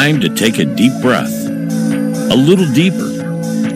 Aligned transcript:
Time 0.00 0.20
to 0.20 0.28
take 0.28 0.60
a 0.60 0.64
deep 0.64 0.92
breath, 1.02 1.34
a 1.48 2.36
little 2.36 2.72
deeper, 2.72 3.20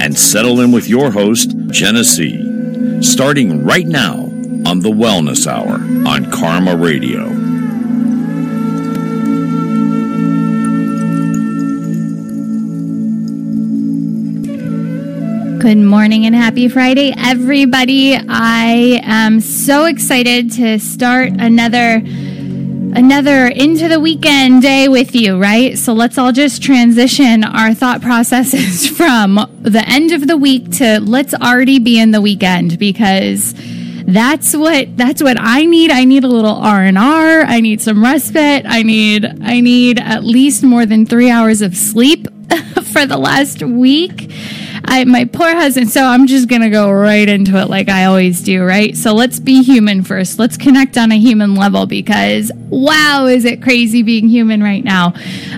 and 0.00 0.16
settle 0.16 0.61
in 0.61 0.71
with 0.71 0.89
your 0.89 1.11
host, 1.11 1.50
C. 1.75 3.02
Starting 3.02 3.64
right 3.64 3.89
now 3.89 4.27
on 4.64 4.79
the 4.79 4.89
Wellness 4.89 5.48
Hour 5.48 5.80
on 6.08 6.30
Karma 6.30 6.77
Radio. 6.77 7.29
Good 15.58 15.79
morning 15.79 16.25
and 16.25 16.36
happy 16.36 16.68
Friday, 16.68 17.13
everybody. 17.18 18.14
I 18.14 19.00
am 19.02 19.41
so 19.41 19.86
excited 19.86 20.52
to 20.52 20.79
start 20.79 21.32
another 21.41 22.00
another 22.95 23.46
into 23.46 23.89
the 23.89 23.99
weekend 23.99 24.63
day 24.63 24.89
with 24.89 25.14
you, 25.14 25.41
right? 25.41 25.79
So 25.79 25.93
let's 25.93 26.19
all 26.19 26.33
just 26.33 26.63
transition 26.63 27.45
our 27.45 27.75
thought 27.75 28.03
processes 28.03 28.87
from 28.96 29.35
the 29.61 29.83
end 29.87 30.13
of 30.13 30.27
the 30.27 30.37
week 30.37 30.71
to 30.73 31.00
let's 31.00 31.35
already 31.35 31.79
be 31.79 31.99
in 31.99 32.11
the 32.11 32.20
weekend 32.20 32.78
because 32.78 33.55
that's 34.05 34.55
what 34.55 34.97
that's 34.97 35.23
what 35.23 35.36
I 35.39 35.64
need. 35.64 35.91
I 35.91 36.05
need 36.05 36.25
a 36.25 36.28
little 36.28 36.56
R 36.56 36.83
and 36.83 36.98
R. 36.98 37.42
I 37.42 37.61
need 37.61 37.81
some 37.81 38.03
respite. 38.03 38.64
I 38.67 38.83
need 38.83 39.25
I 39.42 39.61
need 39.61 40.00
at 40.00 40.25
least 40.25 40.62
more 40.62 40.84
than 40.84 41.06
3 41.06 41.31
hours 41.31 41.62
of 41.62 41.77
sleep 41.77 42.27
for 42.92 43.06
the 43.06 43.17
last 43.17 43.62
week. 43.62 44.31
I, 44.92 45.04
my 45.04 45.24
poor 45.24 45.54
husband. 45.54 45.88
So 45.88 46.04
I'm 46.04 46.26
just 46.26 46.48
going 46.48 46.60
to 46.60 46.68
go 46.68 46.92
right 46.92 47.26
into 47.26 47.56
it 47.56 47.70
like 47.70 47.88
I 47.88 48.04
always 48.04 48.42
do, 48.42 48.62
right? 48.62 48.94
So 48.94 49.14
let's 49.14 49.40
be 49.40 49.62
human 49.62 50.02
first. 50.02 50.38
Let's 50.38 50.58
connect 50.58 50.98
on 50.98 51.10
a 51.10 51.18
human 51.18 51.54
level 51.54 51.86
because 51.86 52.52
wow, 52.68 53.26
is 53.26 53.44
it 53.44 53.62
crazy 53.62 54.02
being 54.02 54.28
human 54.28 54.62
right 54.62 54.84
now? 54.84 55.14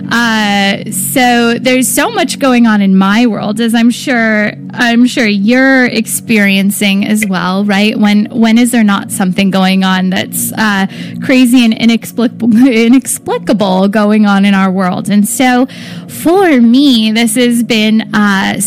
Uh, 0.09 0.89
so 0.91 1.57
there's 1.59 1.87
so 1.87 2.11
much 2.11 2.39
going 2.39 2.65
on 2.67 2.81
in 2.81 2.97
my 2.97 3.25
world, 3.25 3.59
as 3.59 3.73
I'm 3.73 3.89
sure 3.89 4.53
I'm 4.71 5.05
sure 5.05 5.25
you're 5.25 5.85
experiencing 5.85 7.05
as 7.05 7.25
well, 7.25 7.63
right? 7.63 7.97
When 7.97 8.25
when 8.25 8.57
is 8.57 8.71
there 8.71 8.83
not 8.83 9.11
something 9.11 9.49
going 9.49 9.83
on 9.83 10.09
that's 10.09 10.51
uh, 10.53 10.87
crazy 11.23 11.63
and 11.63 11.73
inexplicable, 11.73 12.67
inexplicable 12.67 13.87
going 13.87 14.25
on 14.25 14.43
in 14.43 14.53
our 14.53 14.69
world? 14.69 15.09
And 15.09 15.27
so 15.27 15.67
for 16.09 16.59
me, 16.59 17.11
this 17.11 17.35
has 17.35 17.63
been 17.63 18.13
uh, 18.13 18.59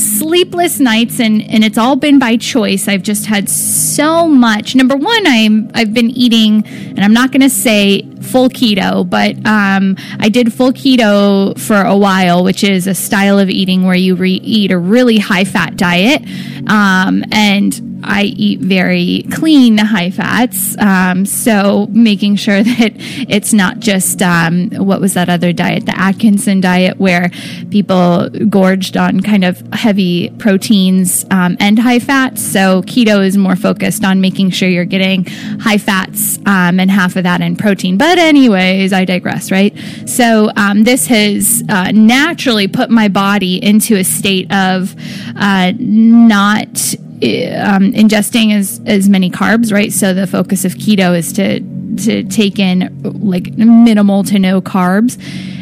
sleepless 0.59 0.81
nights, 0.81 1.21
and 1.21 1.43
and 1.43 1.65
it's 1.65 1.79
all 1.79 1.97
been 1.97 2.19
by 2.19 2.37
choice. 2.37 2.89
I've 2.89 3.03
just 3.03 3.27
had 3.27 3.49
so 3.49 4.29
much. 4.29 4.75
Number 4.75 4.97
one, 4.97 5.27
I'm 5.27 5.71
I've 5.75 5.95
been 5.95 6.11
eating, 6.11 6.67
and 6.67 7.01
I'm 7.01 7.13
not 7.13 7.31
going 7.31 7.43
to 7.43 7.51
say 7.51 8.03
full 8.21 8.49
keto, 8.49 9.09
but 9.09 9.37
um, 9.47 9.97
I 10.19 10.29
did 10.29 10.53
full 10.53 10.73
keto 10.73 11.59
for 11.59 11.81
a 11.81 11.97
while, 11.97 12.43
which 12.43 12.65
is 12.65 12.87
a 12.87 12.95
style 12.95 13.39
of 13.39 13.49
eating 13.49 13.85
where 13.85 13.95
you 13.95 14.17
re- 14.17 14.41
eat 14.43 14.73
a 14.73 14.79
really 14.79 15.19
high 15.19 15.45
fat 15.45 15.77
diet. 15.77 16.23
Um, 16.69 17.25
and 17.31 17.88
I 18.03 18.25
eat 18.25 18.61
very 18.61 19.25
clean 19.33 19.79
high 19.79 20.11
fats. 20.11 20.77
Um, 20.79 21.27
so 21.27 21.87
making 21.91 22.37
sure 22.37 22.63
that 22.63 22.93
it's 23.29 23.53
not 23.53 23.81
just 23.81 24.23
um, 24.23 24.71
what 24.71 25.01
was 25.01 25.15
that 25.15 25.29
other 25.29 25.53
diet, 25.53 25.87
the 25.87 25.99
Atkinson 25.99 26.61
diet, 26.61 26.99
where 26.99 27.31
people 27.71 28.29
gorged 28.49 28.97
on 28.97 29.21
kind 29.21 29.45
of 29.45 29.61
heavy 29.73 30.31
proteins 30.39 31.25
um, 31.31 31.57
and 31.61 31.79
high 31.79 31.99
fats. 31.99 32.43
So 32.43 32.83
keto 32.83 33.25
is 33.25 33.37
more 33.37 33.57
focused 33.57 34.05
on 34.05 34.21
making 34.21 34.51
sure 34.51 34.69
you're 34.69 34.85
getting 34.85 35.25
high 35.61 35.79
fats 35.79 36.39
um, 36.47 36.81
and 36.81 36.91
half 36.91 37.17
of 37.17 37.25
that 37.25 37.41
in 37.41 37.57
protein. 37.57 37.99
But 37.99 38.19
anyways, 38.19 38.93
I 38.93 39.05
digress, 39.05 39.51
right? 39.51 39.77
So 40.07 40.51
um, 40.57 40.85
this 40.85 41.07
has 41.07 41.63
uh, 41.69 41.93
naturally 41.93 42.69
put 42.69 42.91
my 42.91 43.09
body 43.09 43.63
into 43.63 43.97
a 43.97 44.05
state 44.05 44.53
of 44.53 44.95
uh, 45.37 45.73
not 45.79 46.95
um, 47.23 47.93
ingesting 47.93 48.55
as 48.55 48.81
as 48.87 49.09
many 49.09 49.31
carbs, 49.31 49.73
right? 49.73 49.93
So 49.93 50.15
the 50.15 50.27
focus 50.27 50.65
of 50.65 50.75
keto 50.75 51.17
is 51.17 51.33
to 51.35 51.61
to 52.05 52.23
take 52.25 52.59
in 52.59 53.01
like 53.03 53.57
minimal 53.57 54.25
to 54.25 54.39
no 54.39 54.61
carbs, 54.61 55.19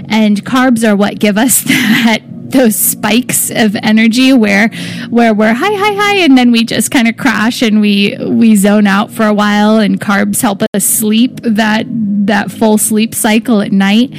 and 0.08 0.44
carbs 0.44 0.86
are 0.86 0.96
what 0.96 1.18
give 1.18 1.38
us 1.38 1.62
that 1.64 2.22
those 2.50 2.76
spikes 2.76 3.50
of 3.50 3.74
energy 3.76 4.32
where 4.32 4.68
where 5.10 5.34
we're 5.34 5.52
high 5.52 5.74
high 5.74 5.94
high 5.94 6.16
and 6.18 6.38
then 6.38 6.52
we 6.52 6.64
just 6.64 6.90
kind 6.90 7.08
of 7.08 7.16
crash 7.16 7.60
and 7.60 7.80
we 7.80 8.16
we 8.28 8.54
zone 8.54 8.86
out 8.86 9.10
for 9.10 9.26
a 9.26 9.34
while 9.34 9.78
and 9.78 10.00
carbs 10.00 10.40
help 10.40 10.62
us 10.74 10.84
sleep 10.84 11.40
that 11.42 11.86
that 11.88 12.50
full 12.50 12.78
sleep 12.78 13.14
cycle 13.14 13.60
at 13.60 13.72
night 13.72 14.12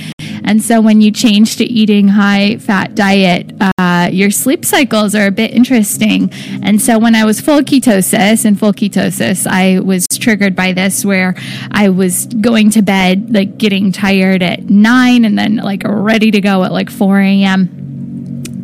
and 0.47 0.61
so 0.61 0.79
when 0.79 1.01
you 1.01 1.11
change 1.11 1.57
to 1.57 1.65
eating 1.65 2.07
high 2.07 2.57
fat 2.57 2.95
diet, 2.95 3.51
uh, 3.77 4.09
your 4.11 4.31
sleep 4.31 4.63
cycles 4.63 5.13
are 5.13 5.27
a 5.27 5.31
bit 5.31 5.51
interesting. 5.51 6.31
And 6.63 6.81
so 6.81 6.97
when 6.97 7.15
I 7.15 7.25
was 7.25 7.41
full 7.41 7.59
ketosis 7.59 8.45
and 8.45 8.57
full 8.57 8.71
ketosis, 8.71 9.45
I 9.45 9.79
was 9.81 10.07
triggered 10.07 10.55
by 10.55 10.71
this 10.71 11.03
where 11.03 11.35
I 11.71 11.89
was 11.89 12.27
going 12.27 12.69
to 12.71 12.81
bed, 12.81 13.33
like 13.33 13.57
getting 13.57 13.91
tired 13.91 14.41
at 14.41 14.69
nine 14.69 15.25
and 15.25 15.37
then 15.37 15.57
like 15.57 15.81
ready 15.85 16.31
to 16.31 16.39
go 16.39 16.63
at 16.63 16.71
like 16.71 16.89
4 16.89 17.19
a.m 17.19 17.76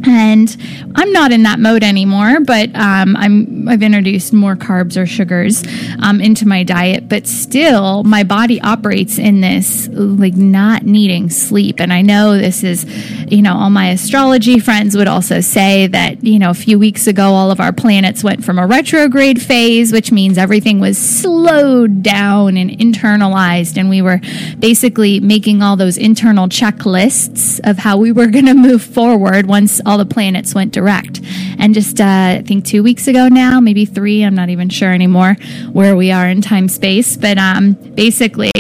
and 0.06 0.56
I'm 0.96 1.12
not 1.12 1.32
in 1.32 1.44
that 1.44 1.60
mode 1.60 1.84
anymore. 1.84 2.40
But 2.42 2.76
um, 2.76 3.16
I'm 3.16 3.68
I've 3.68 3.84
introduced 3.84 4.34
more 4.34 4.56
carbs 4.56 5.02
or 5.02 5.06
sugars 5.06 5.64
um, 6.02 6.22
into 6.22 6.48
my 6.48 6.64
diet, 6.64 7.08
but 7.10 7.28
still 7.28 8.04
my 8.04 8.24
body 8.24 8.62
operates 8.62 9.18
in 9.18 9.42
this 9.42 9.88
like 9.90 10.36
not 10.36 10.84
needing 10.84 11.30
sleep. 11.30 11.80
And 11.80 11.94
I 11.94 12.02
know 12.02 12.38
this 12.38 12.64
is, 12.64 12.86
you 13.32 13.42
know, 13.42 13.56
all 13.56 13.70
my 13.70 13.90
astrology 13.92 14.60
friends 14.60 14.96
would 14.96 15.08
also 15.08 15.42
say 15.42 15.88
that 15.88 16.24
you 16.24 16.40
know 16.40 16.50
a 16.50 16.56
few 16.56 16.78
weeks 16.78 17.08
ago 17.08 17.34
all 17.34 17.52
of 17.52 17.60
our 17.60 17.74
planets 17.74 18.24
went 18.24 18.44
from 18.44 18.60
a 18.60 18.68
retrograde 18.68 19.42
phase, 19.42 19.92
which 19.92 20.12
means 20.12 20.38
everything 20.38 20.80
was 20.80 20.98
slowed 20.98 22.04
down 22.04 22.58
and 22.58 22.70
internalized, 22.70 23.78
and 23.78 23.90
we 23.90 24.02
were 24.02 24.20
basically 24.60 25.20
making 25.20 25.62
all 25.62 25.76
those 25.76 25.98
internal 25.98 26.48
checklists 26.48 27.60
of 27.64 27.78
how 27.78 27.98
we 27.98 28.12
were 28.12 28.28
going 28.28 28.46
to 28.46 28.54
move 28.54 28.84
forward 28.84 29.46
once 29.46 29.82
all 29.86 29.93
the 29.98 30.06
planets 30.06 30.54
went 30.54 30.72
direct. 30.74 31.22
And 31.60 31.74
just, 31.74 32.02
uh, 32.02 32.40
I 32.40 32.44
think 32.46 32.66
two 32.66 32.84
weeks 32.84 33.08
ago 33.08 33.28
now, 33.28 33.60
maybe 33.60 33.86
three, 33.86 34.24
I'm 34.24 34.36
not 34.36 34.50
even 34.50 34.70
sure 34.70 34.92
anymore 34.92 35.36
where 35.72 35.96
we 35.96 36.12
are 36.12 36.28
in 36.28 36.42
time 36.42 36.68
space. 36.68 37.16
But 37.16 37.38
um, 37.38 37.74
basically, 37.74 38.52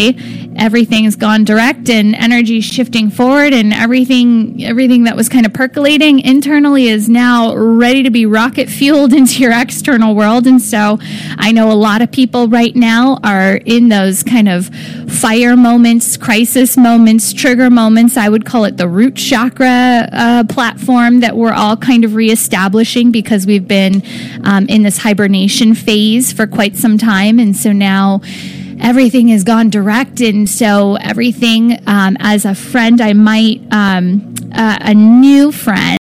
everything's 0.56 1.16
gone 1.16 1.44
direct 1.44 1.90
and 1.90 2.16
energy 2.16 2.62
shifting 2.62 3.10
forward, 3.10 3.54
and 3.54 3.74
everything, 3.74 4.64
everything 4.64 5.04
that 5.06 5.16
was 5.16 5.28
kind 5.30 5.46
of 5.46 5.54
percolating 5.54 6.20
internally 6.20 6.88
is 6.88 7.10
now 7.10 7.56
ready 7.56 8.04
to 8.04 8.10
be 8.10 8.26
rocket 8.26 8.70
fueled 8.70 9.14
into 9.20 9.42
your 9.42 9.52
external 9.52 10.16
world. 10.16 10.48
And 10.48 10.62
so 10.62 11.00
I 11.38 11.52
know 11.52 11.72
a 11.72 11.74
lot 11.74 12.02
of 12.02 12.12
people 12.12 12.48
right 12.48 12.76
now 12.76 13.20
are 13.24 13.56
in 13.66 13.90
those 13.90 14.24
kind 14.24 14.48
of 14.48 14.70
fire 15.12 15.56
moments, 15.56 16.18
crisis 16.18 16.78
moments, 16.78 17.34
trigger 17.34 17.70
moments. 17.70 18.18
I 18.18 18.30
would 18.30 18.46
call 18.46 18.66
it 18.66 18.78
the 18.78 18.88
root 18.88 19.16
chakra 19.16 20.10
uh, 20.12 20.44
platform 20.50 21.20
that 21.24 21.36
we're 21.36 21.54
all 21.54 21.78
kind 21.78 22.06
of 22.06 22.16
reestablishing 22.16 23.12
because 23.12 23.48
we've 23.48 23.68
been 23.68 24.04
um, 24.44 24.68
in 24.68 24.84
this 24.84 24.98
hibernation 24.98 25.74
phase 25.74 26.32
for 26.32 26.46
quite 26.46 26.76
some 26.76 26.98
time. 26.98 27.40
And 27.40 27.56
so 27.56 27.72
now, 27.72 28.22
everything 28.82 29.30
has 29.30 29.44
gone 29.44 29.70
direct 29.70 30.20
and 30.20 30.50
so 30.50 30.96
everything 30.96 31.80
um, 31.88 32.18
as 32.20 32.44
a 32.44 32.54
friend 32.54 33.00
i 33.00 33.14
might 33.14 33.62
um, 33.72 34.36
uh, 34.54 34.78
a 34.82 34.94
new 34.94 35.52
friend 35.54 35.98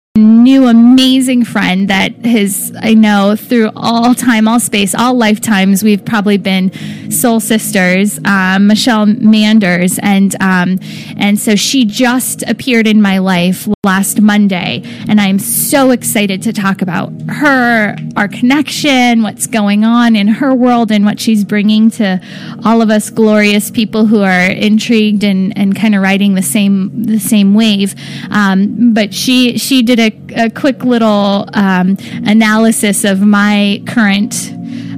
new 0.47 0.69
amazing 0.69 1.45
friend 1.45 1.89
that 1.89 2.15
has 2.25 2.73
I 2.81 2.95
know 2.95 3.35
through 3.35 3.73
all 3.75 4.15
time, 4.15 4.47
all 4.47 4.61
space, 4.61 4.95
all 4.95 5.15
lifetimes. 5.15 5.83
We've 5.83 6.05
probably 6.05 6.37
been 6.37 6.71
soul 7.11 7.41
sisters, 7.41 8.21
um, 8.25 8.69
Michelle 8.69 9.07
Manders, 9.07 9.99
and 9.99 10.41
um, 10.41 10.79
and 11.17 11.37
so 11.37 11.57
she 11.57 11.85
just 11.85 12.45
appeared 12.45 12.87
in 12.87 13.03
my 13.03 13.19
life 13.19 13.69
last 13.83 14.21
Monday, 14.21 14.83
and 15.09 15.21
I'm 15.21 15.41
so 15.41 15.91
excited 15.91 16.43
to 16.43 16.53
talk 16.53 16.81
about 16.81 17.13
her, 17.29 17.97
our 18.15 18.29
connection, 18.29 19.25
what's 19.25 19.49
going 19.49 19.85
on 19.85 20.15
in 20.15 20.29
her 20.29 20.55
world, 20.55 20.93
and 20.93 21.05
what 21.05 21.19
she's 21.19 21.45
bringing 21.45 21.91
to 21.93 22.21
all 22.65 22.83
of 22.83 22.91
us 22.91 23.11
glorious 23.11 23.73
people 23.73 24.07
who 24.07 24.23
are 24.23 24.47
intrigued 24.47 25.25
and 25.25 25.59
and 25.59 25.75
kind 25.75 25.97
of 25.97 26.03
riding 26.03 26.35
the 26.35 26.43
same 26.43 27.03
the 27.03 27.19
same 27.19 27.53
wave. 27.55 27.97
Um, 28.31 28.95
but 28.95 29.13
she 29.13 29.59
she 29.59 29.83
did 29.83 29.99
a 29.99 30.36
a, 30.37 30.51
quick 30.51 30.85
little 30.85 31.49
um, 31.55 31.97
analysis 32.27 33.05
of 33.05 33.21
my 33.21 33.83
current 33.87 34.53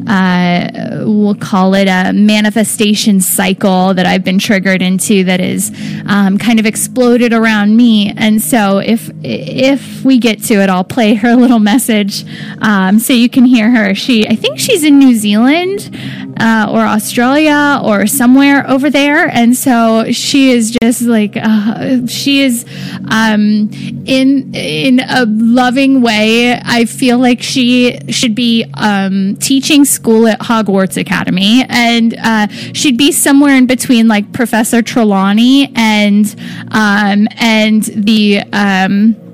uh, 0.08 1.04
we'll 1.04 1.34
call 1.34 1.74
it 1.74 1.86
a 1.86 2.12
manifestation 2.12 3.20
cycle 3.20 3.94
that 3.94 4.06
I've 4.06 4.24
been 4.24 4.38
triggered 4.38 4.82
into 4.82 5.24
that 5.24 5.40
is 5.40 5.70
um, 6.06 6.38
kind 6.38 6.58
of 6.58 6.66
exploded 6.66 7.32
around 7.32 7.76
me. 7.76 8.12
And 8.16 8.42
so 8.42 8.78
if 8.78 9.10
if 9.22 10.04
we 10.04 10.18
get 10.18 10.42
to 10.44 10.54
it, 10.54 10.70
I'll 10.70 10.84
play 10.84 11.14
her 11.14 11.34
little 11.36 11.58
message 11.58 12.24
um, 12.60 12.98
so 12.98 13.12
you 13.12 13.28
can 13.28 13.44
hear 13.44 13.70
her. 13.70 13.94
She 13.94 14.26
I 14.26 14.34
think 14.34 14.58
she's 14.58 14.84
in 14.84 14.98
New 14.98 15.14
Zealand, 15.14 15.90
uh, 16.40 16.68
or 16.70 16.80
Australia 16.80 17.80
or 17.82 18.06
somewhere 18.06 18.68
over 18.68 18.90
there. 18.90 19.28
And 19.28 19.56
so 19.56 20.10
she 20.12 20.50
is 20.50 20.76
just 20.82 21.02
like, 21.02 21.36
uh, 21.36 22.06
she 22.06 22.42
is 22.42 22.64
um, 23.10 23.70
in, 24.06 24.54
in 24.54 25.00
a 25.00 25.26
loving 25.26 26.00
way. 26.00 26.54
I 26.54 26.84
feel 26.84 27.18
like 27.18 27.42
she 27.42 27.98
should 28.10 28.34
be 28.34 28.64
um, 28.74 29.36
teaching 29.36 29.84
school 29.84 29.97
at 30.26 30.40
Hogwarts 30.40 30.96
Academy. 30.96 31.64
And 31.68 32.16
uh, 32.18 32.48
she'd 32.72 32.96
be 32.96 33.12
somewhere 33.12 33.54
in 33.54 33.66
between 33.66 34.08
like 34.08 34.32
Professor 34.32 34.82
Trelawney 34.82 35.72
and, 35.74 36.26
um, 36.70 37.28
and 37.38 37.82
the, 37.84 38.42
um, 38.52 39.27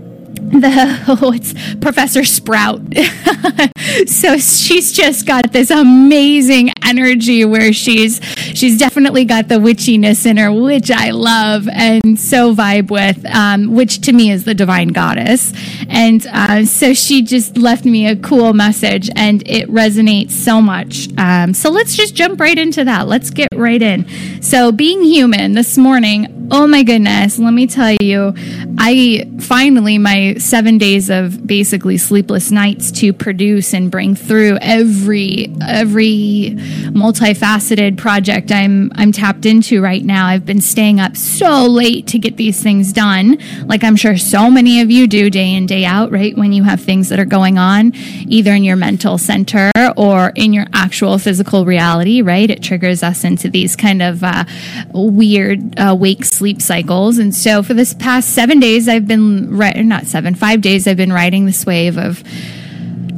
the 0.61 1.05
oh, 1.23 1.33
it's 1.33 1.55
Professor 1.77 2.25
Sprout. 2.25 2.81
so 4.07 4.39
she's 4.39 4.93
just 4.93 5.27
got 5.27 5.53
this 5.53 5.71
amazing 5.71 6.71
energy 6.85 7.45
where 7.45 7.73
she's 7.73 8.21
she's 8.55 8.79
definitely 8.79 9.25
got 9.25 9.49
the 9.49 9.57
witchiness 9.57 10.27
in 10.27 10.37
her, 10.37 10.53
which 10.53 10.91
I 10.91 11.11
love 11.11 11.69
and 11.69 12.19
so 12.19 12.55
vibe 12.55 12.91
with, 12.91 13.25
um, 13.27 13.75
which 13.75 14.01
to 14.03 14.13
me 14.13 14.31
is 14.31 14.45
the 14.45 14.55
divine 14.55 14.89
goddess. 14.89 15.53
And 15.89 16.27
uh, 16.27 16.65
so 16.65 16.95
she 16.95 17.23
just 17.23 17.57
left 17.57 17.85
me 17.85 18.07
a 18.09 18.17
cool 18.17 18.53
message, 18.53 19.11
and 19.17 19.47
it 19.47 19.69
resonates 19.69 20.33
so 20.33 20.61
much. 20.61 21.09
Um, 21.19 21.55
so 21.55 21.71
let's 21.71 21.97
just 21.97 22.15
jump 22.15 22.41
right 22.41 22.59
into 22.59 22.85
that. 22.85 23.09
Let's 23.09 23.31
get 23.31 23.49
right 23.55 23.81
in. 23.81 24.43
So 24.43 24.73
being 24.73 25.03
human 25.03 25.53
this 25.53 25.77
morning, 25.79 26.49
oh 26.51 26.67
my 26.67 26.83
goodness, 26.83 27.39
let 27.39 27.53
me 27.53 27.67
tell 27.67 27.93
you, 28.01 28.35
I 28.79 29.29
finally 29.45 29.99
my 29.99 30.35
seven 30.39 30.79
days 30.79 31.11
of 31.11 31.47
basically 31.47 31.99
sleepless 31.99 32.51
nights 32.51 32.91
to 32.91 33.13
produce 33.13 33.75
and 33.75 33.91
bring 33.91 34.15
through 34.15 34.57
every 34.61 35.55
every 35.67 36.55
multifaceted 36.91 37.99
project 37.99 38.51
I'm 38.51 38.91
I'm 38.95 39.13
tapped 39.13 39.45
into 39.45 39.83
right 39.83 40.05
now. 40.05 40.27
I've 40.27 40.47
been 40.47 40.61
staying 40.61 41.01
up 41.01 41.17
so 41.17 41.67
late 41.67 42.07
to 42.09 42.19
get 42.19 42.37
these 42.37 42.63
things 42.63 42.93
done, 42.93 43.39
like 43.67 43.85
I'm 43.85 43.97
sure 43.97 44.17
so 44.17 44.51
many 44.51 44.81
of 44.81 44.91
you 44.91 45.07
do 45.07 45.29
day 45.31 45.55
in 45.55 45.67
day 45.67 45.85
out, 45.85 46.11
right? 46.11 46.37
When 46.37 46.53
you 46.53 46.63
have 46.63 46.81
things 46.81 47.09
that 47.11 47.19
are 47.19 47.25
going 47.25 47.59
on, 47.59 47.93
either 48.27 48.53
in 48.53 48.65
your 48.65 48.77
mental 48.77 49.19
center 49.19 49.71
or 49.97 50.33
in 50.35 50.53
your 50.53 50.67
actual 50.73 51.19
physical 51.19 51.67
reality, 51.67 52.23
right? 52.23 52.51
It 52.51 52.63
triggers 52.63 53.03
us 53.03 53.25
into 53.25 53.49
these 53.49 53.77
kind 53.77 54.01
of 54.03 54.25
uh, 54.25 54.45
weird 54.93 55.79
uh, 55.79 55.95
wake 55.99 56.25
sleep 56.25 56.63
cycles, 56.63 57.19
and 57.19 57.35
so 57.35 57.63
for 57.63 57.75
this 57.75 57.93
past 57.95 58.31
seven 58.31 58.61
days, 58.61 58.89
I've 58.89 59.07
been 59.07 59.34
not 59.41 60.07
seven, 60.07 60.35
five 60.35 60.61
days, 60.61 60.87
I've 60.87 60.97
been 60.97 61.13
riding 61.13 61.47
this 61.47 61.65
wave 61.67 61.99
of 61.99 62.23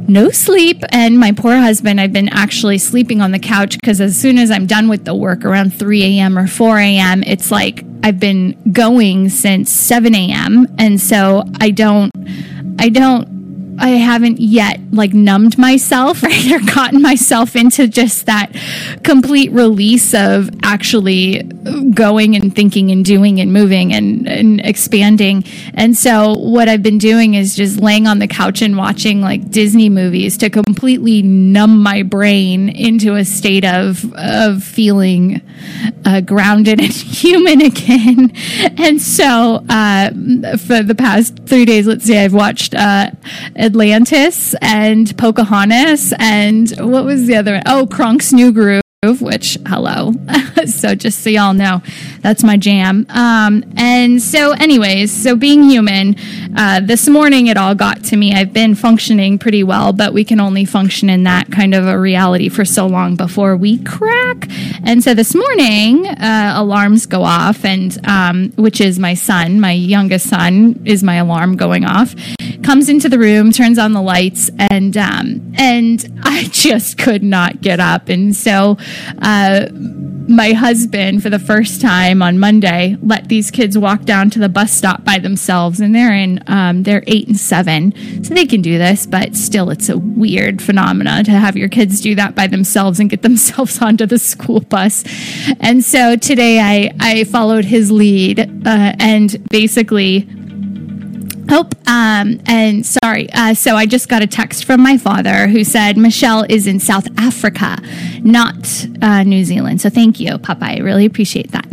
no 0.07 0.29
sleep. 0.29 0.83
And 0.89 1.19
my 1.19 1.31
poor 1.31 1.57
husband, 1.57 1.99
I've 1.99 2.13
been 2.13 2.29
actually 2.29 2.77
sleeping 2.77 3.21
on 3.21 3.31
the 3.31 3.39
couch 3.39 3.77
because 3.79 3.99
as 3.99 4.17
soon 4.17 4.37
as 4.37 4.51
I'm 4.51 4.65
done 4.65 4.87
with 4.87 5.05
the 5.05 5.13
work 5.13 5.43
around 5.43 5.73
3 5.73 6.19
a.m. 6.19 6.37
or 6.37 6.47
4 6.47 6.77
a.m., 6.79 7.23
it's 7.23 7.51
like 7.51 7.83
I've 8.03 8.19
been 8.19 8.71
going 8.71 9.29
since 9.29 9.71
7 9.71 10.15
a.m. 10.15 10.67
And 10.77 10.99
so 10.99 11.43
I 11.59 11.71
don't, 11.71 12.11
I 12.79 12.89
don't 12.89 13.36
I 13.77 13.89
haven't 13.89 14.39
yet 14.39 14.79
like 14.91 15.13
numbed 15.13 15.57
myself, 15.57 16.23
right? 16.27 16.51
Or 16.51 16.59
gotten 16.59 17.01
myself 17.01 17.55
into 17.55 17.87
just 17.87 18.25
that 18.25 18.51
complete 19.03 19.51
release 19.51 20.13
of 20.13 20.49
actually 20.63 21.43
going 21.93 22.35
and 22.35 22.55
thinking 22.55 22.91
and 22.91 23.03
doing 23.03 23.39
and 23.39 23.51
moving 23.53 23.93
and, 23.93 24.27
and 24.27 24.61
expanding. 24.61 25.43
And 25.73 25.95
so 25.95 26.33
what 26.33 26.69
I've 26.69 26.83
been 26.83 26.97
doing 26.97 27.33
is 27.33 27.55
just 27.55 27.79
laying 27.79 28.07
on 28.07 28.19
the 28.19 28.27
couch 28.27 28.61
and 28.61 28.77
watching 28.77 29.21
like 29.21 29.49
Disney 29.49 29.89
movies 29.89 30.37
to 30.37 30.49
completely 30.49 31.21
numb 31.21 31.81
my 31.81 32.03
brain 32.03 32.69
into 32.69 33.15
a 33.15 33.25
state 33.25 33.65
of, 33.65 34.13
of 34.13 34.63
feeling 34.63 35.41
uh, 36.05 36.21
grounded 36.21 36.79
and 36.79 36.91
human 36.93 37.61
again. 37.61 38.31
And 38.77 39.01
so 39.01 39.63
uh, 39.69 40.09
for 40.57 40.83
the 40.83 40.95
past 40.97 41.39
three 41.45 41.65
days, 41.65 41.87
let's 41.87 42.05
say 42.05 42.23
I've 42.23 42.33
watched 42.33 42.73
uh, 42.73 43.11
Atlantis 43.67 44.55
and 44.61 45.15
Pocahontas 45.17 46.13
and 46.17 46.71
what 46.79 47.03
was 47.05 47.27
the 47.27 47.35
other 47.35 47.53
one? 47.53 47.63
Oh, 47.65 47.85
Kronk's 47.85 48.31
New 48.33 48.51
Groove 48.51 48.81
which 49.05 49.59
hello. 49.67 50.11
So 50.65 50.95
just 50.95 51.23
so 51.23 51.29
y'all 51.29 51.53
know 51.53 51.83
that's 52.21 52.43
my 52.43 52.57
jam. 52.57 53.05
Um, 53.09 53.63
and 53.77 54.21
so 54.21 54.51
anyways 54.53 55.11
so 55.11 55.35
being 55.35 55.63
human 55.63 56.15
uh, 56.57 56.81
this 56.83 57.07
morning 57.07 57.45
it 57.45 57.57
all 57.57 57.75
got 57.75 58.03
to 58.05 58.17
me. 58.17 58.33
I've 58.33 58.53
been 58.53 58.73
functioning 58.73 59.37
pretty 59.37 59.63
well 59.63 59.93
but 59.93 60.13
we 60.13 60.25
can 60.25 60.39
only 60.39 60.65
function 60.65 61.11
in 61.11 61.23
that 61.23 61.51
kind 61.51 61.75
of 61.75 61.85
a 61.85 61.97
reality 61.97 62.49
for 62.49 62.65
so 62.65 62.87
long 62.87 63.15
before 63.15 63.55
we 63.55 63.77
crack. 63.83 64.47
And 64.83 65.03
so 65.03 65.13
this 65.13 65.35
morning 65.35 66.07
uh, 66.07 66.53
alarms 66.55 67.05
go 67.05 67.21
off 67.21 67.63
and 67.63 67.97
um, 68.07 68.51
which 68.55 68.81
is 68.81 68.97
my 68.97 69.13
son 69.13 69.61
my 69.61 69.73
youngest 69.73 70.27
son 70.27 70.81
is 70.85 71.03
my 71.03 71.15
alarm 71.17 71.55
going 71.55 71.85
off 71.85 72.15
comes 72.63 72.89
into 72.89 73.07
the 73.07 73.19
room 73.19 73.51
turns 73.51 73.77
on 73.77 73.93
the 73.93 74.01
lights 74.01 74.49
and 74.57 74.97
um, 74.97 75.53
and 75.55 76.11
i 76.23 76.43
just 76.45 76.97
could 76.97 77.23
not 77.23 77.61
get 77.61 77.79
up. 77.79 78.09
And 78.09 78.35
so 78.35 78.77
uh, 79.21 79.67
my 80.27 80.51
husband, 80.53 81.23
for 81.23 81.29
the 81.29 81.39
first 81.39 81.81
time 81.81 82.21
on 82.21 82.37
Monday, 82.37 82.97
let 83.01 83.29
these 83.29 83.49
kids 83.49 83.77
walk 83.77 84.03
down 84.03 84.29
to 84.31 84.39
the 84.39 84.49
bus 84.49 84.71
stop 84.71 85.03
by 85.03 85.19
themselves, 85.19 85.79
and 85.79 85.95
they're 85.95 86.13
in 86.13 86.43
um, 86.47 86.83
they're 86.83 87.03
eight 87.07 87.27
and 87.27 87.37
seven, 87.37 87.93
so 88.23 88.33
they 88.33 88.45
can 88.45 88.61
do 88.61 88.77
this. 88.77 89.05
But 89.05 89.35
still, 89.35 89.69
it's 89.69 89.89
a 89.89 89.97
weird 89.97 90.61
phenomena 90.61 91.23
to 91.23 91.31
have 91.31 91.55
your 91.55 91.69
kids 91.69 92.01
do 92.01 92.15
that 92.15 92.35
by 92.35 92.47
themselves 92.47 92.99
and 92.99 93.09
get 93.09 93.21
themselves 93.27 93.81
onto 93.81 94.05
the 94.05 94.19
school 94.19 94.59
bus. 94.61 95.03
And 95.59 95.83
so 95.83 96.15
today, 96.15 96.59
I 96.59 96.91
I 96.99 97.23
followed 97.23 97.65
his 97.65 97.91
lead 97.91 98.39
uh, 98.39 98.93
and 98.99 99.47
basically 99.49 100.27
Oh, 101.49 101.69
um, 101.87 102.41
and 102.45 102.85
sorry. 102.85 103.29
Uh, 103.31 103.53
so 103.53 103.75
I 103.75 103.85
just 103.85 104.09
got 104.09 104.21
a 104.21 104.27
text 104.27 104.65
from 104.65 104.81
my 104.81 104.97
father 104.97 105.47
who 105.47 105.63
said 105.63 105.97
Michelle 105.97 106.45
is 106.49 106.67
in 106.67 106.79
South 106.79 107.07
Africa, 107.17 107.77
not 108.21 108.85
uh, 109.01 109.23
New 109.23 109.45
Zealand. 109.45 109.79
So 109.79 109.89
thank 109.89 110.19
you, 110.19 110.37
Papa. 110.37 110.65
I 110.65 110.77
really 110.79 111.05
appreciate 111.05 111.51
that. 111.51 111.65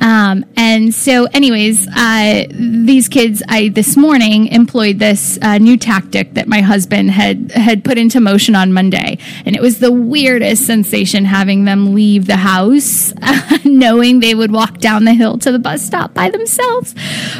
Um, 0.00 0.46
and 0.56 0.94
so, 0.94 1.26
anyways, 1.26 1.86
uh, 1.88 2.44
these 2.50 3.08
kids, 3.08 3.42
I 3.48 3.68
this 3.68 3.96
morning 3.96 4.46
employed 4.48 4.98
this 4.98 5.38
uh, 5.42 5.58
new 5.58 5.76
tactic 5.76 6.34
that 6.34 6.48
my 6.48 6.62
husband 6.62 7.10
had 7.10 7.52
had 7.52 7.84
put 7.84 7.98
into 7.98 8.20
motion 8.20 8.54
on 8.54 8.72
Monday, 8.72 9.18
and 9.44 9.54
it 9.54 9.60
was 9.60 9.78
the 9.78 9.92
weirdest 9.92 10.66
sensation 10.66 11.26
having 11.26 11.66
them 11.66 11.94
leave 11.94 12.26
the 12.26 12.36
house, 12.36 13.12
knowing 13.64 14.20
they 14.20 14.34
would 14.34 14.52
walk 14.52 14.78
down 14.78 15.04
the 15.04 15.14
hill 15.14 15.36
to 15.38 15.52
the 15.52 15.58
bus 15.58 15.82
stop 15.82 16.14
by 16.14 16.30
themselves. 16.30 16.94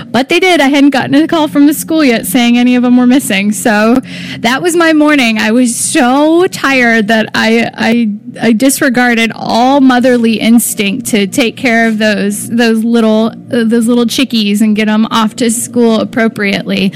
But 0.07 0.29
they 0.29 0.41
did. 0.41 0.61
I 0.61 0.69
hadn't 0.69 0.91
gotten 0.91 1.15
a 1.15 1.27
call 1.27 1.49
from 1.49 1.67
the 1.67 1.78
school 1.79 2.05
yet 2.05 2.27
saying 2.27 2.59
any 2.59 2.77
of 2.77 2.83
them 2.83 2.97
were 2.97 3.07
missing. 3.07 3.53
So 3.53 3.97
that 4.39 4.61
was 4.63 4.77
my 4.77 4.93
morning. 4.93 5.39
I 5.39 5.53
was 5.53 5.75
so 5.77 6.47
tired 6.49 7.09
that 7.09 7.31
I 7.35 7.71
I, 7.75 8.49
I 8.49 8.53
disregarded 8.53 9.33
all 9.35 9.81
motherly 9.81 10.41
instinct 10.41 11.07
to 11.07 11.27
take 11.27 11.57
care 11.57 11.89
of 11.89 11.99
those 11.99 12.49
those 12.49 12.85
little 12.85 13.27
uh, 13.29 13.65
those 13.65 13.87
little 13.87 14.07
chickies 14.07 14.61
and 14.61 14.77
get 14.77 14.87
them 14.87 15.07
off 15.07 15.37
to 15.37 15.51
school 15.51 16.01
appropriately. 16.01 16.93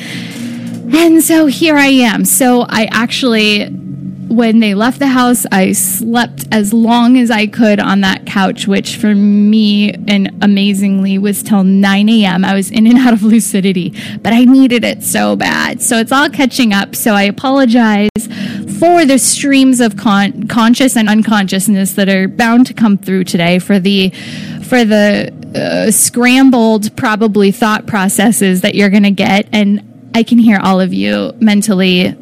And 0.94 1.22
so 1.22 1.46
here 1.46 1.76
I 1.76 1.86
am. 1.86 2.24
So 2.24 2.66
I 2.68 2.84
actually 2.90 3.81
when 4.32 4.60
they 4.60 4.74
left 4.74 4.98
the 4.98 5.08
house, 5.08 5.44
I 5.52 5.72
slept 5.72 6.46
as 6.50 6.72
long 6.72 7.18
as 7.18 7.30
I 7.30 7.46
could 7.46 7.78
on 7.78 8.00
that 8.00 8.24
couch, 8.24 8.66
which 8.66 8.96
for 8.96 9.14
me 9.14 9.92
and 9.92 10.38
amazingly 10.40 11.18
was 11.18 11.42
till 11.42 11.64
9 11.64 12.08
a.m. 12.08 12.42
I 12.42 12.54
was 12.54 12.70
in 12.70 12.86
and 12.86 12.96
out 12.98 13.12
of 13.12 13.22
lucidity, 13.22 13.90
but 14.22 14.32
I 14.32 14.46
needed 14.46 14.84
it 14.84 15.02
so 15.02 15.36
bad. 15.36 15.82
So 15.82 15.98
it's 15.98 16.12
all 16.12 16.30
catching 16.30 16.72
up. 16.72 16.96
So 16.96 17.12
I 17.12 17.24
apologize 17.24 18.08
for 18.78 19.04
the 19.04 19.18
streams 19.18 19.80
of 19.80 19.98
con- 19.98 20.48
conscious 20.48 20.96
and 20.96 21.10
unconsciousness 21.10 21.92
that 21.92 22.08
are 22.08 22.26
bound 22.26 22.66
to 22.68 22.74
come 22.74 22.96
through 22.96 23.24
today 23.24 23.58
for 23.58 23.78
the 23.78 24.08
for 24.62 24.86
the 24.86 25.30
uh, 25.54 25.90
scrambled 25.90 26.96
probably 26.96 27.52
thought 27.52 27.86
processes 27.86 28.62
that 28.62 28.74
you're 28.74 28.88
going 28.88 29.02
to 29.02 29.10
get 29.10 29.46
and 29.52 30.10
I 30.14 30.22
can 30.22 30.38
hear 30.38 30.58
all 30.58 30.80
of 30.80 30.92
you 30.92 31.32
mentally 31.38 32.16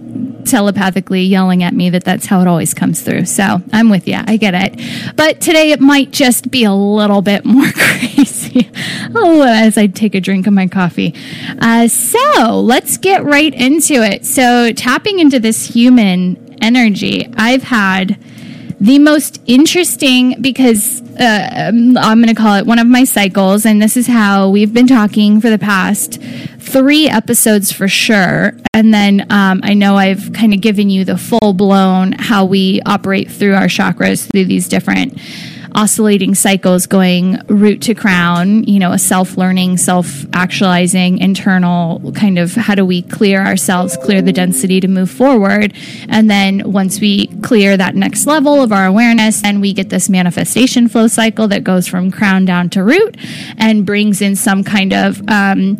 telepathically 0.46 1.22
yelling 1.22 1.62
at 1.62 1.74
me 1.74 1.90
that 1.90 2.04
that's 2.04 2.26
how 2.26 2.40
it 2.40 2.46
always 2.46 2.74
comes 2.74 3.02
through. 3.02 3.26
So 3.26 3.62
I'm 3.72 3.90
with 3.90 4.06
you. 4.08 4.18
I 4.24 4.36
get 4.36 4.54
it. 4.54 5.16
But 5.16 5.40
today 5.40 5.72
it 5.72 5.80
might 5.80 6.10
just 6.10 6.50
be 6.50 6.64
a 6.64 6.72
little 6.72 7.22
bit 7.22 7.44
more 7.44 7.70
crazy. 7.74 8.70
oh, 9.14 9.42
as 9.42 9.78
I 9.78 9.86
take 9.86 10.14
a 10.14 10.20
drink 10.20 10.46
of 10.46 10.52
my 10.52 10.66
coffee. 10.66 11.14
Uh, 11.60 11.88
so 11.88 12.60
let's 12.60 12.96
get 12.96 13.24
right 13.24 13.54
into 13.54 14.02
it. 14.02 14.24
So 14.26 14.72
tapping 14.72 15.18
into 15.18 15.38
this 15.38 15.66
human 15.66 16.58
energy, 16.62 17.28
I've 17.36 17.64
had 17.64 18.18
the 18.80 18.98
most 18.98 19.42
interesting 19.46 20.40
because 20.40 21.02
uh, 21.18 21.70
I'm 21.70 21.94
going 21.94 22.28
to 22.28 22.34
call 22.34 22.56
it 22.56 22.66
one 22.66 22.78
of 22.78 22.86
my 22.86 23.04
cycles, 23.04 23.66
and 23.66 23.80
this 23.80 23.96
is 23.96 24.06
how 24.06 24.48
we've 24.48 24.72
been 24.72 24.86
talking 24.86 25.40
for 25.40 25.50
the 25.50 25.58
past 25.58 26.20
three 26.58 27.08
episodes 27.08 27.70
for 27.70 27.88
sure. 27.88 28.54
And 28.72 28.94
then 28.94 29.26
um, 29.30 29.60
I 29.64 29.74
know 29.74 29.96
I've 29.96 30.32
kind 30.32 30.54
of 30.54 30.62
given 30.62 30.88
you 30.88 31.04
the 31.04 31.18
full 31.18 31.52
blown 31.52 32.12
how 32.12 32.46
we 32.46 32.80
operate 32.86 33.30
through 33.30 33.54
our 33.54 33.66
chakras 33.66 34.30
through 34.30 34.46
these 34.46 34.66
different 34.66 35.18
oscillating 35.74 36.34
cycles 36.34 36.86
going 36.86 37.38
root 37.46 37.82
to 37.82 37.94
crown, 37.94 38.64
you 38.64 38.78
know, 38.78 38.92
a 38.92 38.98
self 38.98 39.36
learning, 39.36 39.76
self 39.76 40.24
actualizing, 40.32 41.18
internal 41.18 42.12
kind 42.12 42.38
of 42.38 42.54
how 42.54 42.74
do 42.74 42.84
we 42.84 43.02
clear 43.02 43.40
ourselves, 43.40 43.96
clear 43.96 44.22
the 44.22 44.32
density 44.32 44.80
to 44.80 44.88
move 44.88 45.10
forward. 45.10 45.74
And 46.08 46.30
then 46.30 46.72
once 46.72 47.00
we 47.00 47.28
clear 47.42 47.76
that 47.76 47.94
next 47.94 48.26
level 48.26 48.62
of 48.62 48.72
our 48.72 48.86
awareness, 48.86 49.42
then 49.42 49.60
we 49.60 49.72
get 49.72 49.90
this 49.90 50.08
manifestation 50.08 50.88
flow 50.88 51.08
cycle 51.08 51.48
that 51.48 51.64
goes 51.64 51.86
from 51.86 52.10
crown 52.10 52.44
down 52.44 52.70
to 52.70 52.82
root 52.82 53.16
and 53.58 53.86
brings 53.86 54.20
in 54.22 54.36
some 54.36 54.64
kind 54.64 54.92
of, 54.92 55.20
um, 55.28 55.78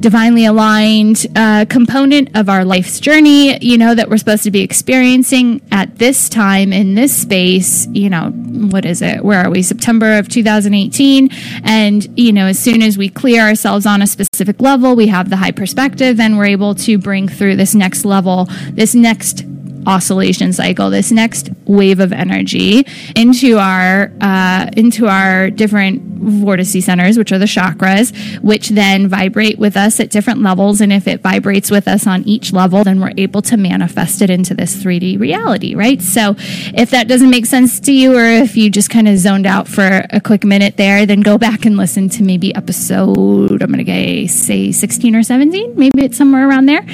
divinely 0.00 0.46
aligned 0.46 1.26
uh, 1.36 1.66
component 1.68 2.34
of 2.36 2.48
our 2.48 2.64
life's 2.64 3.00
journey, 3.00 3.62
you 3.64 3.76
know, 3.76 3.94
that 3.94 4.08
we're 4.08 4.16
supposed 4.16 4.42
to 4.44 4.50
be 4.50 4.60
experiencing 4.60 5.60
at 5.70 5.98
this 5.98 6.28
time 6.28 6.72
in 6.72 6.94
this 6.94 7.14
space, 7.14 7.86
you 7.88 8.08
know, 8.08 8.30
what 8.30 8.84
is 8.84 9.02
it? 9.02 9.22
Where 9.22 9.44
are 9.44 9.50
we? 9.50 9.62
September 9.62 10.18
of 10.18 10.28
2018. 10.28 11.30
And, 11.64 12.18
you 12.18 12.32
know, 12.32 12.46
as 12.46 12.58
soon 12.58 12.82
as 12.82 12.96
we 12.96 13.08
clear 13.08 13.42
ourselves 13.42 13.86
on 13.86 14.02
a 14.02 14.06
specific 14.06 14.60
level, 14.60 14.96
we 14.96 15.06
have 15.08 15.28
the 15.28 15.36
high 15.36 15.52
perspective, 15.52 16.16
then 16.16 16.36
we're 16.36 16.46
able 16.46 16.74
to 16.76 16.98
bring 16.98 17.28
through 17.28 17.56
this 17.56 17.74
next 17.74 18.04
level, 18.04 18.48
this 18.70 18.94
next 18.94 19.44
oscillation 19.86 20.52
cycle, 20.52 20.90
this 20.90 21.10
next 21.10 21.50
wave 21.64 22.00
of 22.00 22.12
energy 22.12 22.86
into 23.16 23.58
our 23.58 24.12
uh, 24.20 24.70
into 24.76 25.06
our 25.06 25.50
different 25.50 26.20
vortice 26.20 26.82
centers, 26.82 27.16
which 27.16 27.32
are 27.32 27.38
the 27.38 27.46
chakras, 27.46 28.12
which 28.42 28.70
then 28.70 29.08
vibrate 29.08 29.58
with 29.58 29.76
us 29.76 30.00
at 30.00 30.10
different 30.10 30.42
levels. 30.42 30.80
And 30.80 30.92
if 30.92 31.06
it 31.06 31.20
vibrates 31.22 31.70
with 31.70 31.88
us 31.88 32.06
on 32.06 32.22
each 32.24 32.52
level, 32.52 32.84
then 32.84 33.00
we're 33.00 33.12
able 33.16 33.42
to 33.42 33.56
manifest 33.56 34.22
it 34.22 34.30
into 34.30 34.54
this 34.54 34.82
3D 34.82 35.18
reality, 35.18 35.74
right? 35.74 36.00
So 36.00 36.34
if 36.38 36.90
that 36.90 37.08
doesn't 37.08 37.30
make 37.30 37.46
sense 37.46 37.80
to 37.80 37.92
you, 37.92 38.16
or 38.16 38.24
if 38.24 38.56
you 38.56 38.70
just 38.70 38.90
kind 38.90 39.08
of 39.08 39.18
zoned 39.18 39.46
out 39.46 39.68
for 39.68 40.06
a 40.10 40.20
quick 40.20 40.44
minute 40.44 40.76
there, 40.76 41.06
then 41.06 41.20
go 41.20 41.38
back 41.38 41.64
and 41.64 41.76
listen 41.76 42.08
to 42.10 42.22
maybe 42.22 42.54
episode, 42.54 43.62
I'm 43.62 43.72
going 43.72 43.84
to 43.84 44.28
say 44.28 44.72
16 44.72 45.16
or 45.16 45.22
17, 45.22 45.74
maybe 45.76 46.04
it's 46.04 46.16
somewhere 46.16 46.48
around 46.48 46.66
there. 46.66 46.84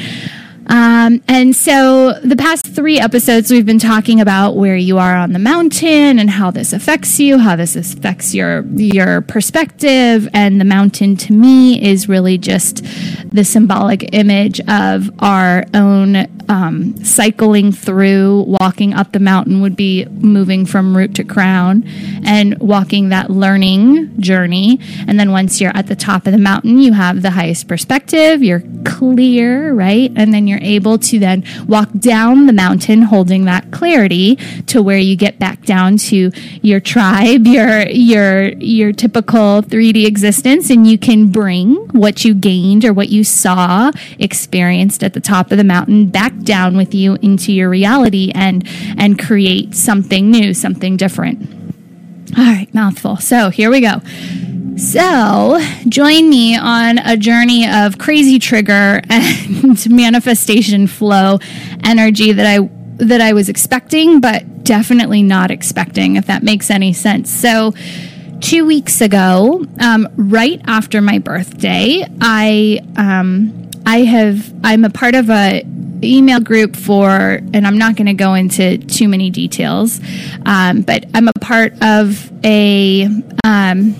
Um, 0.68 1.22
and 1.28 1.54
so 1.54 2.14
the 2.20 2.36
past 2.36 2.66
three 2.66 2.98
episodes, 2.98 3.50
we've 3.50 3.66
been 3.66 3.78
talking 3.78 4.20
about 4.20 4.56
where 4.56 4.76
you 4.76 4.98
are 4.98 5.14
on 5.14 5.32
the 5.32 5.38
mountain 5.38 6.18
and 6.18 6.28
how 6.30 6.50
this 6.50 6.72
affects 6.72 7.20
you, 7.20 7.38
how 7.38 7.56
this 7.56 7.76
affects 7.76 8.34
your 8.34 8.64
your 8.66 9.20
perspective. 9.20 10.28
And 10.32 10.60
the 10.60 10.64
mountain, 10.64 11.16
to 11.18 11.32
me, 11.32 11.82
is 11.82 12.08
really 12.08 12.38
just 12.38 12.84
the 13.32 13.44
symbolic 13.44 14.14
image 14.14 14.60
of 14.68 15.10
our 15.20 15.64
own 15.74 16.26
um, 16.48 16.96
cycling 17.04 17.72
through. 17.72 18.44
Walking 18.46 18.94
up 18.94 19.12
the 19.12 19.20
mountain 19.20 19.60
would 19.60 19.76
be 19.76 20.06
moving 20.06 20.66
from 20.66 20.96
root 20.96 21.14
to 21.16 21.24
crown, 21.24 21.84
and 22.24 22.58
walking 22.58 23.10
that 23.10 23.30
learning 23.30 24.20
journey. 24.20 24.80
And 25.06 25.18
then 25.18 25.30
once 25.30 25.60
you're 25.60 25.76
at 25.76 25.86
the 25.86 25.96
top 25.96 26.26
of 26.26 26.32
the 26.32 26.38
mountain, 26.38 26.78
you 26.78 26.92
have 26.92 27.22
the 27.22 27.30
highest 27.30 27.68
perspective. 27.68 28.42
You're 28.42 28.62
clear, 28.84 29.72
right? 29.72 30.10
And 30.16 30.32
then 30.32 30.46
you're 30.46 30.55
you're 30.56 30.68
able 30.70 30.98
to 30.98 31.18
then 31.18 31.44
walk 31.66 31.88
down 31.98 32.46
the 32.46 32.52
mountain 32.52 33.02
holding 33.02 33.44
that 33.44 33.70
clarity 33.70 34.36
to 34.66 34.82
where 34.82 34.98
you 34.98 35.16
get 35.16 35.38
back 35.38 35.64
down 35.64 35.96
to 35.96 36.30
your 36.62 36.80
tribe, 36.80 37.46
your 37.46 37.86
your 37.88 38.48
your 38.58 38.92
typical 38.92 39.62
3D 39.62 40.06
existence 40.06 40.70
and 40.70 40.86
you 40.86 40.98
can 40.98 41.30
bring 41.30 41.74
what 41.88 42.24
you 42.24 42.34
gained 42.34 42.84
or 42.84 42.92
what 42.92 43.08
you 43.08 43.24
saw, 43.24 43.90
experienced 44.18 45.02
at 45.02 45.14
the 45.14 45.20
top 45.20 45.52
of 45.52 45.58
the 45.58 45.64
mountain 45.64 46.06
back 46.06 46.36
down 46.40 46.76
with 46.76 46.94
you 46.94 47.16
into 47.22 47.52
your 47.52 47.68
reality 47.68 48.32
and 48.34 48.66
and 48.96 49.18
create 49.18 49.74
something 49.74 50.30
new, 50.30 50.54
something 50.54 50.96
different. 50.96 51.52
All 52.36 52.44
right, 52.44 52.72
mouthful. 52.74 53.16
So, 53.16 53.50
here 53.50 53.70
we 53.70 53.80
go. 53.80 54.00
So, 54.76 55.58
join 55.88 56.28
me 56.28 56.54
on 56.54 56.98
a 56.98 57.16
journey 57.16 57.66
of 57.66 57.96
crazy 57.96 58.38
trigger 58.38 59.00
and 59.08 59.90
manifestation 59.90 60.86
flow 60.86 61.38
energy 61.82 62.32
that 62.32 62.46
I 62.46 62.68
that 62.98 63.20
I 63.20 63.32
was 63.32 63.48
expecting 63.48 64.20
but 64.20 64.64
definitely 64.64 65.22
not 65.22 65.50
expecting 65.50 66.16
if 66.16 66.26
that 66.26 66.42
makes 66.42 66.70
any 66.70 66.92
sense. 66.92 67.30
So, 67.30 67.72
2 68.40 68.66
weeks 68.66 69.00
ago, 69.00 69.64
um, 69.80 70.08
right 70.16 70.60
after 70.66 71.00
my 71.00 71.20
birthday, 71.20 72.04
I 72.20 72.80
um, 72.98 73.70
I 73.86 74.00
have 74.00 74.52
I'm 74.62 74.84
a 74.84 74.90
part 74.90 75.14
of 75.14 75.30
a 75.30 75.62
email 76.02 76.40
group 76.40 76.76
for, 76.76 77.40
and 77.54 77.66
I'm 77.66 77.78
not 77.78 77.96
going 77.96 78.08
to 78.08 78.14
go 78.14 78.34
into 78.34 78.76
too 78.76 79.08
many 79.08 79.30
details, 79.30 80.00
um, 80.44 80.82
but 80.82 81.06
I'm 81.14 81.28
a 81.28 81.32
part 81.40 81.72
of 81.82 82.30
a 82.44 83.08
um, 83.44 83.94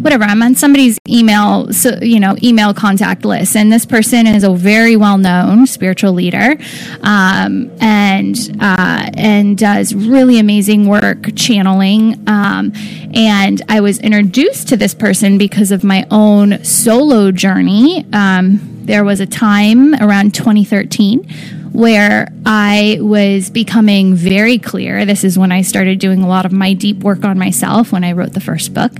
whatever 0.00 0.24
i'm 0.24 0.42
on 0.42 0.54
somebody's 0.54 0.98
email 1.08 1.72
so 1.72 1.98
you 2.02 2.20
know 2.20 2.36
email 2.42 2.72
contact 2.72 3.24
list 3.24 3.56
and 3.56 3.72
this 3.72 3.86
person 3.86 4.26
is 4.26 4.44
a 4.44 4.52
very 4.54 4.96
well 4.96 5.18
known 5.18 5.66
spiritual 5.66 6.12
leader 6.12 6.56
um, 7.02 7.70
and 7.80 8.56
uh, 8.60 9.10
and 9.14 9.58
does 9.58 9.94
really 9.94 10.38
amazing 10.38 10.86
work 10.86 11.34
channeling 11.36 12.14
um, 12.28 12.72
and 13.14 13.62
i 13.68 13.80
was 13.80 13.98
introduced 14.00 14.68
to 14.68 14.76
this 14.76 14.94
person 14.94 15.38
because 15.38 15.70
of 15.70 15.84
my 15.84 16.06
own 16.10 16.62
solo 16.64 17.30
journey 17.30 18.04
um, 18.12 18.60
there 18.84 19.04
was 19.04 19.20
a 19.20 19.26
time 19.26 19.94
around 19.94 20.34
2013 20.34 21.60
where 21.72 22.32
I 22.44 22.98
was 23.00 23.50
becoming 23.50 24.14
very 24.14 24.58
clear. 24.58 25.04
This 25.04 25.24
is 25.24 25.38
when 25.38 25.52
I 25.52 25.62
started 25.62 25.98
doing 26.00 26.22
a 26.22 26.28
lot 26.28 26.44
of 26.44 26.52
my 26.52 26.74
deep 26.74 26.98
work 26.98 27.24
on 27.24 27.38
myself 27.38 27.92
when 27.92 28.04
I 28.04 28.12
wrote 28.12 28.32
the 28.32 28.40
first 28.40 28.74
book. 28.74 28.92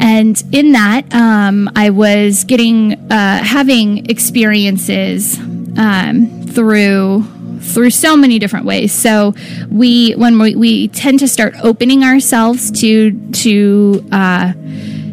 And 0.00 0.42
in 0.52 0.72
that, 0.72 1.12
um, 1.14 1.70
I 1.76 1.90
was 1.90 2.44
getting, 2.44 2.94
uh, 3.12 3.44
having 3.44 4.10
experiences 4.10 5.38
um, 5.38 6.46
through 6.46 7.24
through 7.60 7.90
so 7.90 8.16
many 8.16 8.38
different 8.38 8.64
ways. 8.64 8.92
So 8.92 9.34
we, 9.70 10.12
when 10.12 10.38
we, 10.38 10.54
we 10.56 10.88
tend 10.88 11.18
to 11.20 11.28
start 11.28 11.54
opening 11.62 12.02
ourselves 12.02 12.70
to 12.80 13.12
to 13.32 14.08
uh, 14.10 14.52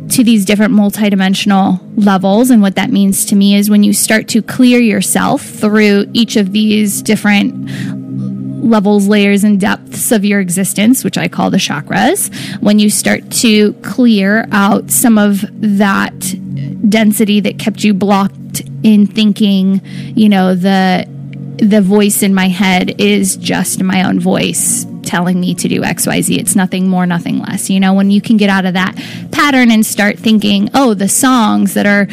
to 0.10 0.24
these 0.24 0.46
different 0.46 0.74
multidimensional 0.74 1.82
levels, 1.98 2.50
and 2.50 2.62
what 2.62 2.76
that 2.76 2.90
means 2.90 3.26
to 3.26 3.36
me 3.36 3.56
is 3.56 3.70
when 3.70 3.84
you 3.84 3.92
start 3.92 4.30
to 4.30 4.42
clear 4.42 4.80
yourself 4.80 5.42
through 5.42 6.06
each 6.14 6.38
of 6.38 6.54
these 6.54 7.02
different 7.02 7.70
levels, 8.58 9.08
layers, 9.08 9.44
and 9.44 9.60
depths 9.60 10.12
of 10.12 10.26
your 10.26 10.40
existence, 10.40 11.04
which 11.04 11.18
I 11.18 11.28
call 11.28 11.50
the 11.50 11.58
chakras, 11.58 12.34
when 12.62 12.80
you 12.80 12.90
start 12.90 13.30
to 13.32 13.74
clear 13.76 14.48
out 14.52 14.92
some 14.92 15.18
of 15.18 15.46
that 15.54 16.18
density 16.90 17.40
that 17.42 17.60
kept 17.60 17.84
you 17.84 17.94
blocked 17.94 18.62
in 18.84 19.08
thinking, 19.08 19.82
you 20.16 20.30
know, 20.30 20.56
the 20.56 21.08
the 21.58 21.82
voice 21.82 22.22
in 22.22 22.36
my 22.36 22.48
head 22.48 23.02
is 23.02 23.36
just 23.36 23.82
my 23.82 24.08
own 24.08 24.20
voice 24.20 24.86
telling 25.08 25.40
me 25.40 25.56
to 25.56 25.68
do 25.68 25.82
XYZ. 25.82 26.38
It's 26.38 26.56
nothing 26.56 26.88
more, 26.88 27.06
nothing 27.06 27.40
less. 27.40 27.70
You 27.70 27.80
know, 27.80 27.94
when 27.94 28.12
you 28.12 28.22
can 28.22 28.38
get 28.38 28.50
out 28.50 28.66
of 28.66 28.74
that 28.74 28.96
pattern 29.32 29.72
and 29.72 29.86
start 29.86 30.20
thinking, 30.20 30.70
oh, 30.74 30.94
the 30.94 31.08
songs 31.08 31.74
that 31.74 31.86
are 31.86 32.08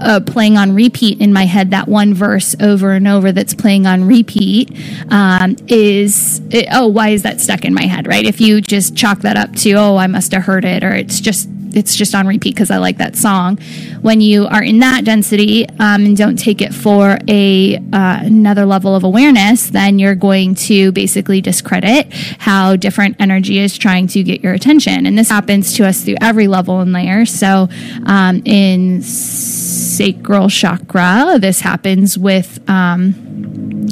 uh, 0.00 0.20
playing 0.26 0.56
on 0.56 0.74
repeat 0.74 1.20
in 1.20 1.32
my 1.32 1.44
head, 1.44 1.70
that 1.70 1.86
one 1.86 2.14
verse 2.14 2.56
over 2.60 2.92
and 2.92 3.06
over 3.06 3.30
that's 3.30 3.54
playing 3.54 3.86
on 3.86 4.04
repeat 4.04 4.72
um, 5.10 5.56
is, 5.68 6.40
it, 6.50 6.66
oh, 6.72 6.88
why 6.88 7.10
is 7.10 7.22
that 7.22 7.40
stuck 7.40 7.64
in 7.64 7.74
my 7.74 7.84
head, 7.84 8.06
right? 8.06 8.24
If 8.24 8.40
you 8.40 8.60
just 8.60 8.96
chalk 8.96 9.20
that 9.20 9.36
up 9.36 9.54
to, 9.56 9.72
oh, 9.74 9.96
I 9.96 10.06
must 10.06 10.32
have 10.32 10.44
heard 10.44 10.64
it, 10.64 10.82
or 10.82 10.94
it's 10.94 11.20
just 11.20 11.48
it's 11.74 11.96
just 11.96 12.14
on 12.14 12.26
repeat 12.26 12.54
because 12.54 12.70
I 12.70 12.78
like 12.78 12.98
that 12.98 13.16
song. 13.16 13.58
When 14.02 14.20
you 14.20 14.46
are 14.46 14.62
in 14.62 14.78
that 14.80 15.04
density 15.04 15.68
um, 15.68 16.04
and 16.04 16.16
don't 16.16 16.38
take 16.38 16.60
it 16.60 16.74
for 16.74 17.18
a 17.28 17.76
uh, 17.76 18.20
another 18.22 18.66
level 18.66 18.94
of 18.94 19.04
awareness, 19.04 19.70
then 19.70 19.98
you're 19.98 20.14
going 20.14 20.54
to 20.54 20.92
basically 20.92 21.40
discredit 21.40 22.12
how 22.38 22.76
different 22.76 23.16
energy 23.20 23.58
is 23.58 23.76
trying 23.76 24.06
to 24.08 24.22
get 24.22 24.42
your 24.42 24.54
attention. 24.54 25.06
And 25.06 25.18
this 25.18 25.28
happens 25.28 25.74
to 25.74 25.86
us 25.86 26.02
through 26.02 26.16
every 26.20 26.48
level 26.48 26.80
and 26.80 26.92
layer. 26.92 27.26
So 27.26 27.68
um, 28.06 28.42
in 28.44 29.02
sacral 29.02 30.48
chakra, 30.48 31.38
this 31.40 31.60
happens 31.60 32.18
with. 32.18 32.60
Um, 32.68 33.27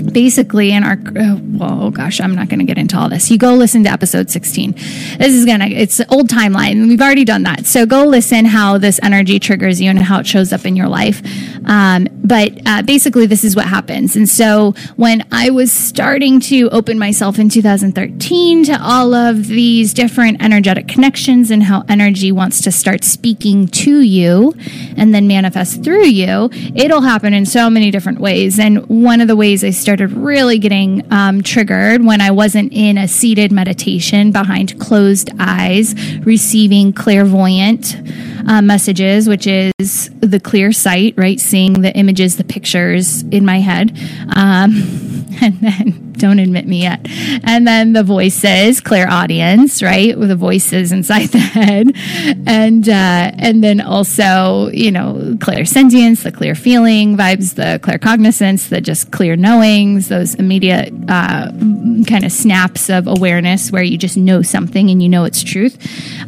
basically 0.02 0.72
in 0.72 0.82
our 0.84 0.98
well 1.58 1.84
oh 1.84 1.90
gosh 1.90 2.20
i'm 2.20 2.34
not 2.34 2.48
going 2.48 2.58
to 2.58 2.64
get 2.64 2.78
into 2.78 2.96
all 2.98 3.08
this. 3.08 3.30
You 3.30 3.38
go 3.38 3.54
listen 3.54 3.84
to 3.84 3.90
episode 3.90 4.30
16 4.30 4.72
this 4.72 5.32
is 5.34 5.44
gonna 5.44 5.66
it's 5.66 6.00
old 6.10 6.28
timeline. 6.28 6.72
And 6.72 6.88
we've 6.88 7.00
already 7.00 7.24
done 7.24 7.42
that. 7.44 7.66
So 7.66 7.86
go 7.86 8.04
listen 8.04 8.44
how 8.44 8.78
this 8.78 9.00
energy 9.02 9.38
triggers 9.38 9.80
you 9.80 9.90
and 9.90 9.98
how 9.98 10.20
it 10.20 10.26
shows 10.26 10.52
up 10.52 10.64
in 10.64 10.76
your 10.76 10.88
life. 10.88 11.22
Um, 11.66 12.08
but 12.12 12.52
uh, 12.66 12.82
basically, 12.82 13.26
this 13.26 13.44
is 13.44 13.54
what 13.54 13.66
happens. 13.66 14.16
And 14.16 14.28
so 14.28 14.72
when 14.96 15.26
I 15.32 15.50
was 15.50 15.72
starting 15.72 16.40
to 16.40 16.68
open 16.70 16.98
myself 16.98 17.38
in 17.38 17.48
2013 17.48 18.64
to 18.64 18.78
all 18.82 19.14
of 19.14 19.46
these 19.46 19.94
different 19.94 20.42
energetic 20.42 20.88
connections 20.88 21.50
and 21.50 21.62
how 21.62 21.84
energy 21.88 22.32
wants 22.32 22.60
to 22.62 22.72
start 22.72 23.04
speaking 23.04 23.68
to 23.68 24.00
you 24.00 24.54
and 24.96 25.14
then 25.14 25.26
manifest 25.26 25.84
through 25.84 26.06
you, 26.06 26.50
it'll 26.74 27.02
happen 27.02 27.32
in 27.32 27.46
so 27.46 27.70
many 27.70 27.90
different 27.90 28.20
ways. 28.20 28.58
And 28.58 28.86
one 28.86 29.20
of 29.20 29.28
the 29.28 29.36
ways 29.36 29.62
I 29.62 29.70
started 29.70 29.85
really 29.88 30.58
getting 30.58 31.10
um, 31.12 31.42
triggered 31.42 32.04
when 32.04 32.20
I 32.20 32.30
wasn't 32.30 32.72
in 32.72 32.98
a 32.98 33.06
seated 33.06 33.52
meditation 33.52 34.32
behind 34.32 34.78
closed 34.80 35.30
eyes, 35.38 35.94
receiving 36.20 36.92
clairvoyant 36.92 37.96
uh, 38.48 38.62
messages, 38.62 39.28
which 39.28 39.46
is 39.46 40.10
the 40.20 40.40
clear 40.40 40.72
sight, 40.72 41.14
right? 41.16 41.38
Seeing 41.38 41.82
the 41.82 41.94
images, 41.96 42.36
the 42.36 42.44
pictures 42.44 43.22
in 43.24 43.44
my 43.44 43.60
head. 43.60 43.90
Um, 44.34 44.72
and 45.40 45.60
then 45.60 46.05
don't 46.18 46.38
admit 46.38 46.66
me 46.66 46.82
yet. 46.82 47.06
And 47.44 47.66
then 47.66 47.92
the 47.92 48.02
voices, 48.02 48.80
clairaudience, 48.80 49.82
right? 49.82 50.18
With 50.18 50.28
the 50.28 50.36
voices 50.36 50.92
inside 50.92 51.26
the 51.30 51.38
head. 51.38 51.92
And, 52.46 52.88
uh, 52.88 53.32
and 53.38 53.62
then 53.62 53.80
also, 53.80 54.68
you 54.68 54.90
know, 54.90 55.36
clairsentience, 55.38 56.22
the 56.22 56.32
clear 56.32 56.54
feeling 56.54 57.16
vibes, 57.16 57.54
the 57.54 57.80
claircognizance, 57.82 58.68
the 58.68 58.80
just 58.80 59.10
clear 59.10 59.36
knowings, 59.36 60.08
those 60.08 60.34
immediate, 60.34 60.92
uh, 61.08 61.50
kind 62.06 62.24
of 62.24 62.32
snaps 62.32 62.90
of 62.90 63.06
awareness 63.06 63.70
where 63.70 63.82
you 63.82 63.98
just 63.98 64.16
know 64.16 64.42
something 64.42 64.90
and 64.90 65.02
you 65.02 65.08
know 65.08 65.24
it's 65.24 65.42
truth. 65.42 65.76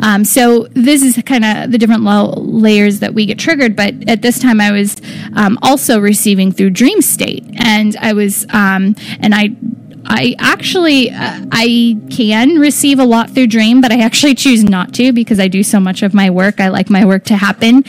Um, 0.01 0.25
so 0.25 0.67
this 0.73 1.03
is 1.03 1.23
kind 1.25 1.45
of 1.45 1.73
the 1.73 1.79
different 1.79 2.03
lo- 2.03 2.35
layers 2.37 3.01
that 3.01 3.15
we 3.15 3.27
get 3.27 3.39
triggered. 3.39 3.77
But 3.77 4.09
at 4.09 4.23
this 4.23 4.39
time 4.39 4.61
I 4.61 4.73
was, 4.73 4.97
um, 5.35 5.59
also 5.63 6.01
receiving 6.01 6.53
through 6.53 6.71
dream 6.71 7.03
state 7.03 7.45
and 7.57 7.97
I 7.97 8.13
was, 8.13 8.47
um, 8.51 8.95
and 9.21 9.35
I 9.35 9.57
I 10.09 10.35
actually 10.39 11.11
uh, 11.11 11.45
I 11.53 11.99
can 12.11 12.59
receive 12.59 12.99
a 12.99 13.05
lot 13.05 13.31
through 13.31 13.49
dream, 13.49 13.81
but 13.81 13.93
I 13.93 14.01
actually 14.01 14.35
choose 14.35 14.65
not 14.65 14.95
to 14.95 15.13
because 15.13 15.39
I 15.39 15.49
do 15.49 15.63
so 15.63 15.79
much 15.79 16.03
of 16.03 16.15
my 16.15 16.31
work. 16.31 16.61
I 16.61 16.69
like 16.69 16.89
my 16.89 17.05
work 17.05 17.25
to 17.25 17.37
happen 17.37 17.85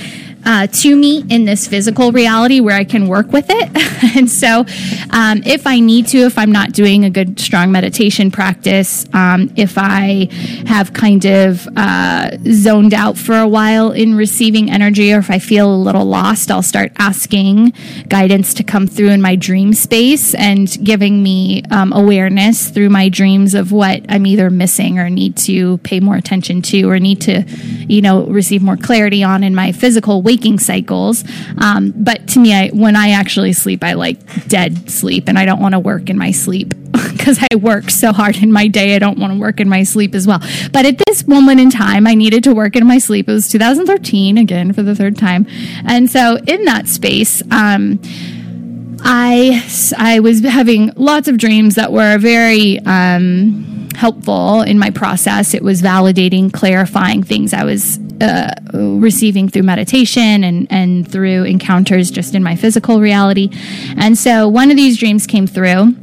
uh, 0.46 0.68
to 0.68 0.96
me 0.96 1.26
in 1.30 1.46
this 1.46 1.68
physical 1.68 2.12
reality 2.12 2.60
where 2.60 2.76
I 2.76 2.84
can 2.84 3.08
work 3.08 3.32
with 3.32 3.46
it. 3.50 4.16
and 4.18 4.30
so, 4.30 4.66
um, 5.12 5.42
if 5.46 5.68
I 5.68 5.80
need 5.80 6.08
to, 6.08 6.20
if 6.20 6.38
I'm 6.38 6.52
not 6.52 6.72
doing 6.72 7.06
a 7.06 7.10
good, 7.10 7.40
strong 7.40 7.72
meditation 7.72 8.32
practice, 8.32 9.06
um, 9.14 9.52
if 9.56 9.78
I 9.78 10.30
have 10.68 10.94
kind 10.94 11.26
of 11.26 11.68
uh, 11.76 12.32
zoned 12.52 12.94
out 12.94 13.18
for 13.18 13.38
a 13.38 13.48
while 13.48 13.92
in 13.92 14.16
receiving 14.16 14.70
energy, 14.70 15.14
or 15.14 15.20
if 15.20 15.30
I 15.30 15.40
feel 15.40 15.74
a 15.74 15.76
little 15.76 16.06
lost, 16.06 16.52
I'll 16.52 16.62
start 16.62 16.92
asking 16.98 17.74
guidance 18.08 18.54
to 18.56 18.64
come 18.64 18.88
through 18.88 19.10
in 19.10 19.22
my 19.22 19.36
dream 19.36 19.74
space 19.74 20.34
and 20.36 20.68
giving 20.84 21.22
me 21.22 21.64
um, 21.72 21.94
awareness 21.94 22.70
through 22.70 22.90
my 22.90 23.10
dreams 23.10 23.54
of 23.54 23.72
what 23.72 24.04
I'm 24.10 24.26
either 24.26 24.50
missing 24.50 25.00
or 25.00 25.10
need 25.10 25.38
to 25.38 25.78
pay 25.80 26.00
more 26.00 26.16
attention 26.16 26.62
to 26.64 26.90
or 26.90 27.00
need 27.00 27.22
to, 27.22 27.44
you 27.88 28.02
know, 28.02 28.26
receive 28.26 28.62
more 28.62 28.78
clarity 28.78 29.24
on 29.24 29.44
in 29.44 29.56
my 29.56 29.72
physical 29.72 30.22
waking 30.30 30.60
cycles. 30.60 31.24
Um, 31.58 31.92
but 31.96 32.28
to 32.28 32.40
me, 32.40 32.54
I, 32.54 32.70
when 32.70 32.96
I 32.96 33.10
actually 33.10 33.52
sleep, 33.54 33.84
I 33.84 33.94
like 33.94 34.48
dead 34.48 34.88
sleep 34.92 35.28
and 35.28 35.40
I 35.40 35.46
don't 35.46 35.60
want 35.60 35.74
to 35.74 35.80
work 35.80 36.08
in 36.08 36.20
my 36.20 36.30
sleep 36.30 36.70
because 36.92 37.40
I 37.52 37.56
work 37.56 37.90
so 37.90 38.12
hard 38.12 38.38
in 38.38 38.52
my 38.52 38.68
day. 38.68 38.96
I 38.96 39.00
don't 39.00 39.18
want 39.18 39.34
to 39.34 39.40
work 39.40 39.60
in 39.60 39.68
my 39.68 39.82
sleep 39.82 40.14
as 40.14 40.28
well. 40.28 40.40
But 40.72 40.86
at 40.86 41.00
this 41.00 41.28
moment 41.28 41.62
in 41.62 41.72
time, 41.72 42.06
I 42.06 42.14
needed 42.14 42.44
to 42.44 42.54
work 42.54 42.76
in 42.76 42.86
my 42.86 43.00
sleep. 43.00 43.28
It 43.28 43.32
was 43.32 43.50
2013 43.50 44.38
again 44.38 44.72
for 44.72 44.84
the 44.84 44.94
third 44.94 45.18
time. 45.18 45.48
And 45.84 46.12
so 46.12 46.38
in 46.46 46.66
that 46.66 46.88
space, 46.88 47.42
um, 47.50 48.00
I, 49.02 49.66
I 49.98 50.20
was 50.20 50.42
having 50.42 50.92
lots 50.96 51.28
of 51.28 51.40
dreams 51.40 51.74
that 51.74 51.92
were 51.92 52.20
very, 52.20 52.78
um, 52.86 53.90
helpful 53.96 54.62
in 54.62 54.78
my 54.78 54.92
process. 54.92 55.56
It 55.56 55.64
was 55.64 55.82
validating, 55.82 56.54
clarifying 56.54 57.24
things 57.24 57.52
I 57.52 57.64
was 57.64 58.00
uh, 58.22 58.54
receiving 58.74 59.50
through 59.50 59.64
meditation 59.64 60.44
and, 60.44 60.68
and 60.70 61.10
through 61.10 61.44
encounters 61.44 62.12
just 62.12 62.36
in 62.36 62.44
my 62.44 62.56
physical 62.56 63.00
reality. 63.00 63.50
And 63.98 64.18
so 64.18 64.48
one 64.48 64.72
of 64.72 64.78
these 64.78 64.98
dreams 64.98 65.28
came 65.28 65.48
through, 65.48 65.96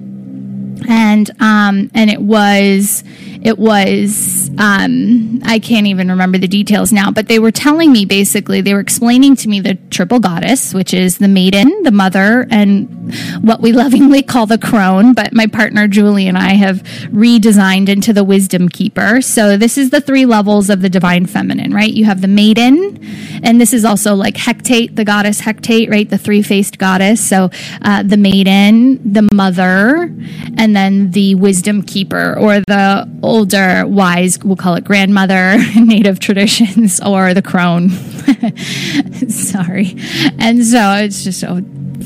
and 0.88 1.30
um, 1.40 1.90
and 1.94 2.10
it 2.10 2.20
was 2.20 3.04
it 3.42 3.58
was 3.58 4.50
um, 4.58 5.40
I 5.44 5.58
can't 5.58 5.86
even 5.86 6.08
remember 6.08 6.38
the 6.38 6.48
details 6.48 6.92
now, 6.92 7.10
but 7.10 7.28
they 7.28 7.38
were 7.38 7.52
telling 7.52 7.92
me 7.92 8.04
basically 8.04 8.60
they 8.60 8.74
were 8.74 8.80
explaining 8.80 9.36
to 9.36 9.48
me 9.48 9.60
the 9.60 9.74
triple 9.90 10.18
goddess, 10.18 10.74
which 10.74 10.92
is 10.92 11.18
the 11.18 11.28
maiden, 11.28 11.82
the 11.82 11.92
mother, 11.92 12.46
and 12.50 12.95
what 13.40 13.60
we 13.60 13.72
lovingly 13.72 14.22
call 14.22 14.46
the 14.46 14.58
crone. 14.58 15.14
But 15.14 15.32
my 15.32 15.46
partner 15.46 15.88
Julie 15.88 16.28
and 16.28 16.38
I 16.38 16.54
have 16.54 16.82
redesigned 17.12 17.88
into 17.88 18.12
the 18.12 18.24
wisdom 18.24 18.68
keeper. 18.68 19.20
So 19.20 19.56
this 19.56 19.78
is 19.78 19.90
the 19.90 20.00
three 20.00 20.26
levels 20.26 20.70
of 20.70 20.82
the 20.82 20.88
divine 20.88 21.26
feminine, 21.26 21.72
right? 21.72 21.92
You 21.92 22.04
have 22.04 22.20
the 22.20 22.28
maiden, 22.28 23.00
and 23.42 23.60
this 23.60 23.72
is 23.72 23.84
also 23.84 24.14
like 24.14 24.36
Hecate, 24.36 24.96
the 24.96 25.04
goddess 25.04 25.40
Hecate, 25.40 25.90
right? 25.90 26.08
The 26.08 26.18
three 26.18 26.42
faced 26.42 26.78
goddess. 26.78 27.26
So 27.26 27.50
uh, 27.82 28.02
the 28.02 28.16
maiden, 28.16 29.12
the 29.12 29.28
mother, 29.32 30.12
and 30.56 30.74
then 30.74 31.10
the 31.10 31.34
wisdom 31.34 31.82
keeper 31.82 32.36
or 32.38 32.60
the 32.60 33.08
older, 33.22 33.86
wise, 33.86 34.38
we'll 34.42 34.56
call 34.56 34.74
it 34.74 34.84
grandmother, 34.84 35.56
in 35.76 35.86
native 35.88 36.18
traditions, 36.18 37.00
or 37.00 37.34
the 37.34 37.42
crone. 37.42 37.90
Sorry. 39.28 39.96
And 40.38 40.64
so 40.64 40.92
it's 40.94 41.24
just 41.24 41.40
so 41.40 41.60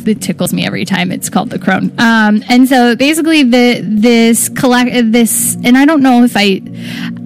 it 0.09 0.21
tickles 0.21 0.53
me 0.53 0.67
every 0.67 0.85
time 0.85 1.13
it's 1.13 1.29
called 1.29 1.51
the 1.51 1.59
crone. 1.59 1.93
Um, 1.99 2.43
and 2.49 2.69
so 2.69 2.97
basically 2.97 3.43
the 3.43 3.81
this 3.83 4.49
collect 4.49 5.13
this 5.13 5.57
and 5.65 5.77
I 5.77 5.85
don't 5.85 6.03
know 6.03 6.25
if 6.25 6.37
I 6.37 6.63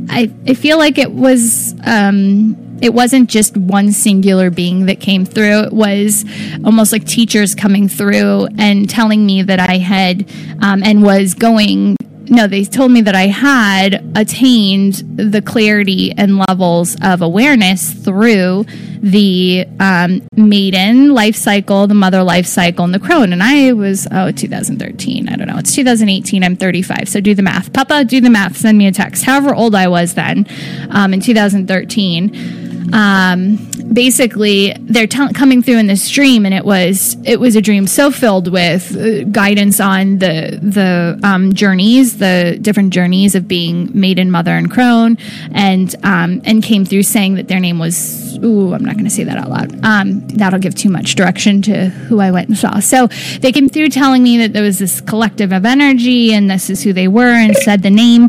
I, 0.08 0.30
I 0.46 0.54
feel 0.54 0.78
like 0.78 0.98
it 0.98 1.12
was 1.12 1.74
um, 1.86 2.56
it 2.80 2.92
wasn't 2.92 3.30
just 3.30 3.56
one 3.56 3.92
singular 3.92 4.50
being 4.50 4.86
that 4.86 5.00
came 5.00 5.24
through. 5.24 5.64
It 5.64 5.72
was 5.72 6.24
almost 6.64 6.92
like 6.92 7.06
teachers 7.06 7.54
coming 7.54 7.88
through 7.88 8.48
and 8.58 8.90
telling 8.90 9.24
me 9.24 9.42
that 9.42 9.60
I 9.60 9.78
had 9.78 10.28
um, 10.60 10.82
and 10.82 11.02
was 11.02 11.34
going 11.34 11.96
no, 12.34 12.46
they 12.46 12.64
told 12.64 12.90
me 12.90 13.00
that 13.02 13.14
I 13.14 13.26
had 13.28 14.04
attained 14.16 14.94
the 15.16 15.40
clarity 15.40 16.12
and 16.12 16.38
levels 16.48 16.96
of 17.02 17.22
awareness 17.22 17.92
through 17.92 18.66
the 19.00 19.66
um, 19.78 20.26
maiden 20.36 21.14
life 21.14 21.36
cycle, 21.36 21.86
the 21.86 21.94
mother 21.94 22.22
life 22.22 22.46
cycle, 22.46 22.84
and 22.84 22.94
the 22.94 22.98
crone. 22.98 23.32
And 23.32 23.42
I 23.42 23.72
was, 23.72 24.08
oh, 24.10 24.32
2013. 24.32 25.28
I 25.28 25.36
don't 25.36 25.46
know. 25.46 25.58
It's 25.58 25.74
2018. 25.74 26.42
I'm 26.42 26.56
35. 26.56 27.08
So 27.08 27.20
do 27.20 27.34
the 27.34 27.42
math. 27.42 27.72
Papa, 27.72 28.04
do 28.04 28.20
the 28.20 28.30
math. 28.30 28.56
Send 28.56 28.78
me 28.78 28.86
a 28.86 28.92
text. 28.92 29.24
However 29.24 29.54
old 29.54 29.74
I 29.74 29.88
was 29.88 30.14
then 30.14 30.46
um, 30.90 31.14
in 31.14 31.20
2013 31.20 32.63
um, 32.92 33.56
basically 33.92 34.74
they're 34.80 35.06
t- 35.06 35.32
coming 35.32 35.62
through 35.62 35.78
in 35.78 35.86
this 35.86 36.08
dream, 36.10 36.44
and 36.44 36.54
it 36.54 36.64
was 36.64 37.16
it 37.24 37.40
was 37.40 37.56
a 37.56 37.62
dream 37.62 37.86
so 37.86 38.10
filled 38.10 38.50
with 38.50 38.96
uh, 38.96 39.24
guidance 39.24 39.80
on 39.80 40.18
the 40.18 40.58
the 40.62 41.20
um, 41.22 41.52
journeys, 41.52 42.18
the 42.18 42.58
different 42.60 42.92
journeys 42.92 43.34
of 43.34 43.48
being 43.48 43.90
maiden, 43.98 44.30
mother, 44.30 44.52
and 44.52 44.70
crone, 44.70 45.16
and 45.52 45.94
um, 46.04 46.40
and 46.44 46.62
came 46.62 46.84
through 46.84 47.04
saying 47.04 47.34
that 47.34 47.48
their 47.48 47.60
name 47.60 47.78
was. 47.78 48.22
Ooh, 48.38 48.74
I'm 48.74 48.84
not 48.84 48.94
going 48.94 49.04
to 49.04 49.10
say 49.10 49.24
that 49.24 49.38
out 49.38 49.48
loud. 49.48 49.84
Um, 49.84 50.26
that'll 50.28 50.58
give 50.58 50.74
too 50.74 50.90
much 50.90 51.14
direction 51.14 51.62
to 51.62 51.86
who 51.86 52.20
I 52.20 52.32
went 52.32 52.48
and 52.48 52.58
saw. 52.58 52.80
So 52.80 53.06
they 53.38 53.52
came 53.52 53.68
through 53.68 53.90
telling 53.90 54.24
me 54.24 54.38
that 54.38 54.52
there 54.52 54.62
was 54.62 54.80
this 54.80 55.00
collective 55.00 55.52
of 55.52 55.64
energy, 55.64 56.34
and 56.34 56.50
this 56.50 56.68
is 56.68 56.82
who 56.82 56.92
they 56.92 57.08
were, 57.08 57.32
and 57.32 57.56
said 57.56 57.82
the 57.82 57.90
name 57.90 58.28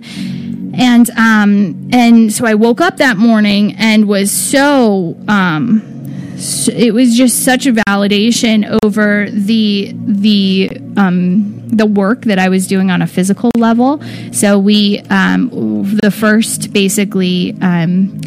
and 0.77 1.09
um, 1.11 1.89
and 1.91 2.31
so 2.31 2.45
I 2.45 2.55
woke 2.55 2.81
up 2.81 2.97
that 2.97 3.17
morning 3.17 3.75
and 3.77 4.07
was 4.07 4.31
so 4.31 5.17
um, 5.27 5.81
it 6.67 6.93
was 6.93 7.15
just 7.15 7.43
such 7.43 7.65
a 7.65 7.73
validation 7.73 8.79
over 8.83 9.29
the 9.29 9.93
the 9.95 10.69
um, 10.97 11.67
the 11.67 11.85
work 11.85 12.21
that 12.23 12.39
I 12.39 12.49
was 12.49 12.67
doing 12.67 12.91
on 12.91 13.01
a 13.01 13.07
physical 13.07 13.51
level. 13.57 14.01
So 14.31 14.59
we 14.59 14.99
um, 15.09 15.49
the 16.01 16.11
first 16.11 16.73
basically 16.73 17.55
um, 17.61 18.19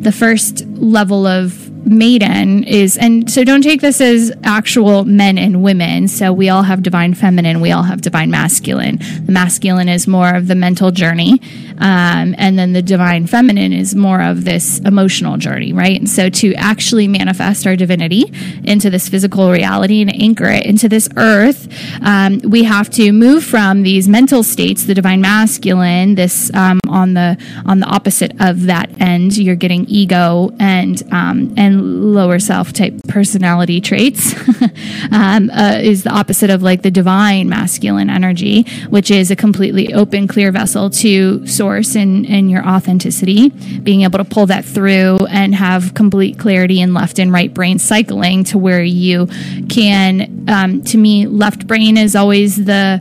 the 0.00 0.12
first 0.12 0.66
level 0.66 1.26
of 1.26 1.69
maiden 1.84 2.64
is 2.64 2.96
and 2.96 3.30
so 3.30 3.44
don't 3.44 3.62
take 3.62 3.80
this 3.80 4.00
as 4.00 4.32
actual 4.44 5.04
men 5.04 5.38
and 5.38 5.62
women. 5.62 6.08
So 6.08 6.32
we 6.32 6.48
all 6.48 6.62
have 6.62 6.82
divine 6.82 7.14
feminine 7.14 7.60
we 7.60 7.72
all 7.72 7.82
have 7.82 8.00
divine 8.00 8.30
masculine. 8.30 8.98
The 9.24 9.32
masculine 9.32 9.88
is 9.88 10.06
more 10.06 10.34
of 10.34 10.46
the 10.46 10.54
mental 10.54 10.90
journey 10.90 11.40
um, 11.78 12.34
and 12.38 12.58
then 12.58 12.72
the 12.72 12.82
divine 12.82 13.26
feminine 13.26 13.72
is 13.72 13.94
more 13.94 14.22
of 14.22 14.44
this 14.44 14.80
emotional 14.80 15.36
journey 15.36 15.72
right? 15.72 15.98
And 15.98 16.08
so 16.08 16.28
to 16.28 16.54
actually 16.54 17.08
manifest 17.08 17.66
our 17.66 17.76
divinity 17.76 18.24
into 18.64 18.90
this 18.90 19.08
physical 19.08 19.50
reality 19.50 20.00
and 20.00 20.14
anchor 20.14 20.46
it 20.46 20.66
into 20.66 20.88
this 20.88 21.08
earth 21.16 21.68
um, 22.02 22.40
we 22.44 22.64
have 22.64 22.90
to 22.90 23.12
move 23.12 23.44
from 23.44 23.82
these 23.82 24.08
mental 24.08 24.42
states 24.42 24.84
the 24.84 24.94
divine 24.94 25.20
masculine 25.20 26.14
this 26.14 26.52
um, 26.54 26.80
on 26.88 27.14
the 27.14 27.36
on 27.66 27.80
the 27.80 27.86
opposite 27.86 28.32
of 28.40 28.66
that 28.66 28.90
end. 29.00 29.36
You're 29.36 29.56
getting 29.56 29.86
ego 29.86 30.54
and 30.58 31.02
um, 31.12 31.54
and 31.56 31.69
and 31.70 32.14
lower 32.14 32.38
self 32.38 32.72
type 32.72 32.94
personality 33.08 33.80
traits 33.80 34.34
um, 35.12 35.50
uh, 35.50 35.78
is 35.80 36.04
the 36.04 36.10
opposite 36.10 36.50
of 36.50 36.62
like 36.62 36.82
the 36.82 36.90
divine 36.90 37.48
masculine 37.48 38.10
energy, 38.10 38.62
which 38.88 39.10
is 39.10 39.30
a 39.30 39.36
completely 39.36 39.94
open, 39.94 40.26
clear 40.28 40.52
vessel 40.52 40.90
to 40.90 41.46
source 41.46 41.94
and, 41.94 42.26
and 42.26 42.50
your 42.50 42.66
authenticity, 42.66 43.48
being 43.48 44.02
able 44.02 44.18
to 44.18 44.24
pull 44.24 44.46
that 44.46 44.64
through 44.64 45.16
and 45.26 45.54
have 45.54 45.94
complete 45.94 46.38
clarity 46.38 46.80
in 46.80 46.94
left 46.94 47.18
and 47.18 47.32
right 47.32 47.52
brain 47.54 47.78
cycling 47.78 48.44
to 48.44 48.58
where 48.58 48.82
you 48.82 49.26
can, 49.68 50.44
um, 50.48 50.82
to 50.82 50.98
me, 50.98 51.26
left 51.26 51.66
brain 51.66 51.96
is 51.96 52.16
always 52.16 52.64
the 52.64 53.00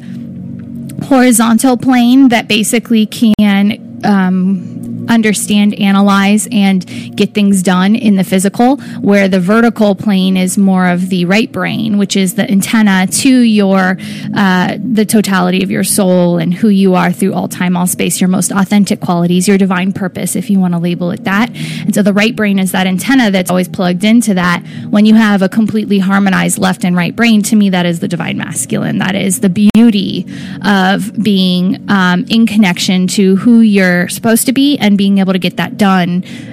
horizontal 1.06 1.78
plane 1.78 2.30
that 2.30 2.48
basically 2.48 3.06
can 3.06 4.02
um, 4.04 4.79
understand, 5.10 5.74
analyze, 5.76 6.48
and 6.52 6.86
get 7.16 7.34
things 7.34 7.64
done 7.64 7.96
in 7.96 8.16
the 8.16 8.24
physical, 8.24 8.78
where 9.02 9.28
the 9.28 9.40
vertical 9.40 9.96
plane 9.96 10.38
is 10.38 10.58
more 10.58 10.88
of 10.88 11.10
the 11.10 11.26
right 11.26 11.52
brain, 11.52 11.98
which 11.98 12.16
is 12.16 12.36
the 12.36 12.50
antenna 12.50 13.08
to 13.08 13.40
your 13.40 13.98
uh, 14.36 14.78
the 14.82 15.06
totality 15.06 15.64
of 15.64 15.72
your 15.72 15.84
soul 15.84 16.38
and 16.38 16.54
who 16.54 16.70
you 16.70 16.96
are 16.96 17.12
through 17.12 17.34
all 17.34 17.48
time, 17.48 17.76
all 17.76 17.88
space, 17.88 18.22
your 18.22 18.28
most 18.28 18.52
authentic 18.52 19.00
qualities, 19.02 19.48
your 19.48 19.58
divine 19.58 19.92
purpose, 19.92 20.36
if 20.36 20.50
you 20.50 20.60
want 20.60 20.74
to 20.74 20.80
label 20.80 21.12
it 21.12 21.24
that. 21.24 21.50
And 21.56 21.94
so 21.94 22.02
the 22.02 22.14
right 22.14 22.36
brain 22.36 22.60
is 22.60 22.72
that 22.72 22.88
antenna 22.88 23.32
that's 23.32 23.50
always 23.50 23.68
plugged 23.68 24.04
into 24.04 24.34
that. 24.36 24.64
When 24.90 25.06
you 25.06 25.16
have 25.16 25.42
a 25.42 25.50
completely 25.50 26.00
harmonized 26.00 26.58
left 26.58 26.86
and 26.86 26.96
right 26.96 27.16
brain, 27.16 27.42
to 27.44 27.56
me, 27.56 27.70
that 27.72 27.86
is 27.86 28.00
the 28.00 28.08
divine 28.08 28.38
masculine. 28.38 29.00
That 29.00 29.16
is 29.16 29.40
the 29.40 29.50
beauty 29.50 30.26
of 30.64 31.12
being 31.24 31.90
um, 31.90 32.26
in 32.30 32.46
connection 32.46 33.08
to 33.08 33.36
who 33.38 33.62
you're 33.62 34.08
supposed 34.10 34.46
to 34.46 34.54
be 34.54 34.78
and 34.78 34.98
being 35.00 35.20
able 35.24 35.32
to 35.32 35.40
get 35.40 35.56
that 35.56 35.78
done 35.78 36.12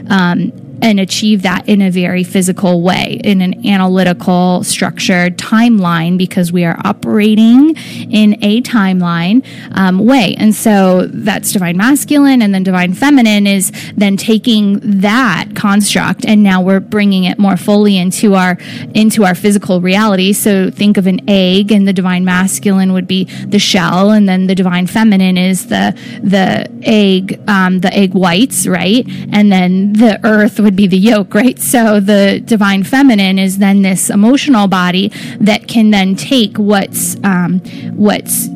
um, 0.08 0.54
and 0.82 1.00
achieve 1.00 1.42
that 1.42 1.68
in 1.68 1.82
a 1.82 1.90
very 1.90 2.24
physical 2.24 2.82
way, 2.82 3.20
in 3.24 3.40
an 3.40 3.66
analytical, 3.66 4.62
structured 4.64 5.38
timeline, 5.38 6.18
because 6.18 6.52
we 6.52 6.64
are 6.64 6.78
operating 6.84 7.76
in 8.10 8.42
a 8.42 8.60
timeline 8.62 9.44
um, 9.72 9.98
way. 9.98 10.34
And 10.38 10.54
so 10.54 11.06
that's 11.06 11.52
divine 11.52 11.76
masculine, 11.76 12.42
and 12.42 12.54
then 12.54 12.62
divine 12.62 12.94
feminine 12.94 13.46
is 13.46 13.72
then 13.96 14.16
taking 14.16 14.80
that 15.00 15.50
construct, 15.54 16.24
and 16.24 16.42
now 16.42 16.62
we're 16.62 16.80
bringing 16.80 17.24
it 17.24 17.38
more 17.38 17.56
fully 17.56 17.96
into 17.96 18.34
our 18.34 18.58
into 18.94 19.24
our 19.24 19.34
physical 19.34 19.80
reality. 19.80 20.32
So 20.32 20.70
think 20.70 20.96
of 20.96 21.06
an 21.06 21.28
egg, 21.28 21.72
and 21.72 21.86
the 21.86 21.92
divine 21.92 22.24
masculine 22.24 22.92
would 22.92 23.06
be 23.06 23.24
the 23.46 23.58
shell, 23.58 24.10
and 24.10 24.28
then 24.28 24.46
the 24.46 24.54
divine 24.54 24.86
feminine 24.86 25.38
is 25.38 25.66
the 25.66 25.96
the 26.22 26.68
egg, 26.82 27.40
um, 27.48 27.80
the 27.80 27.92
egg 27.92 28.14
whites, 28.14 28.66
right? 28.66 29.06
And 29.32 29.50
then 29.50 29.92
the 29.94 30.20
earth 30.24 30.58
would 30.66 30.74
be 30.74 30.88
the 30.88 30.98
yolk, 30.98 31.32
right? 31.32 31.58
So 31.60 32.00
the 32.00 32.42
divine 32.44 32.82
feminine 32.82 33.38
is 33.38 33.58
then 33.58 33.82
this 33.82 34.10
emotional 34.10 34.66
body 34.66 35.12
that 35.38 35.68
can 35.68 35.90
then 35.90 36.16
take 36.16 36.56
what's 36.56 37.16
um, 37.22 37.60
what's 37.94 38.48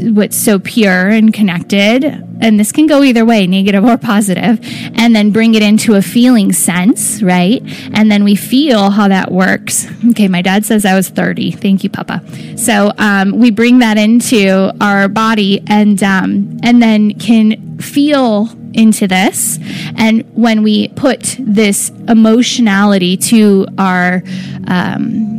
what's 0.00 0.36
so 0.36 0.58
pure 0.58 1.08
and 1.08 1.32
connected, 1.32 2.04
and 2.04 2.60
this 2.60 2.70
can 2.70 2.86
go 2.86 3.02
either 3.02 3.24
way, 3.24 3.46
negative 3.46 3.82
or 3.82 3.96
positive, 3.96 4.60
and 4.94 5.16
then 5.16 5.30
bring 5.30 5.54
it 5.54 5.62
into 5.62 5.94
a 5.94 6.02
feeling 6.02 6.52
sense, 6.52 7.22
right? 7.22 7.62
And 7.94 8.12
then 8.12 8.24
we 8.24 8.36
feel 8.36 8.90
how 8.90 9.08
that 9.08 9.32
works. 9.32 9.86
Okay, 10.10 10.28
my 10.28 10.42
dad 10.42 10.66
says 10.66 10.84
I 10.84 10.94
was 10.94 11.08
30. 11.08 11.52
Thank 11.52 11.82
you, 11.82 11.88
Papa. 11.88 12.22
So 12.58 12.92
um, 12.98 13.38
we 13.38 13.50
bring 13.50 13.78
that 13.78 13.96
into 13.96 14.70
our 14.82 15.08
body, 15.08 15.62
and 15.66 16.02
um, 16.02 16.60
and 16.62 16.82
then 16.82 17.18
can 17.18 17.78
feel 17.78 18.50
into 18.74 19.06
this. 19.06 19.58
And 19.96 20.24
when 20.34 20.62
we 20.62 20.88
put 20.88 21.36
this 21.38 21.90
emotionality 22.08 23.16
to 23.16 23.66
our, 23.78 24.22
um, 24.66 25.34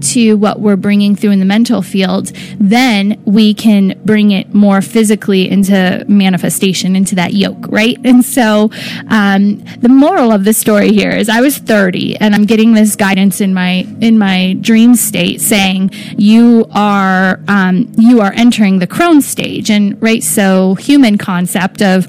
to 0.00 0.34
what 0.34 0.60
we're 0.60 0.76
bringing 0.76 1.16
through 1.16 1.30
in 1.30 1.40
the 1.40 1.44
mental 1.44 1.82
field, 1.82 2.32
then 2.58 3.20
we 3.24 3.54
can 3.54 3.98
bring 4.04 4.30
it 4.30 4.54
more 4.54 4.80
physically 4.80 5.48
into 5.50 6.04
manifestation, 6.08 6.96
into 6.96 7.14
that 7.14 7.34
yolk, 7.34 7.66
right? 7.68 7.98
And 8.04 8.24
so, 8.24 8.70
um, 9.08 9.58
the 9.80 9.88
moral 9.88 10.32
of 10.32 10.44
the 10.44 10.52
story 10.52 10.92
here 10.92 11.10
is 11.10 11.28
I 11.28 11.40
was 11.40 11.58
30 11.58 12.16
and 12.16 12.34
I'm 12.34 12.44
getting 12.44 12.74
this 12.74 12.96
guidance 12.96 13.40
in 13.40 13.54
my, 13.54 13.86
in 14.00 14.18
my 14.18 14.56
dream 14.60 14.94
state 14.94 15.40
saying 15.40 15.90
you 16.16 16.66
are, 16.72 17.40
um, 17.48 17.92
you 17.96 18.20
are 18.20 18.32
entering 18.32 18.78
the 18.78 18.86
crone 18.86 19.20
stage. 19.20 19.70
And 19.70 20.00
right, 20.02 20.22
so 20.22 20.74
human 20.76 21.18
concept 21.18 21.82
of 21.82 22.08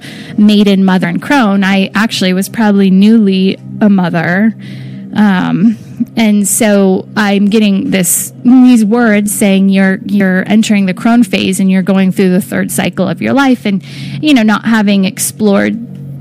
maiden, 0.67 0.83
mother, 0.83 1.07
and 1.07 1.21
crone, 1.21 1.63
I 1.63 1.89
actually 1.95 2.33
was 2.33 2.49
probably 2.49 2.89
newly 2.89 3.57
a 3.79 3.89
mother. 3.89 4.53
Um, 5.15 5.77
and 6.17 6.45
so 6.45 7.07
I'm 7.15 7.45
getting 7.45 7.89
this 7.91 8.33
these 8.43 8.83
words 8.83 9.33
saying 9.33 9.69
you're 9.69 9.99
you're 10.05 10.43
entering 10.47 10.85
the 10.85 10.93
crone 10.93 11.23
phase 11.23 11.59
and 11.59 11.71
you're 11.71 11.83
going 11.83 12.11
through 12.11 12.31
the 12.31 12.41
third 12.41 12.69
cycle 12.69 13.07
of 13.07 13.21
your 13.21 13.33
life, 13.33 13.65
and 13.65 13.81
you 14.21 14.33
know 14.33 14.43
not 14.43 14.65
having 14.65 15.05
explored 15.05 15.75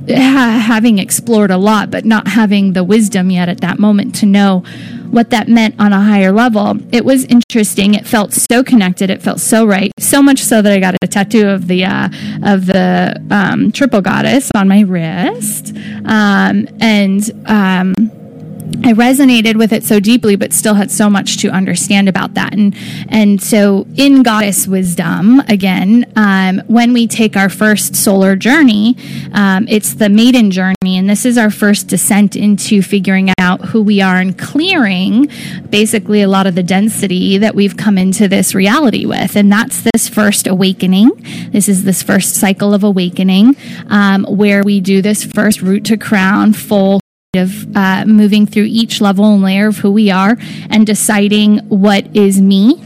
ha- 0.08 0.62
having 0.64 0.98
explored 0.98 1.50
a 1.50 1.58
lot, 1.58 1.90
but 1.90 2.04
not 2.04 2.28
having 2.28 2.72
the 2.72 2.84
wisdom 2.84 3.30
yet 3.30 3.48
at 3.48 3.60
that 3.62 3.80
moment 3.80 4.14
to 4.16 4.26
know 4.26 4.62
what 5.10 5.30
that 5.30 5.48
meant 5.48 5.74
on 5.78 5.92
a 5.92 6.00
higher 6.00 6.32
level. 6.32 6.76
It 6.92 7.04
was 7.04 7.24
interesting. 7.24 7.94
It 7.94 8.06
felt 8.06 8.32
so 8.32 8.62
connected. 8.62 9.10
It 9.10 9.22
felt 9.22 9.40
so 9.40 9.66
right. 9.66 9.92
So 9.98 10.22
much 10.22 10.40
so 10.40 10.62
that 10.62 10.72
I 10.72 10.78
got 10.78 10.94
a 11.02 11.06
tattoo 11.06 11.48
of 11.48 11.68
the 11.68 11.84
uh, 11.84 12.08
of 12.42 12.66
the 12.66 13.22
um, 13.30 13.72
triple 13.72 14.00
goddess 14.00 14.50
on 14.54 14.68
my 14.68 14.80
wrist, 14.80 15.74
um, 16.04 16.68
and. 16.80 17.30
Um, 17.46 17.94
I 18.84 18.92
resonated 18.92 19.56
with 19.56 19.72
it 19.72 19.84
so 19.84 19.98
deeply, 20.00 20.36
but 20.36 20.52
still 20.52 20.74
had 20.74 20.90
so 20.90 21.10
much 21.10 21.38
to 21.38 21.48
understand 21.48 22.08
about 22.08 22.34
that. 22.34 22.52
And 22.52 22.74
and 23.08 23.42
so 23.42 23.86
in 23.96 24.22
goddess 24.22 24.66
wisdom, 24.68 25.40
again, 25.48 26.12
um, 26.16 26.62
when 26.66 26.92
we 26.92 27.06
take 27.06 27.36
our 27.36 27.48
first 27.48 27.96
solar 27.96 28.36
journey, 28.36 28.96
um, 29.32 29.66
it's 29.68 29.94
the 29.94 30.08
maiden 30.08 30.50
journey, 30.50 30.96
and 30.96 31.08
this 31.08 31.24
is 31.24 31.36
our 31.38 31.50
first 31.50 31.88
descent 31.88 32.36
into 32.36 32.82
figuring 32.82 33.32
out 33.38 33.60
who 33.66 33.82
we 33.82 34.00
are 34.00 34.16
and 34.16 34.38
clearing 34.38 35.28
basically 35.70 36.22
a 36.22 36.28
lot 36.28 36.46
of 36.46 36.54
the 36.54 36.62
density 36.62 37.38
that 37.38 37.54
we've 37.54 37.76
come 37.76 37.98
into 37.98 38.28
this 38.28 38.54
reality 38.54 39.06
with. 39.06 39.36
And 39.36 39.50
that's 39.50 39.82
this 39.82 40.08
first 40.08 40.46
awakening. 40.46 41.10
This 41.50 41.68
is 41.68 41.84
this 41.84 42.02
first 42.02 42.34
cycle 42.36 42.74
of 42.74 42.84
awakening 42.84 43.56
um, 43.88 44.24
where 44.24 44.62
we 44.62 44.80
do 44.80 45.02
this 45.02 45.24
first 45.24 45.62
root 45.62 45.84
to 45.86 45.96
crown 45.96 46.52
full 46.52 47.00
of 47.36 47.76
uh, 47.76 48.04
moving 48.06 48.46
through 48.46 48.64
each 48.64 49.00
level 49.00 49.24
and 49.32 49.42
layer 49.42 49.68
of 49.68 49.78
who 49.78 49.90
we 49.90 50.10
are 50.10 50.36
and 50.70 50.86
deciding 50.86 51.58
what 51.68 52.06
is 52.16 52.40
me 52.40 52.82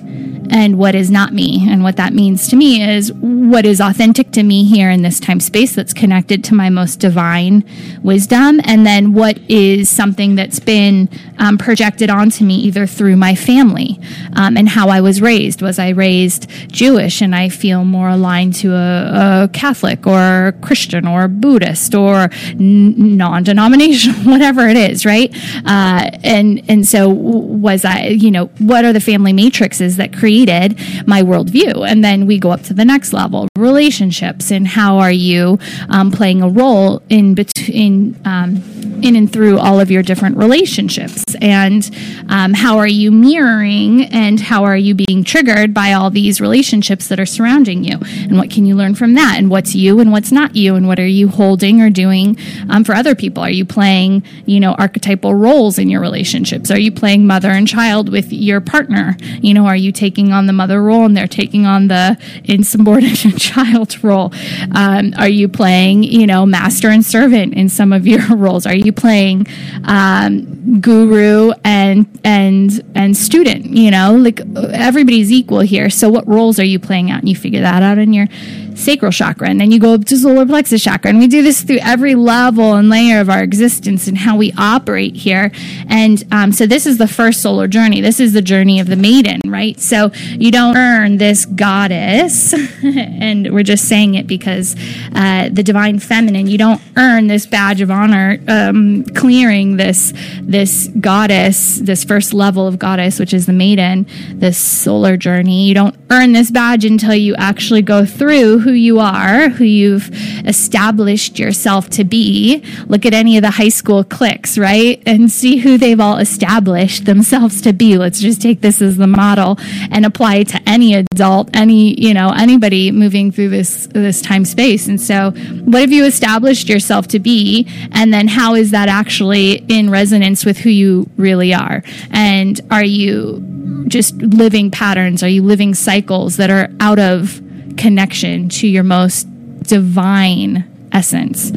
and 0.51 0.79
what 0.79 0.95
is 0.95 1.11
not 1.11 1.33
me. 1.33 1.67
And 1.69 1.83
what 1.83 1.97
that 1.97 2.13
means 2.13 2.49
to 2.49 2.57
me 2.57 2.83
is 2.83 3.13
what 3.13 3.65
is 3.65 3.81
authentic 3.81 4.33
to 4.33 4.43
me 4.43 4.65
here 4.65 4.91
in 4.91 5.03
this 5.03 5.21
time 5.21 5.41
space 5.41 5.75
that's 5.75 5.95
connected 5.95 6.43
to 6.45 6.55
my 6.55 6.69
most 6.69 6.97
divine 6.97 7.65
wisdom. 8.03 8.61
And 8.65 8.85
then 8.85 9.15
what 9.15 9.39
is 9.49 9.89
something 9.89 10.35
that's 10.35 10.59
been 10.59 11.09
um, 11.39 11.57
projected 11.57 12.11
onto 12.11 12.45
me 12.45 12.57
either 12.57 12.87
through 12.87 13.17
my 13.17 13.35
family 13.35 14.01
um, 14.35 14.57
and 14.57 14.69
how 14.69 14.89
I 14.89 15.01
was 15.01 15.23
raised. 15.23 15.63
Was 15.63 15.79
I 15.79 15.91
raised 15.91 16.51
Jewish 16.71 17.23
and 17.23 17.35
I 17.35 17.49
feel 17.49 17.85
more 17.85 18.09
aligned 18.09 18.55
to 18.57 18.75
a, 18.75 19.45
a 19.45 19.51
Catholic 19.53 20.07
or 20.07 20.55
Christian 20.63 21.07
or 21.07 21.29
Buddhist 21.29 21.95
or 21.95 22.29
n- 22.49 23.17
non 23.17 23.45
denominational, 23.45 24.21
whatever 24.33 24.69
it 24.69 24.77
is, 24.77 25.07
right? 25.07 25.33
Uh, 25.65 26.11
and, 26.25 26.63
and 26.69 26.87
so 26.87 27.09
was 27.09 27.85
I, 27.85 28.09
you 28.09 28.31
know, 28.31 28.47
what 28.59 28.85
are 28.85 28.93
the 28.93 29.01
family 29.01 29.33
matrices 29.33 29.97
that 29.97 30.13
create 30.13 30.40
created 30.47 30.79
my 31.07 31.23
worldview. 31.23 31.87
And 31.89 32.05
then 32.05 32.27
we 32.27 32.39
go 32.39 32.51
up 32.51 32.63
to 32.65 32.75
the 32.75 32.85
next 32.85 33.13
level 33.13 33.49
relationships 33.57 34.51
and 34.51 34.67
how 34.67 34.99
are 34.99 35.13
you 35.13 35.59
um, 35.89 36.11
playing 36.11 36.43
a 36.43 36.49
role 36.49 37.03
in 37.09 37.35
between 37.35 38.19
um, 38.25 38.63
in 39.03 39.17
and 39.17 39.33
through 39.33 39.59
all 39.59 39.81
of 39.81 39.91
your 39.91 40.03
different 40.03 40.37
relationships? 40.37 41.25
And 41.41 41.89
um, 42.29 42.53
how 42.55 42.79
are 42.79 42.87
you 42.87 43.11
mirroring 43.11 44.05
and 44.05 44.41
how 44.41 44.65
are 44.65 44.77
you 44.77 44.95
being 44.95 45.25
triggered 45.25 45.73
by 45.73 45.93
all 45.93 46.11
these 46.11 46.41
relationships 46.41 47.09
that 47.09 47.19
are 47.21 47.27
surrounding 47.27 47.85
you? 47.85 47.99
And 48.03 48.37
what 48.37 48.51
can 48.51 48.67
you 48.67 48.75
learn 48.75 48.95
from 48.95 49.15
that? 49.15 49.37
And 49.39 49.51
what's 49.51 49.75
you 49.75 50.01
and 50.01 50.13
what's 50.13 50.33
not 50.33 50.57
you? 50.57 50.75
And 50.75 50.87
what 50.87 50.99
are 50.99 51.07
you 51.07 51.29
holding 51.29 51.81
or 51.81 51.91
doing 51.91 52.37
um, 52.69 52.85
for 52.85 52.95
other 52.95 53.15
people? 53.15 53.43
Are 53.43 53.51
you 53.51 53.65
playing 53.65 54.23
you 54.47 54.61
know 54.61 54.73
archetypal 54.75 55.35
roles 55.35 55.79
in 55.79 55.89
your 55.89 56.01
relationships? 56.01 56.71
Are 56.71 56.79
you 56.79 56.93
playing 56.93 57.27
mother 57.27 57.51
and 57.51 57.67
child 57.67 58.11
with 58.11 58.33
your 58.33 58.61
partner? 58.61 59.17
You 59.41 59.55
know 59.55 59.67
are 59.67 59.77
you 59.77 59.93
taking 59.93 60.30
on 60.33 60.47
the 60.47 60.53
mother 60.53 60.83
role 60.83 61.05
and 61.05 61.17
they're 61.17 61.29
taking 61.29 61.67
on 61.67 61.89
the 61.89 62.19
insubordinate 62.45 63.17
child 63.39 64.03
role 64.03 64.33
um, 64.73 65.13
are 65.17 65.29
you 65.29 65.49
playing 65.49 66.03
you 66.03 66.27
know 66.27 66.47
master 66.47 66.89
and 66.89 67.05
servant 67.05 67.55
in 67.55 67.69
some 67.69 67.93
of 67.93 68.07
your 68.07 68.25
roles 68.37 68.67
are 68.67 68.75
you 68.75 68.93
playing 68.93 69.47
um, 69.85 70.81
guru 70.81 71.53
and 71.65 72.07
and 72.25 72.83
and 72.95 73.17
student? 73.17 73.67
You 73.67 73.91
know, 73.91 74.17
like 74.17 74.41
everybody's 74.73 75.33
equal 75.33 75.61
here. 75.61 75.91
So 75.91 76.09
what 76.09 76.27
roles 76.27 76.59
are 76.59 76.65
you 76.65 76.79
playing 76.79 77.11
out? 77.11 77.21
And 77.21 77.29
you 77.29 77.37
figure 77.37 77.61
that 77.63 77.83
out 77.83 77.99
in 77.99 78.13
your 78.13 78.29
sacral 78.75 79.13
chakra, 79.13 79.49
and 79.49 79.61
then 79.61 79.71
you 79.71 79.79
go 79.79 79.95
up 79.95 80.05
to 80.07 80.15
the 80.15 80.21
solar 80.21 80.47
plexus 80.47 80.83
chakra, 80.83 81.11
and 81.11 81.19
we 81.19 81.27
do 81.27 81.43
this 81.43 81.63
through 81.63 81.79
every 81.83 82.15
level 82.15 82.75
and 82.75 82.89
layer 82.89 83.21
of 83.21 83.29
our 83.29 83.43
existence 83.43 84.07
and 84.07 84.19
how 84.19 84.37
we 84.37 84.53
operate 84.57 85.17
here. 85.17 85.51
And 85.89 86.23
um, 86.33 86.53
so 86.53 86.67
this 86.67 86.87
is 86.87 86.99
the 86.99 87.09
first 87.09 87.43
solar 87.43 87.69
journey. 87.69 88.01
This 88.01 88.21
is 88.21 88.33
the 88.33 88.43
journey 88.43 88.81
of 88.81 88.87
the 88.87 88.97
maiden, 88.97 89.41
right? 89.47 89.79
So 89.79 90.10
you 90.15 90.51
don't 90.51 90.77
earn 90.77 91.19
this 91.19 91.47
goddess, 91.47 92.53
and 92.83 93.53
we're 93.53 93.63
just 93.63 93.89
saying 93.89 94.15
it 94.15 94.27
because 94.27 94.77
uh, 95.15 95.49
the 95.51 95.63
divine 95.63 95.99
feminine. 95.99 96.47
You 96.47 96.59
don't 96.59 96.81
earn 96.97 97.27
this 97.27 97.47
badge 97.47 97.81
of 97.81 97.91
honor, 97.91 98.39
um, 98.49 99.05
clearing 99.05 99.77
this 99.77 100.13
this 100.43 100.89
goddess, 101.01 101.77
this 101.77 102.05
first 102.05 102.33
level 102.33 102.67
of 102.67 102.79
goddess, 102.79 103.19
which 103.19 103.35
is 103.35 103.47
the 103.47 103.53
maiden, 103.53 104.07
this 104.35 104.59
solar 104.59 105.17
journey. 105.17 105.67
You 105.67 105.75
don't 105.75 105.97
earn 106.11 106.33
this 106.33 106.51
badge 106.51 106.85
until 106.85 107.15
you 107.15 107.35
actually 107.37 107.83
go 107.83 108.05
through 108.05 108.59
who 108.61 108.73
you 108.73 108.99
are, 108.99 109.49
who 109.49 109.65
you've 109.65 110.11
established 110.47 111.39
yourself 111.39 111.89
to 111.91 112.05
be. 112.05 112.63
Look 112.87 113.07
at 113.07 113.15
any 113.15 113.37
of 113.37 113.43
the 113.43 113.51
high 113.51 113.69
school 113.69 114.05
cliques, 114.05 114.59
right? 114.59 115.03
And 115.07 115.31
see 115.31 115.59
who 115.59 115.79
they've 115.79 116.01
all 116.01 116.19
established 116.19 117.05
themselves 117.05 117.61
to 117.63 117.73
be. 117.73 117.97
Let's 117.97 118.21
just 118.21 118.43
take 118.43 118.61
this 118.61 118.83
as 118.83 118.97
the 118.97 119.07
model 119.07 119.59
and 119.91 120.00
apply 120.05 120.45
to 120.45 120.61
any 120.67 120.95
adult, 120.95 121.51
any, 121.55 122.01
you 122.01 122.15
know, 122.15 122.31
anybody 122.31 122.91
moving 122.91 123.31
through 123.31 123.51
this 123.51 123.87
this 123.89 124.21
time 124.21 124.45
space. 124.45 124.87
And 124.87 125.01
so, 125.01 125.31
what 125.65 125.81
have 125.81 125.93
you 125.93 126.05
established 126.05 126.69
yourself 126.69 127.09
to 127.09 127.19
be? 127.19 127.67
And 127.93 128.13
then 128.13 128.29
how 128.29 128.55
is 128.55 128.71
that 128.71 128.89
actually 128.89 129.65
in 129.69 129.91
resonance 129.91 130.45
with 130.45 130.59
who 130.59 130.71
you 130.71 131.09
really 131.17 131.53
are? 131.55 131.83
And 132.11 132.61
are 132.71 132.85
you 132.85 133.45
just 133.89 134.15
living 134.17 134.71
patterns? 134.71 135.23
Are 135.23 135.29
you 135.29 135.43
living 135.43 135.75
cycles 135.75 136.37
that 136.37 136.51
are 136.51 136.69
out 136.81 136.99
of 136.99 137.41
connection 137.77 138.49
to 138.51 138.69
your 138.69 138.85
most 138.85 139.27
divine 139.63 140.69
essence? 140.93 141.53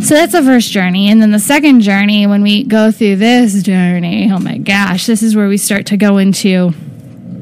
So 0.00 0.14
that's 0.14 0.32
the 0.32 0.44
first 0.44 0.70
journey. 0.70 1.10
And 1.10 1.20
then 1.20 1.32
the 1.32 1.40
second 1.40 1.80
journey, 1.80 2.26
when 2.26 2.42
we 2.42 2.62
go 2.62 2.92
through 2.92 3.16
this 3.16 3.62
journey, 3.62 4.30
oh 4.30 4.38
my 4.38 4.58
gosh, 4.58 5.06
this 5.06 5.24
is 5.24 5.34
where 5.34 5.48
we 5.48 5.56
start 5.56 5.86
to 5.86 5.96
go 5.96 6.18
into 6.18 6.72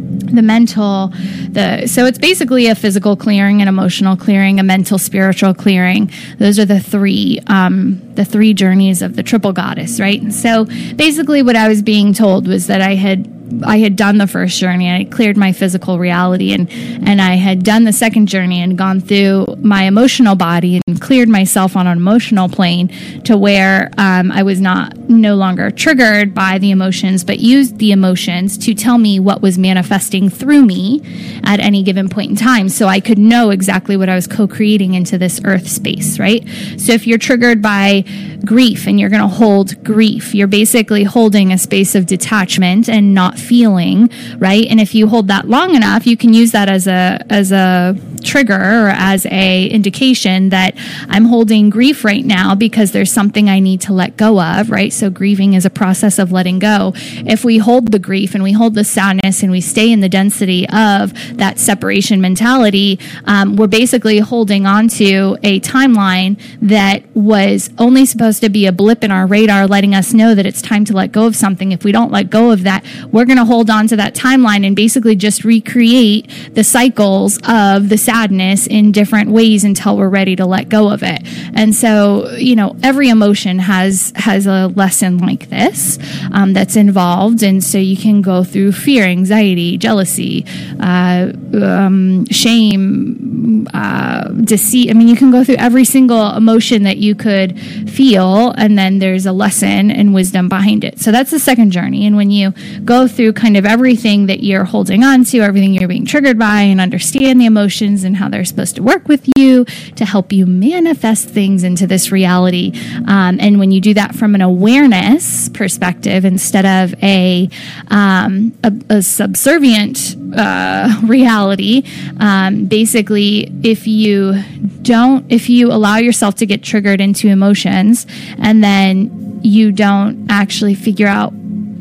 the 0.06 0.42
mental 0.42 1.08
the 1.50 1.86
so 1.86 2.06
it's 2.06 2.18
basically 2.18 2.66
a 2.66 2.74
physical 2.74 3.16
clearing 3.16 3.62
an 3.62 3.68
emotional 3.68 4.16
clearing 4.16 4.60
a 4.60 4.62
mental 4.62 4.98
spiritual 4.98 5.54
clearing. 5.54 6.10
Those 6.38 6.58
are 6.58 6.64
the 6.64 6.80
three 6.80 7.40
um, 7.46 8.00
the 8.14 8.24
three 8.24 8.54
journeys 8.54 9.02
of 9.02 9.16
the 9.16 9.22
triple 9.22 9.52
goddess 9.52 10.00
right? 10.00 10.32
So 10.32 10.64
basically 10.96 11.42
what 11.42 11.56
i 11.56 11.68
was 11.68 11.82
being 11.82 12.12
told 12.12 12.46
was 12.46 12.66
that 12.66 12.80
i 12.80 12.94
had 12.94 13.45
I 13.64 13.78
had 13.78 13.96
done 13.96 14.18
the 14.18 14.26
first 14.26 14.58
journey. 14.58 14.90
I 14.90 15.04
cleared 15.04 15.36
my 15.36 15.52
physical 15.52 15.98
reality, 15.98 16.52
and 16.52 16.70
and 16.70 17.20
I 17.20 17.34
had 17.34 17.64
done 17.64 17.84
the 17.84 17.92
second 17.92 18.26
journey 18.26 18.60
and 18.60 18.76
gone 18.76 19.00
through 19.00 19.56
my 19.58 19.84
emotional 19.84 20.34
body 20.34 20.80
and 20.86 21.00
cleared 21.00 21.28
myself 21.28 21.76
on 21.76 21.86
an 21.86 21.96
emotional 21.96 22.48
plane 22.48 22.88
to 23.24 23.36
where 23.36 23.90
um, 23.98 24.32
I 24.32 24.42
was 24.42 24.60
not 24.60 24.96
no 25.08 25.36
longer 25.36 25.70
triggered 25.70 26.34
by 26.34 26.58
the 26.58 26.70
emotions, 26.70 27.24
but 27.24 27.38
used 27.38 27.78
the 27.78 27.92
emotions 27.92 28.58
to 28.58 28.74
tell 28.74 28.98
me 28.98 29.20
what 29.20 29.42
was 29.42 29.56
manifesting 29.58 30.28
through 30.28 30.64
me 30.64 31.02
at 31.44 31.60
any 31.60 31.82
given 31.82 32.08
point 32.08 32.30
in 32.30 32.36
time, 32.36 32.68
so 32.68 32.86
I 32.86 33.00
could 33.00 33.18
know 33.18 33.50
exactly 33.50 33.96
what 33.96 34.08
I 34.08 34.14
was 34.14 34.26
co-creating 34.26 34.94
into 34.94 35.18
this 35.18 35.40
earth 35.44 35.68
space. 35.68 36.18
Right. 36.18 36.46
So 36.78 36.92
if 36.92 37.06
you're 37.06 37.18
triggered 37.18 37.62
by 37.62 38.04
grief 38.46 38.86
and 38.86 38.98
you're 38.98 39.10
going 39.10 39.22
to 39.22 39.28
hold 39.28 39.82
grief, 39.84 40.34
you're 40.34 40.46
basically 40.46 41.04
holding 41.04 41.52
a 41.52 41.58
space 41.58 41.94
of 41.94 42.06
detachment 42.06 42.88
and 42.88 43.12
not 43.12 43.38
feeling, 43.38 44.08
right? 44.38 44.66
And 44.66 44.80
if 44.80 44.94
you 44.94 45.08
hold 45.08 45.28
that 45.28 45.48
long 45.48 45.74
enough, 45.74 46.06
you 46.06 46.16
can 46.16 46.32
use 46.32 46.52
that 46.52 46.68
as 46.68 46.86
a 46.86 47.24
as 47.28 47.52
a 47.52 47.96
trigger 48.26 48.54
or 48.54 48.88
as 48.88 49.24
a 49.26 49.66
indication 49.66 50.48
that 50.50 50.74
I'm 51.08 51.24
holding 51.26 51.70
grief 51.70 52.04
right 52.04 52.24
now 52.24 52.54
because 52.54 52.92
there's 52.92 53.12
something 53.12 53.48
I 53.48 53.60
need 53.60 53.80
to 53.82 53.92
let 53.92 54.16
go 54.16 54.40
of, 54.40 54.70
right? 54.70 54.92
So 54.92 55.10
grieving 55.10 55.54
is 55.54 55.64
a 55.64 55.70
process 55.70 56.18
of 56.18 56.32
letting 56.32 56.58
go. 56.58 56.92
If 56.96 57.44
we 57.44 57.58
hold 57.58 57.92
the 57.92 57.98
grief 57.98 58.34
and 58.34 58.42
we 58.42 58.52
hold 58.52 58.74
the 58.74 58.84
sadness 58.84 59.42
and 59.42 59.52
we 59.52 59.60
stay 59.60 59.90
in 59.92 60.00
the 60.00 60.08
density 60.08 60.68
of 60.68 61.12
that 61.36 61.58
separation 61.58 62.20
mentality, 62.20 62.98
um, 63.24 63.56
we're 63.56 63.66
basically 63.66 64.18
holding 64.18 64.66
on 64.66 64.88
to 64.88 65.38
a 65.42 65.60
timeline 65.60 66.40
that 66.60 67.04
was 67.14 67.70
only 67.78 68.06
supposed 68.06 68.35
to 68.40 68.48
be 68.48 68.66
a 68.66 68.72
blip 68.72 69.04
in 69.04 69.10
our 69.10 69.26
radar, 69.26 69.66
letting 69.66 69.94
us 69.94 70.12
know 70.12 70.34
that 70.34 70.46
it's 70.46 70.62
time 70.62 70.84
to 70.86 70.92
let 70.92 71.12
go 71.12 71.26
of 71.26 71.36
something. 71.36 71.72
If 71.72 71.84
we 71.84 71.92
don't 71.92 72.10
let 72.10 72.30
go 72.30 72.50
of 72.50 72.62
that, 72.64 72.84
we're 73.12 73.24
going 73.24 73.38
to 73.38 73.44
hold 73.44 73.70
on 73.70 73.86
to 73.88 73.96
that 73.96 74.14
timeline 74.14 74.66
and 74.66 74.74
basically 74.74 75.16
just 75.16 75.44
recreate 75.44 76.30
the 76.52 76.64
cycles 76.64 77.38
of 77.48 77.88
the 77.88 77.98
sadness 77.98 78.66
in 78.66 78.92
different 78.92 79.30
ways 79.30 79.64
until 79.64 79.96
we're 79.96 80.08
ready 80.08 80.36
to 80.36 80.46
let 80.46 80.68
go 80.68 80.90
of 80.90 81.02
it. 81.02 81.22
And 81.54 81.74
so, 81.74 82.30
you 82.32 82.56
know, 82.56 82.76
every 82.82 83.08
emotion 83.08 83.58
has 83.58 84.12
has 84.16 84.46
a 84.46 84.68
lesson 84.68 85.18
like 85.18 85.48
this 85.50 85.98
um, 86.32 86.52
that's 86.52 86.76
involved, 86.76 87.42
and 87.42 87.62
so 87.62 87.78
you 87.78 87.96
can 87.96 88.22
go 88.22 88.44
through 88.44 88.72
fear, 88.72 89.04
anxiety, 89.04 89.78
jealousy, 89.78 90.44
uh, 90.80 91.32
um, 91.60 92.26
shame, 92.26 93.68
uh, 93.72 94.28
deceit. 94.28 94.90
I 94.90 94.94
mean, 94.94 95.08
you 95.08 95.16
can 95.16 95.30
go 95.30 95.44
through 95.44 95.56
every 95.56 95.84
single 95.84 96.34
emotion 96.34 96.82
that 96.84 96.98
you 96.98 97.14
could 97.14 97.58
feel, 97.90 98.25
and 98.56 98.78
then 98.78 98.98
there's 98.98 99.26
a 99.26 99.32
lesson 99.32 99.90
and 99.90 100.14
wisdom 100.14 100.48
behind 100.48 100.84
it. 100.84 100.98
So 100.98 101.12
that's 101.12 101.30
the 101.30 101.38
second 101.38 101.70
journey. 101.70 102.06
And 102.06 102.16
when 102.16 102.30
you 102.30 102.52
go 102.84 103.08
through 103.08 103.32
kind 103.34 103.56
of 103.56 103.64
everything 103.64 104.26
that 104.26 104.42
you're 104.42 104.64
holding 104.64 105.04
on 105.04 105.24
to, 105.24 105.40
everything 105.40 105.74
you're 105.74 105.88
being 105.88 106.06
triggered 106.06 106.38
by, 106.38 106.62
and 106.62 106.80
understand 106.80 107.40
the 107.40 107.46
emotions 107.46 108.04
and 108.04 108.16
how 108.16 108.28
they're 108.28 108.44
supposed 108.44 108.76
to 108.76 108.82
work 108.82 109.08
with 109.08 109.28
you 109.36 109.64
to 109.64 110.04
help 110.04 110.32
you 110.32 110.46
manifest 110.46 111.28
things 111.28 111.62
into 111.62 111.86
this 111.86 112.12
reality. 112.12 112.72
Um, 113.06 113.38
and 113.40 113.58
when 113.58 113.70
you 113.70 113.80
do 113.80 113.94
that 113.94 114.14
from 114.14 114.34
an 114.34 114.42
awareness 114.42 115.48
perspective 115.50 116.24
instead 116.24 116.66
of 116.66 116.94
a, 117.02 117.48
um, 117.88 118.56
a, 118.62 118.72
a, 118.90 119.02
subservient 119.02 120.16
uh, 120.36 121.00
reality, 121.04 121.82
um, 122.20 122.66
basically, 122.66 123.52
if 123.62 123.86
you 123.86 124.42
don't, 124.82 125.30
if 125.30 125.48
you 125.48 125.72
allow 125.72 125.96
yourself 125.96 126.36
to 126.36 126.46
get 126.46 126.62
triggered 126.62 127.00
into 127.00 127.28
emotions 127.28 128.06
and 128.38 128.62
then 128.62 129.40
you 129.42 129.72
don't 129.72 130.26
actually 130.30 130.74
figure 130.74 131.06
out 131.06 131.32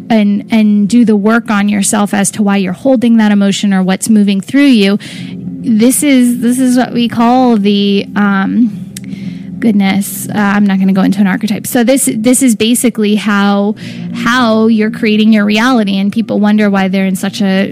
and 0.10 0.52
and 0.54 0.90
do 0.90 1.06
the 1.06 1.16
work 1.16 1.50
on 1.50 1.70
yourself 1.70 2.14
as 2.14 2.32
to 2.32 2.44
why 2.44 2.58
you're 2.58 2.74
holding 2.74 3.18
that 3.18 3.32
emotion 3.32 3.74
or 3.74 3.84
what's 3.84 4.10
moving 4.10 4.42
through 4.42 4.66
you. 4.66 4.98
This 5.00 6.04
is 6.04 6.42
this 6.42 6.60
is 6.60 6.78
what 6.78 6.94
we 6.94 7.08
call 7.10 7.58
the 7.58 8.06
um, 8.16 8.94
goodness. 9.60 10.30
Uh, 10.30 10.34
i'm 10.36 10.66
not 10.66 10.78
going 10.78 10.88
to 10.88 10.94
go 10.94 11.02
into 11.02 11.20
an 11.20 11.28
archetype. 11.28 11.66
So 11.66 11.84
this 11.84 12.10
this 12.16 12.42
is 12.42 12.56
basically 12.56 13.16
how 13.16 13.76
how 14.14 14.68
you're 14.68 14.92
creating 14.92 15.34
your 15.34 15.46
reality 15.46 15.98
and 15.98 16.14
people 16.14 16.40
wonder 16.40 16.70
why 16.70 16.88
they're 16.88 17.08
in 17.08 17.16
such 17.16 17.42
a 17.42 17.72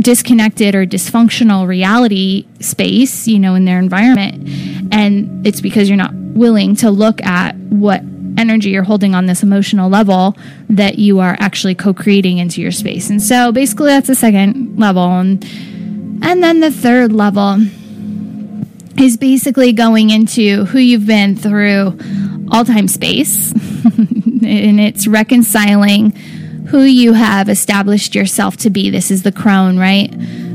disconnected 0.00 0.74
or 0.74 0.86
dysfunctional 0.86 1.66
reality 1.66 2.46
space 2.60 3.26
you 3.26 3.38
know 3.38 3.54
in 3.54 3.64
their 3.64 3.78
environment. 3.78 4.48
And 4.92 5.46
it's 5.46 5.60
because 5.60 5.88
you're 5.88 5.96
not 5.96 6.12
willing 6.38 6.76
to 6.76 6.90
look 6.90 7.22
at 7.22 7.54
what 7.56 8.02
energy 8.38 8.70
you're 8.70 8.84
holding 8.84 9.14
on 9.14 9.26
this 9.26 9.42
emotional 9.42 9.90
level 9.90 10.36
that 10.70 10.98
you 10.98 11.18
are 11.18 11.36
actually 11.40 11.74
co-creating 11.74 12.38
into 12.38 12.60
your 12.62 12.70
space. 12.70 13.10
And 13.10 13.20
so 13.20 13.52
basically 13.52 13.88
that's 13.88 14.06
the 14.06 14.14
second 14.14 14.78
level 14.78 15.04
and 15.04 15.44
and 16.20 16.42
then 16.42 16.60
the 16.60 16.70
third 16.70 17.12
level 17.12 17.58
is 18.98 19.16
basically 19.16 19.72
going 19.72 20.10
into 20.10 20.64
who 20.66 20.78
you've 20.78 21.06
been 21.06 21.36
through 21.36 21.98
all 22.50 22.64
time 22.64 22.88
space 22.88 23.52
and 23.84 24.80
it's 24.80 25.06
reconciling 25.06 26.10
who 26.68 26.82
you 26.82 27.12
have 27.14 27.48
established 27.48 28.14
yourself 28.14 28.56
to 28.58 28.70
be. 28.70 28.90
This 28.90 29.10
is 29.10 29.22
the 29.22 29.32
crone, 29.32 29.78
right? 29.78 30.12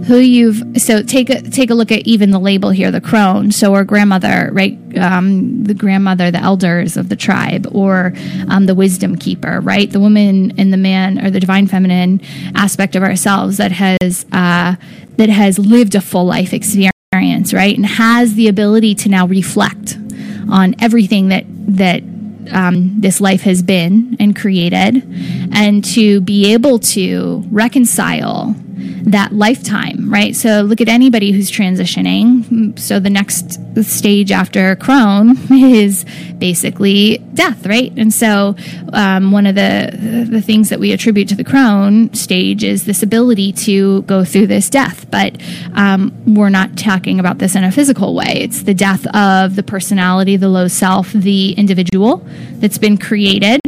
Who 0.07 0.17
you've 0.17 0.81
so 0.81 1.01
take 1.01 1.29
a 1.29 1.41
take 1.41 1.69
a 1.69 1.73
look 1.73 1.91
at 1.91 1.99
even 2.05 2.31
the 2.31 2.39
label 2.39 2.71
here, 2.71 2.91
the 2.91 2.99
crone. 2.99 3.51
So 3.51 3.73
our 3.73 3.85
grandmother, 3.85 4.49
right? 4.51 4.77
Um, 4.97 5.63
the 5.63 5.73
grandmother, 5.73 6.29
the 6.29 6.41
elders 6.41 6.97
of 6.97 7.07
the 7.07 7.15
tribe, 7.15 7.67
or 7.71 8.13
um, 8.49 8.65
the 8.65 8.75
wisdom 8.75 9.15
keeper, 9.15 9.61
right? 9.61 9.89
The 9.89 10.01
woman 10.01 10.53
and 10.59 10.73
the 10.73 10.77
man, 10.77 11.23
or 11.25 11.29
the 11.29 11.39
divine 11.39 11.67
feminine 11.67 12.21
aspect 12.53 12.95
of 12.95 13.03
ourselves 13.03 13.57
that 13.57 13.71
has 13.71 14.25
uh, 14.33 14.75
that 15.17 15.29
has 15.29 15.57
lived 15.57 15.95
a 15.95 16.01
full 16.01 16.25
life 16.25 16.53
experience, 16.53 17.53
right, 17.53 17.75
and 17.75 17.85
has 17.85 18.35
the 18.35 18.49
ability 18.49 18.95
to 18.95 19.09
now 19.09 19.25
reflect 19.25 19.97
on 20.49 20.75
everything 20.79 21.29
that 21.29 21.45
that 21.47 22.03
um, 22.51 22.99
this 22.99 23.21
life 23.21 23.43
has 23.43 23.61
been 23.61 24.17
and 24.19 24.35
created, 24.35 25.01
and 25.53 25.83
to 25.85 26.19
be 26.21 26.51
able 26.51 26.79
to 26.79 27.45
reconcile 27.49 28.53
that 29.05 29.33
lifetime, 29.33 30.11
right? 30.11 30.35
So 30.35 30.61
look 30.61 30.79
at 30.79 30.87
anybody 30.87 31.31
who's 31.31 31.51
transitioning. 31.51 32.77
So 32.79 32.99
the 32.99 33.09
next 33.09 33.59
stage 33.83 34.31
after 34.31 34.75
crone 34.77 35.37
is 35.51 36.05
basically 36.37 37.17
death, 37.33 37.65
right? 37.65 37.91
And 37.97 38.13
so 38.13 38.55
um, 38.93 39.31
one 39.31 39.45
of 39.45 39.55
the 39.55 40.27
the 40.29 40.41
things 40.41 40.69
that 40.69 40.79
we 40.79 40.93
attribute 40.93 41.27
to 41.29 41.35
the 41.35 41.43
crone 41.43 42.13
stage 42.13 42.63
is 42.63 42.85
this 42.85 43.03
ability 43.03 43.51
to 43.53 44.03
go 44.03 44.23
through 44.23 44.47
this 44.47 44.69
death, 44.69 45.09
but 45.11 45.35
um, 45.73 46.13
we're 46.33 46.49
not 46.49 46.77
talking 46.77 47.19
about 47.19 47.39
this 47.39 47.55
in 47.55 47.63
a 47.63 47.71
physical 47.71 48.15
way. 48.15 48.41
It's 48.41 48.63
the 48.63 48.73
death 48.73 49.05
of 49.15 49.55
the 49.55 49.63
personality, 49.63 50.37
the 50.37 50.49
low 50.49 50.67
self, 50.67 51.11
the 51.11 51.51
individual 51.53 52.25
that's 52.53 52.77
been 52.77 52.97
created 52.97 53.59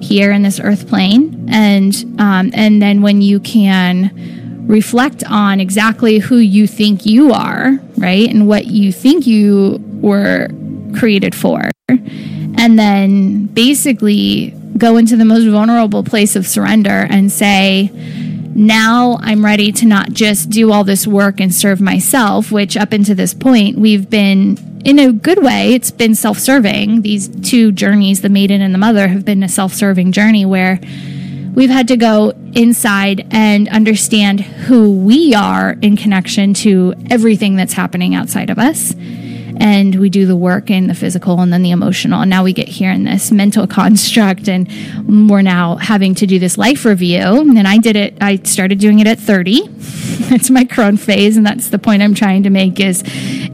here 0.00 0.30
in 0.30 0.42
this 0.42 0.60
earth 0.60 0.88
plane, 0.88 1.48
and 1.50 1.94
um, 2.18 2.50
and 2.54 2.80
then 2.80 3.02
when 3.02 3.20
you 3.20 3.40
can 3.40 4.37
reflect 4.68 5.24
on 5.24 5.58
exactly 5.58 6.18
who 6.18 6.36
you 6.36 6.66
think 6.66 7.04
you 7.04 7.32
are, 7.32 7.80
right? 7.96 8.28
And 8.28 8.46
what 8.46 8.66
you 8.66 8.92
think 8.92 9.26
you 9.26 9.82
were 10.00 10.48
created 10.96 11.34
for. 11.34 11.70
And 11.88 12.78
then 12.78 13.46
basically 13.46 14.50
go 14.76 14.96
into 14.96 15.16
the 15.16 15.24
most 15.24 15.46
vulnerable 15.46 16.04
place 16.04 16.36
of 16.36 16.46
surrender 16.46 17.06
and 17.08 17.32
say, 17.32 17.90
now 18.54 19.18
I'm 19.20 19.44
ready 19.44 19.72
to 19.72 19.86
not 19.86 20.12
just 20.12 20.50
do 20.50 20.70
all 20.70 20.84
this 20.84 21.06
work 21.06 21.40
and 21.40 21.54
serve 21.54 21.80
myself, 21.80 22.52
which 22.52 22.76
up 22.76 22.92
until 22.92 23.14
this 23.14 23.32
point, 23.32 23.78
we've 23.78 24.10
been 24.10 24.58
in 24.84 24.98
a 24.98 25.12
good 25.12 25.42
way, 25.42 25.74
it's 25.74 25.90
been 25.90 26.14
self 26.14 26.38
serving. 26.38 27.02
These 27.02 27.28
two 27.28 27.72
journeys, 27.72 28.20
the 28.20 28.28
maiden 28.28 28.60
and 28.60 28.74
the 28.74 28.78
mother, 28.78 29.08
have 29.08 29.24
been 29.24 29.42
a 29.42 29.48
self 29.48 29.72
serving 29.72 30.12
journey 30.12 30.44
where 30.44 30.80
we've 31.54 31.70
had 31.70 31.88
to 31.88 31.96
go 31.96 32.32
inside 32.54 33.26
and 33.30 33.68
understand 33.68 34.40
who 34.40 34.92
we 34.92 35.34
are 35.34 35.72
in 35.82 35.96
connection 35.96 36.54
to 36.54 36.94
everything 37.10 37.56
that's 37.56 37.72
happening 37.72 38.14
outside 38.14 38.50
of 38.50 38.58
us. 38.58 38.94
And 39.60 39.96
we 39.96 40.08
do 40.08 40.24
the 40.24 40.36
work 40.36 40.70
in 40.70 40.86
the 40.86 40.94
physical 40.94 41.40
and 41.40 41.52
then 41.52 41.62
the 41.62 41.72
emotional. 41.72 42.20
And 42.20 42.30
now 42.30 42.44
we 42.44 42.52
get 42.52 42.68
here 42.68 42.92
in 42.92 43.04
this 43.04 43.32
mental 43.32 43.66
construct, 43.78 44.48
and 44.48 44.68
we're 45.28 45.42
now 45.42 45.76
having 45.76 46.14
to 46.16 46.26
do 46.26 46.38
this 46.38 46.56
life 46.56 46.84
review. 46.84 47.18
And 47.18 47.66
I 47.66 47.78
did 47.78 47.96
it, 47.96 48.16
I 48.20 48.36
started 48.36 48.78
doing 48.78 49.00
it 49.00 49.06
at 49.06 49.18
30. 49.18 49.62
It's 50.30 50.50
my 50.50 50.66
crone 50.66 50.98
phase, 50.98 51.38
and 51.38 51.46
that's 51.46 51.70
the 51.70 51.78
point 51.78 52.02
I'm 52.02 52.14
trying 52.14 52.42
to 52.42 52.50
make 52.50 52.80
is 52.80 53.02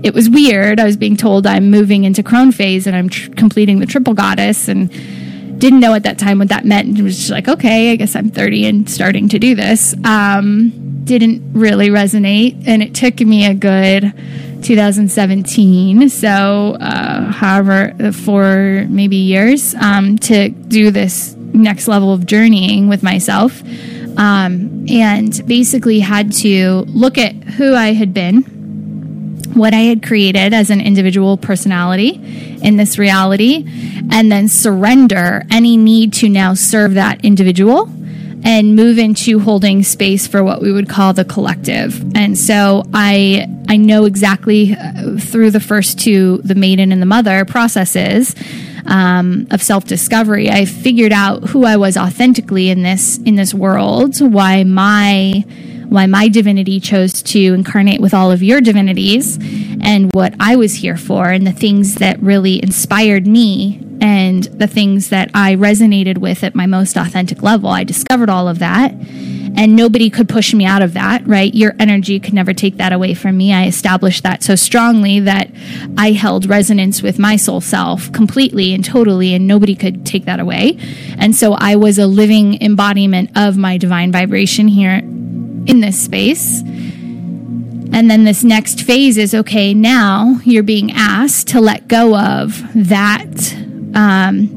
it 0.03 0.13
was 0.13 0.29
weird. 0.29 0.81
I 0.81 0.85
was 0.85 0.97
being 0.97 1.17
told 1.17 1.47
I'm 1.47 1.71
moving 1.71 2.03
into 2.03 2.25
crone 2.25 2.51
phase 2.51 2.89
and 2.89 2.97
I'm 2.97 3.09
tr- 3.09 3.31
completing 3.33 3.79
the 3.79 3.87
triple 3.87 4.13
goddess 4.13 4.67
and 4.67 4.91
didn't 5.65 5.81
know 5.81 5.95
at 5.95 6.03
that 6.03 6.19
time 6.19 6.39
what 6.39 6.49
that 6.49 6.67
meant. 6.67 6.99
It 6.99 7.03
was 7.03 7.17
just 7.17 7.31
like, 7.31 7.49
okay, 7.49 7.93
I 7.93 7.97
guess 7.97 8.15
I'm 8.15 8.31
30 8.31 8.67
and 8.67 8.91
starting 8.91 9.31
to 9.31 9.39
do 9.39 9.55
this. 9.55 9.95
Um, 10.05 11.01
didn't 11.05 11.55
really 11.55 11.89
resonate, 11.89 12.65
and 12.67 12.83
it 12.83 12.95
took 12.95 13.19
me 13.21 13.47
a 13.47 13.55
good 13.55 14.13
2017, 14.63 16.11
so 16.11 16.77
uh, 16.81 17.31
however, 17.33 17.95
four 18.13 18.85
maybe 18.91 19.17
years 19.17 19.75
um, 19.77 20.19
to 20.19 20.51
do 20.51 20.91
this 20.91 21.35
next 21.55 21.89
level 21.89 22.13
of 22.13 22.27
journeying 22.27 22.89
with 22.89 23.03
myself. 23.03 23.63
Um, 24.19 24.87
and 24.89 25.43
basically 25.47 26.01
had 26.01 26.33
to 26.35 26.85
look 26.89 27.19
at 27.19 27.35
who 27.35 27.75
I 27.75 27.95
had 27.95 28.15
been 28.15 28.54
what 29.55 29.73
I 29.73 29.81
had 29.81 30.03
created 30.03 30.53
as 30.53 30.71
an 30.71 30.81
individual 30.81 31.37
personality 31.37 32.21
in 32.63 32.77
this 32.77 32.99
reality, 32.99 33.65
and 34.11 34.31
then 34.31 34.49
surrender 34.49 35.45
any 35.51 35.77
need 35.77 36.13
to 36.15 36.29
now 36.29 36.55
serve 36.55 36.95
that 36.95 37.25
individual 37.25 37.89
and 38.45 38.77
move 38.77 38.99
into 38.99 39.41
holding 39.41 39.83
space 39.83 40.27
for 40.27 40.45
what 40.45 40.61
we 40.61 40.71
would 40.71 40.89
call 40.89 41.15
the 41.15 41.25
collective. 41.25 42.15
And 42.15 42.37
so 42.37 42.85
I 42.93 43.49
I 43.69 43.79
know 43.79 44.05
exactly 44.05 44.75
uh, 44.75 45.17
through 45.19 45.51
the 45.51 45.61
first 45.61 45.99
two, 45.99 46.39
the 46.45 46.55
maiden 46.55 46.93
and 46.93 47.01
the 47.01 47.07
mother 47.07 47.45
processes 47.47 48.35
um, 48.87 49.47
of 49.51 49.63
self 49.63 49.85
discovery. 49.85 50.51
I 50.51 50.67
figured 50.67 51.13
out 51.13 51.45
who 51.45 51.65
I 51.65 51.77
was 51.77 51.97
authentically 51.97 52.69
in 52.69 52.83
this 52.83 53.19
in 53.19 53.37
this 53.37 53.55
world, 53.55 54.21
why 54.21 54.65
my 54.65 55.45
why 55.89 56.07
my 56.07 56.29
divinity 56.29 56.81
chose 56.81 57.23
to 57.23 57.55
incarnate 57.55 58.01
with 58.01 58.15
all 58.15 58.31
of 58.31 58.43
your 58.43 58.61
divinities 58.61 59.39
and 59.83 60.13
what 60.13 60.35
I 60.41 60.57
was 60.57 60.75
here 60.75 60.97
for 60.97 61.31
and 61.31 61.47
the 61.47 61.53
things 61.53 61.97
that 61.97 62.21
really 62.21 62.63
inspired 62.63 63.27
me 63.27 63.81
and 64.01 64.45
the 64.45 64.67
things 64.67 65.11
that 65.11 65.31
I 65.35 65.55
resonated 65.55 66.19
with 66.19 66.43
at 66.45 66.55
my 66.55 66.67
most 66.67 66.97
authentic 66.97 67.43
level. 67.43 67.71
I 67.71 67.85
discovered 67.85 68.31
all 68.31 68.49
of 68.49 68.59
that 68.59 68.95
and 69.57 69.77
nobody 69.77 70.11
could 70.11 70.29
push 70.29 70.53
me 70.53 70.65
out 70.65 70.83
of 70.83 70.95
that, 70.95 71.27
right? 71.27 71.55
Your 71.55 71.75
energy 71.79 72.19
could 72.19 72.35
never 72.35 72.53
take 72.53 72.77
that 72.79 72.93
away 72.93 73.15
from 73.15 73.37
me. 73.37 73.53
I 73.53 73.67
established 73.67 74.23
that 74.25 74.43
so 74.43 74.57
strongly 74.57 75.21
that 75.21 75.51
I 75.97 76.13
held 76.13 76.47
resonance 76.47 77.03
with 77.03 77.19
my 77.19 77.37
soul 77.37 77.61
self 77.61 78.13
completely 78.13 78.75
and 78.75 78.85
totally, 78.85 79.33
and 79.35 79.47
nobody 79.47 79.77
could 79.77 80.05
take 80.05 80.25
that 80.25 80.41
away. 80.41 80.79
And 81.19 81.37
so 81.37 81.53
I 81.53 81.77
was 81.77 81.99
a 81.99 82.07
living 82.07 82.61
embodiment 82.63 83.31
of 83.37 83.57
my 83.57 83.79
divine 83.79 84.11
vibration 84.11 84.69
here 84.69 85.03
in 85.67 85.81
this 85.81 86.01
space. 86.01 86.63
And 86.63 88.11
then 88.11 88.25
this 88.25 88.43
next 88.43 88.81
phase 88.83 89.17
is 89.17 89.35
okay, 89.35 89.73
now 89.73 90.41
you're 90.45 90.65
being 90.65 90.91
asked 90.93 91.49
to 91.49 91.61
let 91.61 91.87
go 91.87 92.17
of 92.19 92.63
that 92.75 93.55
um, 93.95 94.49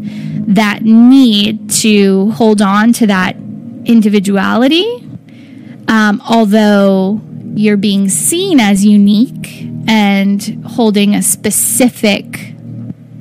that 0.47 0.81
need 0.81 1.69
to 1.69 2.31
hold 2.31 2.61
on 2.61 2.93
to 2.93 3.07
that 3.07 3.35
individuality, 3.85 5.07
um, 5.87 6.21
although 6.27 7.21
you're 7.53 7.77
being 7.77 8.09
seen 8.09 8.59
as 8.59 8.85
unique 8.85 9.67
and 9.87 10.63
holding 10.65 11.13
a 11.13 11.21
specific 11.21 12.53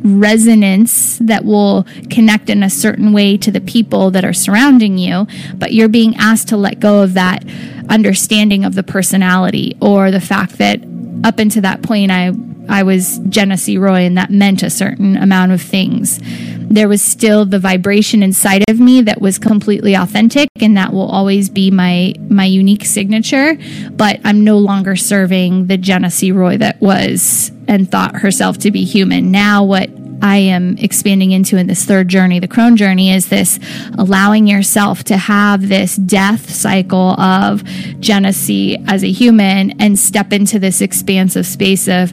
resonance 0.03 1.19
that 1.19 1.45
will 1.45 1.87
connect 2.11 2.49
in 2.49 2.63
a 2.63 2.71
certain 2.71 3.13
way 3.13 3.37
to 3.37 3.51
the 3.51 3.61
people 3.61 4.11
that 4.13 4.25
are 4.25 4.33
surrounding 4.33 4.99
you, 4.99 5.27
but 5.57 5.73
you're 5.73 5.89
being 5.89 6.15
asked 6.17 6.49
to 6.49 6.57
let 6.57 6.79
go 6.79 7.03
of 7.03 7.15
that 7.15 7.45
understanding 7.89 8.65
of 8.65 8.75
the 8.75 8.83
personality 8.83 9.77
or 9.81 10.11
the 10.11 10.21
fact 10.21 10.59
that 10.59 10.81
up 11.25 11.39
until 11.39 11.63
that 11.63 11.83
point 11.83 12.11
I 12.11 12.33
I 12.69 12.83
was 12.83 13.21
C. 13.57 13.79
Roy 13.79 14.01
and 14.01 14.19
that 14.19 14.31
meant 14.31 14.63
a 14.63 14.71
certain 14.71 15.17
amount 15.17 15.53
of 15.53 15.63
things. 15.63 16.21
There 16.69 16.89
was 16.89 17.01
still 17.01 17.45
the 17.45 17.61
vibration 17.61 18.23
inside 18.23 18.65
of 18.69 18.81
me 18.81 19.03
that 19.03 19.21
was 19.21 19.39
completely 19.39 19.95
authentic 19.95 20.49
and 20.61 20.77
that 20.77 20.93
will 20.93 21.09
always 21.09 21.49
be 21.49 21.71
my 21.71 22.15
my 22.29 22.45
unique 22.45 22.85
signature, 22.85 23.57
but 23.91 24.21
I'm 24.25 24.43
no 24.43 24.59
longer 24.59 24.97
serving 24.97 25.67
the 25.67 26.11
C. 26.11 26.33
Roy 26.33 26.57
that 26.59 26.81
was 26.81 27.53
and 27.69 27.91
thought 27.91 28.17
herself 28.17 28.59
to 28.59 28.71
be 28.71 28.85
human. 28.85 29.31
Now 29.31 29.63
what 29.65 29.91
I 30.23 30.39
am 30.39 30.79
expanding 30.79 31.33
into 31.33 31.57
in 31.57 31.67
this 31.67 31.85
third 31.85 32.09
journey, 32.09 32.39
the 32.39 32.49
crone 32.49 32.77
journey, 32.77 33.13
is 33.13 33.29
this 33.29 33.59
allowing 33.99 34.47
yourself 34.47 35.05
to 35.05 35.17
have 35.17 35.69
this 35.69 35.97
death 35.97 36.51
cycle 36.51 37.19
of 37.21 37.65
Genesee 38.01 38.77
as 38.87 39.05
a 39.05 39.11
human 39.11 39.81
and 39.81 39.99
step 39.99 40.33
into 40.33 40.59
this 40.59 40.81
expansive 40.81 41.47
space 41.47 41.89
of 41.89 42.13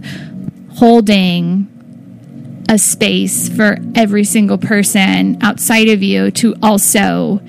holding 0.76 1.70
a 2.70 2.78
space 2.78 3.50
for 3.50 3.78
every 3.96 4.24
single 4.24 4.58
person 4.58 5.38
outside 5.42 5.90
of 5.90 6.02
you 6.02 6.32
to 6.32 6.56
also 6.62 7.40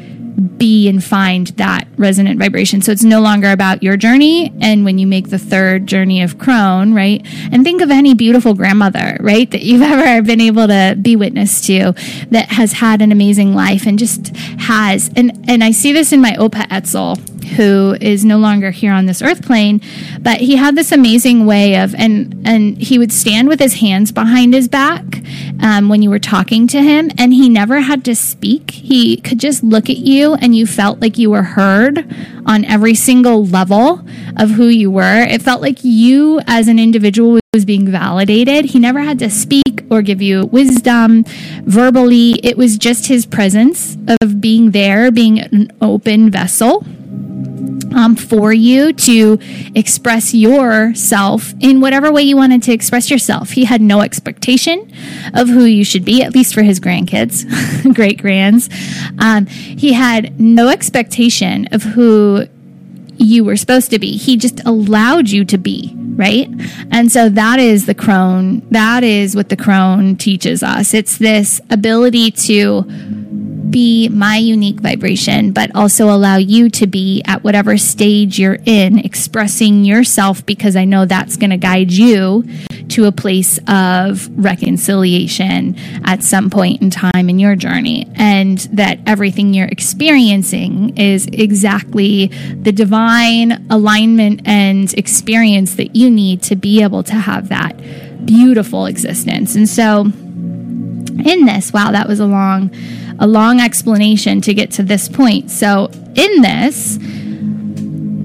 be 0.56 0.88
and 0.88 1.02
find 1.02 1.48
that 1.48 1.86
resonant 1.96 2.38
vibration. 2.38 2.82
So 2.82 2.92
it's 2.92 3.04
no 3.04 3.20
longer 3.20 3.50
about 3.50 3.82
your 3.82 3.96
journey. 3.96 4.52
And 4.60 4.84
when 4.84 4.98
you 4.98 5.06
make 5.06 5.30
the 5.30 5.38
third 5.38 5.86
journey 5.86 6.22
of 6.22 6.38
crone, 6.38 6.94
right? 6.94 7.24
And 7.52 7.64
think 7.64 7.80
of 7.80 7.90
any 7.90 8.14
beautiful 8.14 8.54
grandmother, 8.54 9.16
right? 9.20 9.50
That 9.50 9.62
you've 9.62 9.82
ever 9.94 10.22
been 10.22 10.40
able 10.40 10.66
to 10.66 10.96
be 11.00 11.16
witness 11.16 11.64
to 11.66 11.92
that 12.30 12.52
has 12.52 12.72
had 12.72 13.02
an 13.02 13.12
amazing 13.12 13.54
life 13.54 13.86
and 13.86 13.98
just 13.98 14.36
has. 14.36 15.10
And, 15.16 15.44
and 15.48 15.62
I 15.62 15.70
see 15.70 15.92
this 15.92 16.12
in 16.12 16.20
my 16.20 16.32
Opa 16.32 16.66
Etzel 16.70 17.16
who 17.44 17.96
is 18.00 18.24
no 18.24 18.38
longer 18.38 18.70
here 18.70 18.92
on 18.92 19.06
this 19.06 19.22
earth 19.22 19.44
plane, 19.44 19.80
but 20.20 20.40
he 20.40 20.56
had 20.56 20.76
this 20.76 20.92
amazing 20.92 21.46
way 21.46 21.76
of, 21.76 21.94
and 21.94 22.46
and 22.46 22.78
he 22.78 22.98
would 22.98 23.12
stand 23.12 23.48
with 23.48 23.60
his 23.60 23.74
hands 23.74 24.12
behind 24.12 24.54
his 24.54 24.68
back 24.68 25.02
um, 25.60 25.88
when 25.88 26.02
you 26.02 26.10
were 26.10 26.18
talking 26.18 26.66
to 26.68 26.82
him, 26.82 27.10
and 27.18 27.32
he 27.32 27.48
never 27.48 27.80
had 27.80 28.04
to 28.04 28.14
speak. 28.14 28.70
He 28.70 29.16
could 29.16 29.38
just 29.38 29.62
look 29.62 29.88
at 29.88 29.98
you, 29.98 30.34
and 30.34 30.54
you 30.54 30.66
felt 30.66 31.00
like 31.00 31.18
you 31.18 31.30
were 31.30 31.42
heard 31.42 32.06
on 32.46 32.64
every 32.64 32.94
single 32.94 33.46
level 33.46 34.06
of 34.36 34.50
who 34.50 34.66
you 34.66 34.90
were. 34.90 35.22
It 35.22 35.42
felt 35.42 35.62
like 35.62 35.78
you, 35.82 36.40
as 36.46 36.68
an 36.68 36.78
individual, 36.78 37.40
was 37.54 37.64
being 37.64 37.90
validated. 37.90 38.66
He 38.66 38.78
never 38.78 39.00
had 39.00 39.18
to 39.20 39.30
speak 39.30 39.84
or 39.90 40.02
give 40.02 40.20
you 40.20 40.46
wisdom 40.46 41.24
verbally. 41.62 42.32
It 42.42 42.56
was 42.56 42.76
just 42.76 43.06
his 43.06 43.26
presence 43.26 43.96
of 44.20 44.40
being 44.40 44.72
there, 44.72 45.10
being 45.10 45.38
an 45.38 45.70
open 45.80 46.30
vessel 46.30 46.84
um, 47.94 48.16
for 48.16 48.52
you 48.52 48.92
to 48.92 49.38
express 49.74 50.34
yourself 50.34 51.54
in 51.60 51.80
whatever 51.80 52.12
way 52.12 52.22
you 52.22 52.36
wanted 52.36 52.62
to 52.64 52.72
express 52.72 53.10
yourself. 53.10 53.50
He 53.50 53.64
had 53.64 53.80
no 53.80 54.00
expectation 54.00 54.92
of 55.32 55.48
who 55.48 55.64
you 55.64 55.84
should 55.84 56.04
be, 56.04 56.22
at 56.22 56.34
least 56.34 56.54
for 56.54 56.62
his 56.62 56.80
grandkids, 56.80 57.44
great 57.94 58.20
grands. 58.20 58.68
Um, 59.18 59.46
he 59.46 59.92
had 59.92 60.38
no 60.40 60.68
expectation 60.68 61.68
of 61.72 61.82
who 61.82 62.46
you 63.16 63.44
were 63.44 63.56
supposed 63.56 63.90
to 63.90 63.98
be. 63.98 64.16
He 64.16 64.36
just 64.36 64.64
allowed 64.66 65.30
you 65.30 65.44
to 65.46 65.56
be, 65.56 65.92
right? 66.16 66.48
And 66.90 67.10
so 67.10 67.28
that 67.28 67.58
is 67.60 67.86
the 67.86 67.94
crone. 67.94 68.60
That 68.70 69.04
is 69.04 69.36
what 69.36 69.48
the 69.48 69.56
crone 69.56 70.16
teaches 70.16 70.62
us. 70.62 70.94
It's 70.94 71.18
this 71.18 71.60
ability 71.70 72.32
to 72.32 72.82
be 73.74 74.08
my 74.08 74.36
unique 74.36 74.78
vibration, 74.78 75.50
but 75.50 75.74
also 75.74 76.08
allow 76.08 76.36
you 76.36 76.70
to 76.70 76.86
be 76.86 77.20
at 77.26 77.42
whatever 77.42 77.76
stage 77.76 78.38
you're 78.38 78.58
in, 78.64 79.00
expressing 79.00 79.84
yourself 79.84 80.46
because 80.46 80.76
I 80.76 80.84
know 80.84 81.06
that's 81.06 81.36
going 81.36 81.50
to 81.50 81.56
guide 81.56 81.90
you 81.90 82.44
to 82.90 83.06
a 83.06 83.10
place 83.10 83.58
of 83.66 84.28
reconciliation 84.38 85.74
at 86.04 86.22
some 86.22 86.50
point 86.50 86.82
in 86.82 86.90
time 86.90 87.28
in 87.28 87.40
your 87.40 87.56
journey. 87.56 88.08
And 88.14 88.58
that 88.72 89.00
everything 89.08 89.52
you're 89.52 89.66
experiencing 89.66 90.96
is 90.96 91.26
exactly 91.32 92.28
the 92.28 92.70
divine 92.70 93.66
alignment 93.70 94.42
and 94.44 94.94
experience 94.94 95.74
that 95.74 95.96
you 95.96 96.12
need 96.12 96.42
to 96.44 96.54
be 96.54 96.80
able 96.80 97.02
to 97.02 97.14
have 97.14 97.48
that 97.48 97.76
beautiful 98.24 98.86
existence. 98.86 99.56
And 99.56 99.68
so, 99.68 100.02
in 100.02 101.46
this, 101.46 101.72
wow, 101.72 101.90
that 101.90 102.06
was 102.06 102.20
a 102.20 102.26
long 102.26 102.70
a 103.18 103.26
long 103.26 103.60
explanation 103.60 104.40
to 104.42 104.54
get 104.54 104.70
to 104.72 104.82
this 104.82 105.08
point. 105.08 105.50
So 105.50 105.90
in 106.14 106.42
this, 106.42 106.98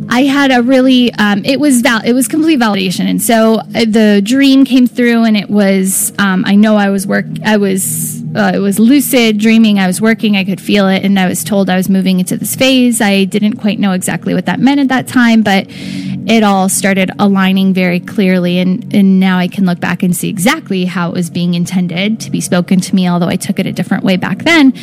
I 0.09 0.23
had 0.23 0.51
a 0.51 0.61
really 0.63 1.13
um, 1.13 1.45
it 1.45 1.59
was 1.59 1.81
val- 1.81 2.03
it 2.03 2.13
was 2.13 2.27
complete 2.27 2.59
validation, 2.59 3.05
and 3.09 3.21
so 3.21 3.59
uh, 3.59 3.85
the 3.85 4.21
dream 4.23 4.65
came 4.65 4.87
through, 4.87 5.23
and 5.23 5.37
it 5.37 5.49
was 5.49 6.11
um, 6.17 6.43
I 6.45 6.55
know 6.55 6.75
I 6.77 6.89
was 6.89 7.05
work 7.05 7.25
I 7.45 7.57
was 7.57 8.23
uh, 8.35 8.51
it 8.53 8.59
was 8.59 8.79
lucid 8.79 9.37
dreaming. 9.37 9.79
I 9.79 9.87
was 9.87 10.01
working, 10.01 10.35
I 10.35 10.43
could 10.43 10.59
feel 10.59 10.87
it, 10.87 11.03
and 11.03 11.19
I 11.19 11.27
was 11.27 11.43
told 11.43 11.69
I 11.69 11.75
was 11.75 11.89
moving 11.89 12.19
into 12.19 12.37
this 12.37 12.55
phase. 12.55 13.01
I 13.01 13.25
didn't 13.25 13.57
quite 13.57 13.79
know 13.79 13.91
exactly 13.91 14.33
what 14.33 14.45
that 14.47 14.59
meant 14.59 14.79
at 14.79 14.87
that 14.89 15.07
time, 15.07 15.41
but 15.43 15.67
it 15.69 16.43
all 16.43 16.69
started 16.69 17.11
aligning 17.19 17.73
very 17.73 17.99
clearly, 17.99 18.59
and 18.59 18.93
and 18.93 19.19
now 19.19 19.37
I 19.37 19.47
can 19.47 19.65
look 19.65 19.79
back 19.79 20.01
and 20.01 20.15
see 20.15 20.29
exactly 20.29 20.85
how 20.85 21.09
it 21.09 21.13
was 21.13 21.29
being 21.29 21.53
intended 21.53 22.19
to 22.21 22.31
be 22.31 22.41
spoken 22.41 22.79
to 22.81 22.95
me, 22.95 23.07
although 23.07 23.29
I 23.29 23.35
took 23.35 23.59
it 23.59 23.67
a 23.67 23.71
different 23.71 24.03
way 24.03 24.17
back 24.17 24.39
then. 24.39 24.73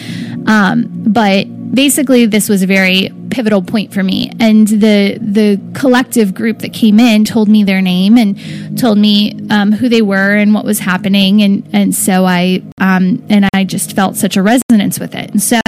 Um, 0.47 0.87
but 0.89 1.47
basically, 1.77 2.27
this 2.27 2.49
was 2.49 2.63
a 2.63 2.67
very 2.67 3.11
pivotal 3.31 3.63
point 3.63 3.93
for 3.93 4.03
me. 4.03 4.33
And 4.41 4.67
the 4.67 5.19
the 5.21 5.61
collective 5.75 6.35
group 6.35 6.61
that 6.61 6.73
came 6.73 6.99
in 6.99 7.25
told 7.25 7.49
me 7.49 7.63
their 7.63 7.83
name 7.83 8.17
and 8.17 8.79
told 8.79 8.99
me 8.99 9.39
um, 9.51 9.73
who 9.73 9.89
they 9.89 10.03
were 10.03 10.35
and 10.35 10.55
what 10.55 10.65
was 10.65 10.81
happening. 10.81 11.43
And 11.43 11.69
and 11.73 11.95
so 11.95 12.25
I 12.25 12.63
um, 12.81 13.25
and 13.29 13.49
I 13.53 13.65
just 13.65 13.95
felt 13.95 14.17
such 14.17 14.37
a 14.37 14.43
resonance 14.43 14.99
with 14.99 15.15
it. 15.15 15.31
And 15.31 15.43
so 15.43 15.61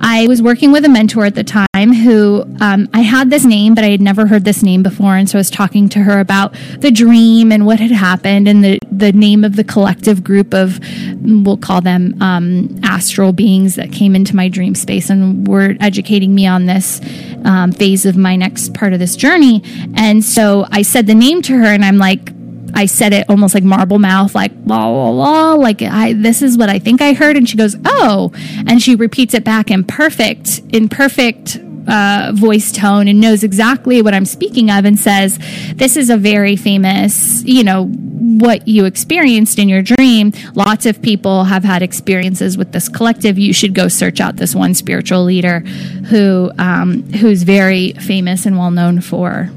I 0.00 0.26
was 0.26 0.42
working 0.42 0.72
with 0.72 0.84
a 0.84 0.88
mentor 0.88 1.26
at 1.26 1.34
the 1.34 1.44
time 1.44 1.66
who 1.82 2.44
um, 2.60 2.88
I 2.92 3.00
had 3.00 3.30
this 3.30 3.44
name, 3.44 3.74
but 3.74 3.84
I 3.84 3.88
had 3.88 4.00
never 4.00 4.26
heard 4.26 4.44
this 4.44 4.62
name 4.62 4.82
before. 4.82 5.16
And 5.16 5.28
so 5.28 5.38
I 5.38 5.40
was 5.40 5.50
talking 5.50 5.88
to 5.90 6.00
her 6.00 6.20
about 6.20 6.54
the 6.78 6.90
dream 6.90 7.50
and 7.50 7.66
what 7.66 7.80
had 7.80 7.90
happened 7.90 8.48
and 8.48 8.64
the 8.64 8.78
the 8.90 9.12
name 9.12 9.44
of 9.44 9.56
the 9.56 9.64
collective 9.64 10.22
group 10.22 10.54
of 10.54 10.78
we'll 11.20 11.56
call 11.56 11.80
them 11.80 12.14
um, 12.22 12.78
astral 12.84 13.32
beings 13.32 13.74
that 13.74 13.90
came 13.90 14.14
into 14.14 14.36
my 14.36 14.48
dream 14.48 14.74
space 14.74 15.10
and 15.10 15.48
were 15.48 15.74
educating 15.80 16.34
me 16.34 16.46
on 16.46 16.66
this 16.66 17.00
um, 17.44 17.72
phase 17.72 18.06
of 18.06 18.16
my 18.16 18.36
next 18.36 18.72
part 18.72 18.92
of 18.92 18.98
this 19.00 19.16
journey. 19.16 19.62
And 19.96 20.24
so 20.24 20.66
I 20.70 20.82
said 20.82 21.06
the 21.06 21.14
name 21.14 21.42
to 21.42 21.58
her, 21.58 21.66
and 21.66 21.84
I'm 21.84 21.98
like, 21.98 22.30
I 22.74 22.86
said 22.86 23.12
it 23.12 23.28
almost 23.28 23.54
like 23.54 23.64
marble 23.64 23.98
mouth, 23.98 24.34
like 24.34 24.52
la 24.66 24.86
la 24.86 25.10
la, 25.10 25.54
like 25.54 25.82
I 25.82 26.12
this 26.12 26.42
is 26.42 26.58
what 26.58 26.68
I 26.68 26.78
think 26.78 27.00
I 27.00 27.12
heard, 27.12 27.36
and 27.36 27.48
she 27.48 27.56
goes, 27.56 27.76
oh, 27.84 28.32
and 28.66 28.82
she 28.82 28.94
repeats 28.94 29.34
it 29.34 29.44
back 29.44 29.70
in 29.70 29.84
perfect, 29.84 30.60
in 30.72 30.88
perfect 30.88 31.58
uh, 31.88 32.32
voice 32.34 32.72
tone 32.72 33.08
and 33.08 33.20
knows 33.20 33.44
exactly 33.44 34.02
what 34.02 34.14
I'm 34.14 34.24
speaking 34.24 34.70
of 34.70 34.84
and 34.84 34.98
says, 34.98 35.38
This 35.74 35.96
is 35.96 36.10
a 36.10 36.16
very 36.16 36.56
famous, 36.56 37.42
you 37.44 37.62
know, 37.64 37.86
what 37.86 38.66
you 38.66 38.84
experienced 38.84 39.58
in 39.58 39.68
your 39.68 39.82
dream. 39.82 40.32
Lots 40.54 40.86
of 40.86 41.02
people 41.02 41.44
have 41.44 41.64
had 41.64 41.82
experiences 41.82 42.56
with 42.56 42.72
this 42.72 42.88
collective. 42.88 43.38
You 43.38 43.52
should 43.52 43.74
go 43.74 43.88
search 43.88 44.20
out 44.20 44.36
this 44.36 44.54
one 44.54 44.74
spiritual 44.74 45.24
leader 45.24 45.60
who 45.60 46.50
um, 46.58 47.02
who's 47.12 47.42
very 47.42 47.92
famous 47.92 48.46
and 48.46 48.58
well 48.58 48.70
known 48.70 49.00
for 49.00 49.50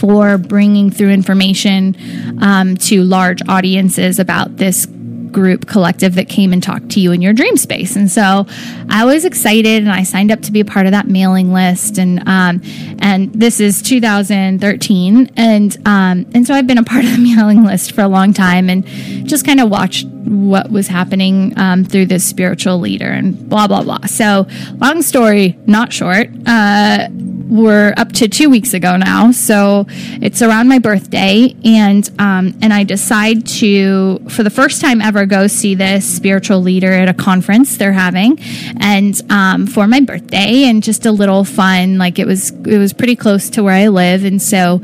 for 0.00 0.38
bringing 0.38 0.90
through 0.90 1.10
information 1.10 1.94
um, 2.42 2.74
to 2.78 3.02
large 3.02 3.40
audiences 3.48 4.18
about 4.18 4.56
this 4.56 4.86
group 5.30 5.66
collective 5.66 6.14
that 6.14 6.28
came 6.28 6.54
and 6.54 6.62
talked 6.62 6.88
to 6.88 7.00
you 7.00 7.12
in 7.12 7.20
your 7.20 7.34
dream 7.34 7.56
space. 7.58 7.96
And 7.96 8.10
so 8.10 8.46
I 8.88 9.04
was 9.04 9.26
excited 9.26 9.82
and 9.82 9.92
I 9.92 10.02
signed 10.02 10.30
up 10.30 10.40
to 10.42 10.52
be 10.52 10.60
a 10.60 10.64
part 10.64 10.86
of 10.86 10.92
that 10.92 11.06
mailing 11.06 11.52
list. 11.52 11.98
And, 11.98 12.26
um, 12.26 12.62
and 12.98 13.30
this 13.34 13.60
is 13.60 13.82
2013. 13.82 15.30
And, 15.36 15.76
um, 15.86 16.26
and 16.34 16.46
so 16.46 16.54
I've 16.54 16.66
been 16.66 16.78
a 16.78 16.82
part 16.82 17.04
of 17.04 17.10
the 17.12 17.18
mailing 17.36 17.62
list 17.62 17.92
for 17.92 18.00
a 18.00 18.08
long 18.08 18.32
time 18.32 18.70
and 18.70 18.86
just 19.28 19.44
kind 19.44 19.60
of 19.60 19.68
watched 19.68 20.06
what 20.06 20.70
was 20.70 20.88
happening 20.88 21.52
um, 21.58 21.84
through 21.84 22.06
this 22.06 22.24
spiritual 22.24 22.78
leader 22.78 23.08
and 23.08 23.48
blah, 23.50 23.66
blah, 23.66 23.82
blah. 23.82 24.06
So 24.06 24.46
long 24.78 25.02
story, 25.02 25.58
not 25.66 25.92
short. 25.92 26.30
Uh, 26.46 27.08
we're 27.50 27.92
up 27.96 28.12
to 28.12 28.28
two 28.28 28.48
weeks 28.48 28.74
ago 28.74 28.96
now, 28.96 29.32
so 29.32 29.86
it's 30.22 30.40
around 30.40 30.68
my 30.68 30.78
birthday, 30.78 31.54
and 31.64 32.08
um, 32.18 32.56
and 32.62 32.72
I 32.72 32.84
decide 32.84 33.46
to, 33.58 34.20
for 34.28 34.42
the 34.42 34.50
first 34.50 34.80
time 34.80 35.02
ever, 35.02 35.26
go 35.26 35.48
see 35.48 35.74
this 35.74 36.08
spiritual 36.08 36.62
leader 36.62 36.92
at 36.92 37.08
a 37.08 37.14
conference 37.14 37.76
they're 37.76 37.92
having, 37.92 38.38
and 38.78 39.20
um, 39.30 39.66
for 39.66 39.86
my 39.86 40.00
birthday, 40.00 40.64
and 40.64 40.82
just 40.82 41.06
a 41.06 41.12
little 41.12 41.44
fun. 41.44 41.98
Like 41.98 42.18
it 42.18 42.26
was, 42.26 42.50
it 42.50 42.78
was 42.78 42.92
pretty 42.92 43.16
close 43.16 43.50
to 43.50 43.62
where 43.64 43.74
I 43.74 43.88
live, 43.88 44.24
and 44.24 44.40
so 44.40 44.80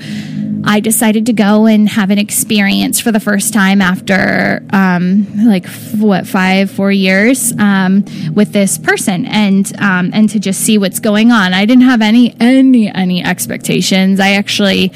I 0.69 0.81
decided 0.81 1.27
to 1.27 1.33
go 1.33 1.67
and 1.67 1.89
have 1.89 2.11
an 2.11 2.19
experience 2.19 3.01
for 3.01 3.13
the 3.13 3.21
first 3.21 3.55
time 3.55 3.81
after 3.81 4.65
um, 4.71 5.47
like 5.47 5.67
what 5.97 6.27
five 6.27 6.73
four 6.73 6.91
years 6.91 7.53
um, 7.59 8.05
with 8.35 8.53
this 8.53 8.77
person 8.77 9.27
and 9.27 9.73
um, 9.81 10.11
and 10.13 10.29
to 10.31 10.41
just 10.41 10.61
see 10.61 10.77
what's 10.77 10.99
going 10.99 11.31
on. 11.31 11.55
I 11.55 11.67
didn't 11.67 11.85
have 11.85 12.03
any 12.03 12.35
any 12.57 12.93
any 12.95 13.23
expectations. 13.23 14.19
I 14.21 14.31
actually 14.31 14.93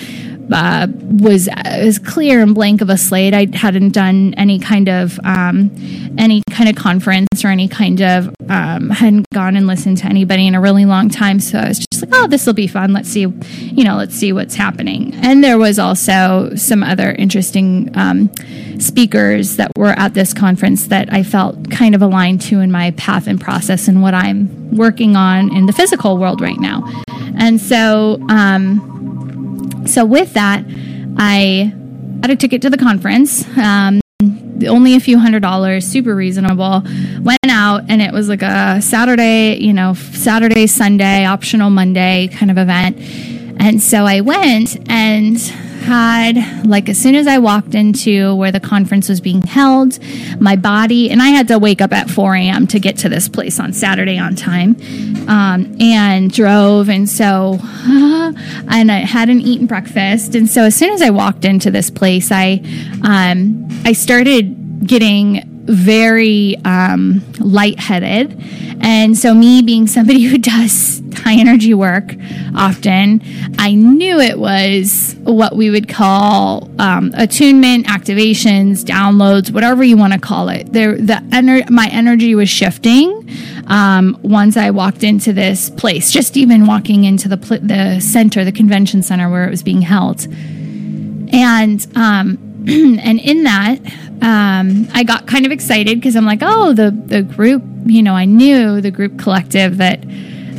uh, 0.52 0.86
was 0.90 1.48
as 1.52 1.98
clear 1.98 2.42
and 2.42 2.54
blank 2.54 2.80
of 2.80 2.90
a 2.90 2.96
slate. 2.96 3.34
I 3.34 3.48
hadn't 3.52 3.90
done 3.90 4.34
any 4.36 4.58
kind 4.58 4.88
of 4.88 5.18
um, 5.24 5.70
any 6.18 6.42
kind 6.50 6.68
of 6.68 6.76
conference 6.76 7.44
or 7.44 7.48
any 7.48 7.68
kind 7.68 8.00
of 8.02 8.34
um, 8.48 8.90
hadn't 8.90 9.28
gone 9.32 9.56
and 9.56 9.66
listened 9.66 9.98
to 9.98 10.06
anybody 10.06 10.46
in 10.46 10.54
a 10.54 10.60
really 10.60 10.84
long 10.84 11.08
time. 11.08 11.40
So 11.40 11.58
I 11.58 11.68
was 11.68 11.78
just 11.78 12.02
like, 12.02 12.10
oh, 12.12 12.26
this 12.26 12.46
will 12.46 12.54
be 12.54 12.66
fun. 12.66 12.92
Let's 12.92 13.08
see, 13.08 13.20
you 13.20 13.84
know, 13.84 13.96
let's 13.96 14.14
see 14.14 14.32
what's 14.32 14.54
happening. 14.54 15.14
And 15.14 15.42
there 15.42 15.58
was 15.58 15.78
also 15.78 16.54
some 16.56 16.82
other 16.82 17.12
interesting 17.12 17.90
um, 17.96 18.30
speakers 18.78 19.56
that 19.56 19.70
were 19.76 19.98
at 19.98 20.14
this 20.14 20.34
conference 20.34 20.88
that 20.88 21.12
I 21.12 21.22
felt 21.22 21.70
kind 21.70 21.94
of 21.94 22.02
aligned 22.02 22.40
to 22.42 22.60
in 22.60 22.70
my 22.70 22.90
path 22.92 23.26
and 23.26 23.40
process 23.40 23.88
and 23.88 24.02
what 24.02 24.14
I'm 24.14 24.76
working 24.76 25.16
on 25.16 25.54
in 25.54 25.66
the 25.66 25.72
physical 25.72 26.18
world 26.18 26.40
right 26.40 26.58
now. 26.58 26.82
And 27.38 27.60
so, 27.60 28.18
um, 28.28 29.39
so 29.86 30.04
with 30.04 30.34
that, 30.34 30.64
I 31.16 31.72
had 32.22 32.30
a 32.30 32.36
ticket 32.36 32.62
to 32.62 32.70
the 32.70 32.78
conference. 32.78 33.46
Um, 33.56 34.00
only 34.68 34.94
a 34.94 35.00
few 35.00 35.18
hundred 35.18 35.40
dollars, 35.40 35.86
super 35.86 36.14
reasonable. 36.14 36.82
Went 37.20 37.38
out 37.48 37.84
and 37.88 38.02
it 38.02 38.12
was 38.12 38.28
like 38.28 38.42
a 38.42 38.80
Saturday, 38.82 39.56
you 39.56 39.72
know, 39.72 39.94
Saturday, 39.94 40.66
Sunday, 40.66 41.24
optional 41.24 41.70
Monday 41.70 42.28
kind 42.28 42.50
of 42.50 42.58
event. 42.58 42.98
And 43.60 43.82
so 43.82 44.04
I 44.04 44.20
went 44.20 44.88
and 44.90 45.36
had 45.80 46.66
like 46.66 46.88
as 46.88 46.98
soon 46.98 47.14
as 47.14 47.26
I 47.26 47.38
walked 47.38 47.74
into 47.74 48.34
where 48.36 48.52
the 48.52 48.60
conference 48.60 49.08
was 49.08 49.20
being 49.20 49.42
held, 49.42 49.98
my 50.40 50.56
body 50.56 51.10
and 51.10 51.20
I 51.20 51.28
had 51.28 51.48
to 51.48 51.58
wake 51.58 51.80
up 51.80 51.92
at 51.92 52.08
4 52.08 52.34
a.m. 52.36 52.66
to 52.68 52.78
get 52.78 52.98
to 52.98 53.08
this 53.08 53.28
place 53.28 53.58
on 53.58 53.72
Saturday 53.72 54.18
on 54.18 54.36
time, 54.36 54.76
um, 55.28 55.76
and 55.80 56.32
drove, 56.32 56.88
and 56.88 57.08
so 57.08 57.58
and 57.84 58.92
I 58.92 58.98
hadn't 59.00 59.40
eaten 59.40 59.66
breakfast, 59.66 60.34
and 60.34 60.48
so 60.48 60.64
as 60.64 60.74
soon 60.74 60.90
as 60.92 61.02
I 61.02 61.10
walked 61.10 61.44
into 61.44 61.70
this 61.70 61.90
place, 61.90 62.30
I 62.30 62.62
um, 63.02 63.68
I 63.84 63.92
started 63.92 64.86
getting 64.86 65.49
very 65.70 66.56
um, 66.64 67.22
lightheaded. 67.38 68.36
And 68.82 69.16
so, 69.16 69.34
me 69.34 69.62
being 69.62 69.86
somebody 69.86 70.22
who 70.30 70.38
does 70.38 71.02
high 71.14 71.38
energy 71.38 71.74
work 71.74 72.14
often, 72.56 73.22
I 73.58 73.74
knew 73.74 74.18
it 74.18 74.38
was 74.38 75.16
what 75.20 75.54
we 75.54 75.70
would 75.70 75.88
call 75.88 76.70
um, 76.78 77.12
attunement, 77.14 77.86
activations, 77.86 78.84
downloads, 78.84 79.52
whatever 79.52 79.84
you 79.84 79.96
want 79.96 80.14
to 80.14 80.18
call 80.18 80.48
it. 80.48 80.72
There, 80.72 80.96
the 80.96 81.22
ener- 81.30 81.68
my 81.70 81.88
energy 81.92 82.34
was 82.34 82.48
shifting 82.48 83.28
um, 83.66 84.18
once 84.22 84.56
I 84.56 84.70
walked 84.70 85.04
into 85.04 85.32
this 85.32 85.70
place. 85.70 86.10
Just 86.10 86.36
even 86.36 86.66
walking 86.66 87.04
into 87.04 87.28
the 87.28 87.36
pl- 87.36 87.60
the 87.60 88.00
center, 88.00 88.44
the 88.44 88.52
convention 88.52 89.02
center 89.02 89.30
where 89.30 89.46
it 89.46 89.50
was 89.50 89.62
being 89.62 89.82
held, 89.82 90.26
and 91.32 91.86
um, 91.94 92.38
and 92.68 93.20
in 93.20 93.44
that, 93.44 93.78
um, 94.22 94.88
I 94.92 95.02
got 95.04 95.26
kind 95.26 95.46
of 95.46 95.52
excited 95.52 95.98
because 95.98 96.16
I'm 96.16 96.26
like, 96.26 96.40
oh, 96.42 96.72
the 96.72 96.90
the 96.90 97.22
group, 97.22 97.62
you 97.86 98.02
know, 98.02 98.14
I 98.14 98.24
knew 98.26 98.80
the 98.80 98.90
group 98.90 99.18
collective 99.18 99.78
that 99.78 100.00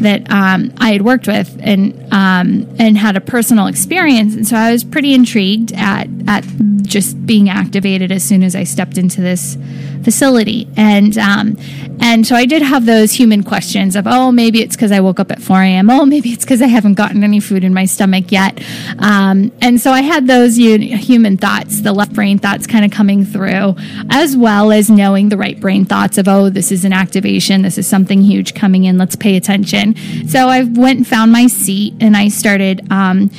that 0.01 0.29
um, 0.31 0.73
I 0.77 0.91
had 0.91 1.03
worked 1.03 1.27
with 1.27 1.59
and 1.61 1.93
um, 2.11 2.67
and 2.79 2.97
had 2.97 3.15
a 3.15 3.21
personal 3.21 3.67
experience, 3.67 4.35
and 4.35 4.47
so 4.47 4.55
I 4.55 4.71
was 4.71 4.83
pretty 4.83 5.13
intrigued 5.13 5.73
at 5.73 6.07
at 6.27 6.43
just 6.81 7.25
being 7.25 7.49
activated 7.49 8.11
as 8.11 8.23
soon 8.23 8.43
as 8.43 8.55
I 8.55 8.63
stepped 8.63 8.97
into 8.97 9.21
this 9.21 9.57
facility. 10.03 10.67
And 10.75 11.17
um, 11.17 11.57
and 12.01 12.25
so 12.25 12.35
I 12.35 12.45
did 12.45 12.63
have 12.63 12.87
those 12.87 13.13
human 13.13 13.43
questions 13.43 13.95
of, 13.95 14.07
oh, 14.07 14.31
maybe 14.31 14.59
it's 14.61 14.75
because 14.75 14.91
I 14.91 14.99
woke 15.01 15.19
up 15.19 15.31
at 15.31 15.39
4 15.39 15.61
a.m. 15.61 15.89
Oh, 15.91 16.03
maybe 16.03 16.29
it's 16.29 16.43
because 16.43 16.59
I 16.61 16.65
haven't 16.65 16.95
gotten 16.95 17.23
any 17.23 17.39
food 17.39 17.63
in 17.63 17.75
my 17.75 17.85
stomach 17.85 18.31
yet. 18.31 18.59
Um, 18.97 19.51
and 19.61 19.79
so 19.79 19.91
I 19.91 20.01
had 20.01 20.25
those 20.25 20.55
human 20.55 21.37
thoughts, 21.37 21.81
the 21.81 21.93
left 21.93 22.13
brain 22.13 22.39
thoughts 22.39 22.65
kind 22.65 22.83
of 22.83 22.91
coming 22.91 23.23
through, 23.23 23.75
as 24.09 24.35
well 24.35 24.71
as 24.71 24.89
knowing 24.89 25.29
the 25.29 25.37
right 25.37 25.59
brain 25.59 25.85
thoughts 25.85 26.17
of, 26.17 26.27
oh, 26.27 26.49
this 26.49 26.71
is 26.71 26.85
an 26.85 26.91
activation. 26.91 27.61
This 27.61 27.77
is 27.77 27.85
something 27.85 28.23
huge 28.23 28.55
coming 28.55 28.85
in. 28.85 28.97
Let's 28.97 29.15
pay 29.15 29.37
attention. 29.37 29.95
So 30.27 30.47
I 30.47 30.63
went 30.63 30.97
and 30.97 31.07
found 31.07 31.31
my 31.31 31.45
seat 31.45 31.93
and 31.99 32.17
I 32.17 32.29
started 32.29 32.81
um, 32.91 33.29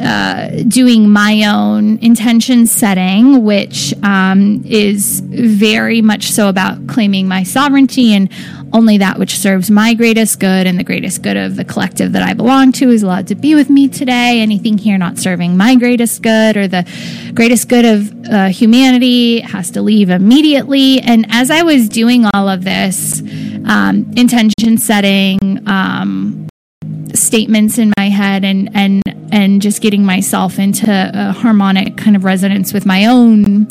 uh, 0.00 0.62
doing 0.68 1.10
my 1.10 1.44
own 1.44 1.98
intention 1.98 2.68
setting, 2.68 3.42
which 3.42 3.92
um, 4.04 4.62
is 4.64 5.20
very 5.20 6.00
much 6.00 6.11
so 6.20 6.48
about 6.48 6.86
claiming 6.86 7.26
my 7.26 7.42
sovereignty 7.42 8.12
and 8.12 8.28
only 8.72 8.98
that 8.98 9.18
which 9.18 9.38
serves 9.38 9.70
my 9.70 9.94
greatest 9.94 10.40
good 10.40 10.66
and 10.66 10.78
the 10.78 10.84
greatest 10.84 11.22
good 11.22 11.36
of 11.36 11.56
the 11.56 11.64
collective 11.64 12.12
that 12.12 12.22
I 12.22 12.34
belong 12.34 12.72
to 12.72 12.90
is 12.90 13.02
allowed 13.02 13.28
to 13.28 13.34
be 13.34 13.54
with 13.54 13.70
me 13.70 13.88
today. 13.88 14.40
Anything 14.40 14.78
here 14.78 14.98
not 14.98 15.18
serving 15.18 15.56
my 15.56 15.74
greatest 15.74 16.22
good 16.22 16.56
or 16.56 16.68
the 16.68 16.86
greatest 17.34 17.68
good 17.68 17.84
of 17.84 18.26
uh, 18.30 18.46
humanity 18.48 19.40
has 19.40 19.70
to 19.72 19.82
leave 19.82 20.10
immediately. 20.10 21.00
And 21.00 21.26
as 21.30 21.50
I 21.50 21.62
was 21.62 21.88
doing 21.88 22.26
all 22.34 22.48
of 22.48 22.64
this, 22.64 23.22
um, 23.66 24.12
intention 24.16 24.76
setting, 24.76 25.38
um, 25.66 26.48
statements 27.14 27.78
in 27.78 27.92
my 27.96 28.08
head 28.08 28.44
and 28.44 28.70
and 28.74 29.02
and 29.30 29.62
just 29.62 29.80
getting 29.80 30.04
myself 30.04 30.58
into 30.58 30.90
a 30.90 31.32
harmonic 31.32 31.96
kind 31.96 32.16
of 32.16 32.24
resonance 32.24 32.72
with 32.72 32.84
my 32.84 33.06
own 33.06 33.66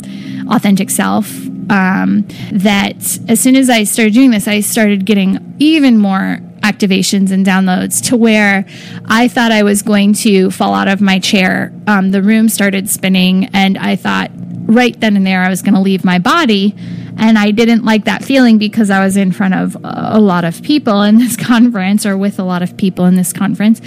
authentic 0.50 0.90
self 0.90 1.28
um, 1.70 2.26
that 2.52 2.96
as 3.28 3.40
soon 3.40 3.56
as 3.56 3.70
I 3.70 3.84
started 3.84 4.14
doing 4.14 4.30
this, 4.30 4.48
I 4.48 4.60
started 4.60 5.04
getting 5.04 5.54
even 5.58 5.98
more 5.98 6.40
activations 6.62 7.30
and 7.30 7.44
downloads 7.44 8.02
to 8.08 8.16
where 8.16 8.64
I 9.06 9.28
thought 9.28 9.52
I 9.52 9.62
was 9.62 9.82
going 9.82 10.14
to 10.14 10.50
fall 10.50 10.74
out 10.74 10.88
of 10.88 11.00
my 11.00 11.18
chair. 11.18 11.72
Um, 11.86 12.10
the 12.12 12.22
room 12.22 12.48
started 12.48 12.88
spinning, 12.88 13.46
and 13.52 13.76
I 13.76 13.96
thought 13.96 14.30
right 14.66 14.98
then 15.00 15.16
and 15.16 15.26
there 15.26 15.42
I 15.42 15.48
was 15.48 15.62
going 15.62 15.74
to 15.74 15.80
leave 15.80 16.04
my 16.04 16.18
body. 16.18 16.74
And 17.18 17.38
I 17.38 17.50
didn't 17.50 17.84
like 17.84 18.06
that 18.06 18.24
feeling 18.24 18.56
because 18.58 18.90
I 18.90 19.04
was 19.04 19.16
in 19.16 19.32
front 19.32 19.54
of 19.54 19.76
a 19.84 20.18
lot 20.18 20.44
of 20.44 20.62
people 20.62 21.02
in 21.02 21.18
this 21.18 21.36
conference 21.48 22.06
or 22.06 22.16
with 22.16 22.38
a 22.38 22.44
lot 22.44 22.62
of 22.62 22.76
people 22.76 23.04
in 23.04 23.16
this 23.16 23.32
conference. 23.32 23.80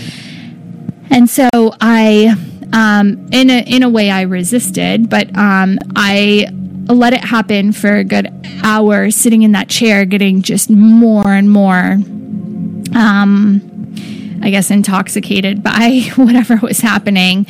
And 1.10 1.30
so 1.30 1.50
I, 1.82 2.36
um, 2.74 3.28
in 3.32 3.50
a 3.50 3.64
in 3.66 3.84
a 3.84 3.90
way, 3.90 4.10
I 4.10 4.22
resisted, 4.22 5.10
but 5.10 5.36
um, 5.38 5.80
I 5.96 6.48
let 6.88 7.14
it 7.14 7.24
happen 7.24 7.72
for 7.72 7.96
a 7.96 8.04
good 8.04 8.32
hour, 8.64 9.12
sitting 9.12 9.44
in 9.44 9.54
that 9.54 9.70
chair, 9.70 10.06
getting 10.06 10.42
just 10.42 10.70
more 10.70 11.28
and 11.28 11.50
more. 11.50 11.98
Um, 12.96 13.72
I 14.42 14.52
guess, 14.52 14.70
intoxicated 14.70 15.64
by 15.64 16.02
whatever 16.16 16.58
was 16.58 16.80
happening. 16.80 17.48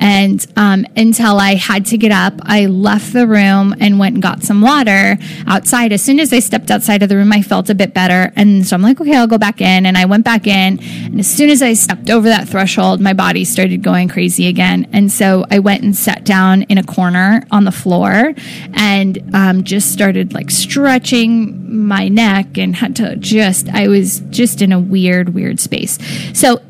And 0.00 0.46
um, 0.56 0.86
until 0.96 1.38
I 1.38 1.54
had 1.54 1.86
to 1.86 1.98
get 1.98 2.12
up, 2.12 2.34
I 2.42 2.66
left 2.66 3.12
the 3.12 3.26
room 3.26 3.74
and 3.80 3.98
went 3.98 4.14
and 4.14 4.22
got 4.22 4.42
some 4.42 4.60
water 4.60 5.16
outside. 5.46 5.92
As 5.92 6.02
soon 6.02 6.20
as 6.20 6.32
I 6.32 6.40
stepped 6.40 6.70
outside 6.70 7.02
of 7.02 7.08
the 7.08 7.16
room, 7.16 7.32
I 7.32 7.42
felt 7.42 7.70
a 7.70 7.74
bit 7.74 7.94
better. 7.94 8.32
And 8.36 8.66
so 8.66 8.76
I'm 8.76 8.82
like, 8.82 9.00
okay, 9.00 9.16
I'll 9.16 9.26
go 9.26 9.38
back 9.38 9.60
in. 9.60 9.86
And 9.86 9.96
I 9.96 10.04
went 10.04 10.24
back 10.24 10.46
in. 10.46 10.78
And 10.80 11.20
as 11.20 11.30
soon 11.30 11.50
as 11.50 11.62
I 11.62 11.74
stepped 11.74 12.10
over 12.10 12.28
that 12.28 12.48
threshold, 12.48 13.00
my 13.00 13.12
body 13.12 13.44
started 13.44 13.82
going 13.82 14.08
crazy 14.08 14.46
again. 14.46 14.88
And 14.92 15.10
so 15.10 15.44
I 15.50 15.58
went 15.58 15.82
and 15.82 15.96
sat 15.96 16.24
down 16.24 16.62
in 16.62 16.78
a 16.78 16.84
corner 16.84 17.46
on 17.50 17.64
the 17.64 17.72
floor 17.72 18.34
and 18.74 19.18
um, 19.34 19.64
just 19.64 19.92
started 19.92 20.32
like 20.34 20.50
stretching 20.50 21.86
my 21.86 22.08
neck 22.08 22.58
and 22.58 22.76
had 22.76 22.96
to 22.96 23.16
just, 23.16 23.68
I 23.68 23.88
was 23.88 24.20
just 24.30 24.62
in 24.62 24.72
a 24.72 24.80
weird, 24.80 25.34
weird 25.34 25.60
space. 25.60 25.98
So 26.32 26.60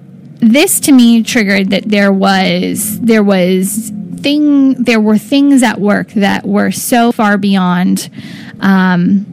this 0.53 0.81
to 0.81 0.93
me 0.93 1.23
triggered 1.23 1.71
that 1.71 1.89
there 1.89 2.13
was 2.13 3.01
there 3.01 3.23
was 3.23 3.91
thing 4.17 4.75
there 4.83 5.01
were 5.01 5.19
things 5.19 5.63
at 5.63 5.81
work 5.81 6.09
that 6.13 6.47
were 6.47 6.71
so 6.71 7.13
far 7.13 7.37
beyond 7.37 8.11
um, 8.61 9.27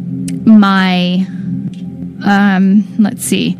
my 0.46 1.26
um, 2.24 2.96
let's 3.00 3.24
see. 3.24 3.58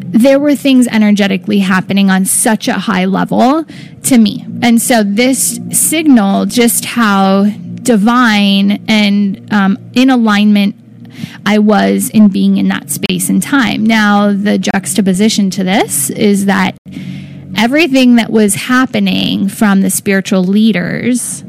There 0.00 0.38
were 0.38 0.54
things 0.54 0.86
energetically 0.86 1.58
happening 1.58 2.10
on 2.10 2.24
such 2.24 2.68
a 2.68 2.74
high 2.74 3.04
level 3.06 3.64
to 4.04 4.18
me. 4.18 4.46
And 4.62 4.80
so 4.80 5.02
this 5.02 5.58
signal 5.72 6.46
just 6.46 6.84
how 6.84 7.46
divine 7.82 8.84
and 8.88 9.52
um, 9.52 9.78
in 9.94 10.10
alignment 10.10 10.76
I 11.46 11.58
was 11.58 12.10
in 12.10 12.28
being 12.28 12.56
in 12.56 12.68
that 12.68 12.90
space 12.90 13.28
and 13.28 13.42
time. 13.42 13.84
Now, 13.84 14.32
the 14.32 14.58
juxtaposition 14.58 15.50
to 15.50 15.64
this 15.64 16.10
is 16.10 16.46
that 16.46 16.76
everything 17.56 18.16
that 18.16 18.30
was 18.30 18.54
happening 18.54 19.48
from 19.48 19.80
the 19.80 19.90
spiritual 19.90 20.44
leaders 20.44 21.44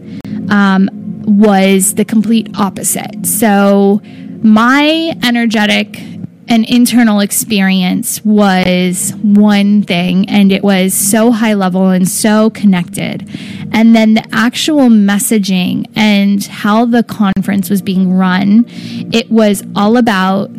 um, 0.50 0.90
was 1.26 1.96
the 1.96 2.06
complete 2.06 2.50
opposite. 2.58 3.26
So, 3.26 4.02
my 4.44 5.18
energetic 5.24 6.00
and 6.48 6.66
internal 6.66 7.20
experience 7.20 8.24
was 8.24 9.12
one 9.22 9.84
thing, 9.84 10.30
and 10.30 10.52
it 10.52 10.64
was 10.64 10.94
so 10.94 11.32
high 11.32 11.54
level 11.54 11.90
and 11.90 12.08
so 12.08 12.50
connected. 12.52 13.28
And 13.72 13.96
then 13.96 14.14
the 14.14 14.26
actual 14.32 14.90
messaging 14.90 15.90
and 15.96 16.44
how 16.46 16.86
the 16.86 17.04
conference 17.04 17.70
was 17.70 17.82
being 17.82 18.14
run, 18.14 18.66
it 19.14 19.30
was 19.32 19.64
all 19.76 19.98
about, 19.98 20.52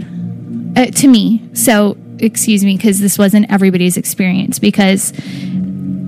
uh, 0.76 0.87
to 0.87 1.09
me, 1.09 1.49
so 1.53 1.97
excuse 2.18 2.64
me, 2.64 2.76
because 2.76 3.01
this 3.01 3.18
wasn't 3.18 3.51
everybody's 3.51 3.97
experience, 3.97 4.59
because 4.59 5.12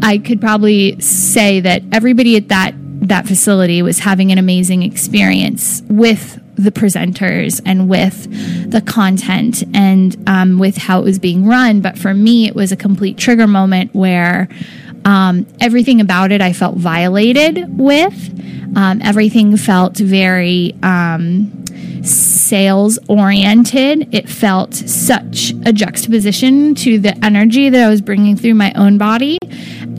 I 0.02 0.18
could 0.18 0.40
probably 0.40 1.00
say 1.00 1.60
that 1.60 1.82
everybody 1.92 2.36
at 2.36 2.48
that 2.48 2.74
that 3.00 3.26
facility 3.26 3.80
was 3.80 4.00
having 4.00 4.32
an 4.32 4.38
amazing 4.38 4.82
experience 4.82 5.82
with 5.88 6.40
the 6.58 6.72
presenters 6.72 7.60
and 7.64 7.88
with 7.88 8.70
the 8.70 8.80
content 8.80 9.62
and 9.74 10.16
um, 10.28 10.58
with 10.58 10.76
how 10.76 11.00
it 11.00 11.04
was 11.04 11.18
being 11.18 11.46
run. 11.46 11.80
But 11.80 11.96
for 11.96 12.12
me, 12.12 12.46
it 12.46 12.54
was 12.54 12.72
a 12.72 12.76
complete 12.76 13.16
trigger 13.16 13.46
moment 13.46 13.94
where 13.94 14.48
um, 15.04 15.46
everything 15.60 16.00
about 16.00 16.32
it 16.32 16.40
I 16.40 16.52
felt 16.52 16.76
violated 16.76 17.78
with. 17.78 18.34
Um, 18.76 19.00
everything 19.02 19.56
felt 19.56 19.96
very 19.96 20.74
um, 20.82 21.57
sales 22.02 22.98
oriented. 23.08 24.14
It 24.14 24.28
felt 24.28 24.74
such 24.74 25.52
a 25.66 25.72
juxtaposition 25.72 26.74
to 26.76 26.98
the 26.98 27.16
energy 27.24 27.68
that 27.68 27.84
I 27.84 27.88
was 27.88 28.00
bringing 28.00 28.36
through 28.36 28.54
my 28.54 28.72
own 28.74 28.98
body 28.98 29.38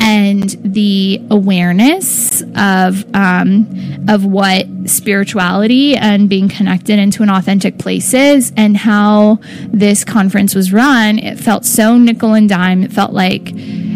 and 0.02 0.50
the 0.64 1.22
awareness 1.30 2.41
of 2.56 3.06
um, 3.14 3.68
of 4.08 4.26
what 4.26 4.66
spirituality 4.86 5.95
and 5.95 6.30
being 6.30 6.50
connected 6.50 6.97
into 6.97 7.22
an 7.22 7.30
authentic 7.30 7.78
place 7.78 8.14
is, 8.14 8.52
and 8.56 8.78
how 8.78 9.39
this 9.68 10.04
conference 10.04 10.56
was 10.56 10.72
run. 10.74 11.20
It 11.20 11.39
felt 11.39 11.66
so 11.66 11.97
nickel 11.97 12.34
and 12.34 12.47
dime. 12.50 12.84
It 12.84 12.91
felt 12.91 13.12
like 13.14 13.52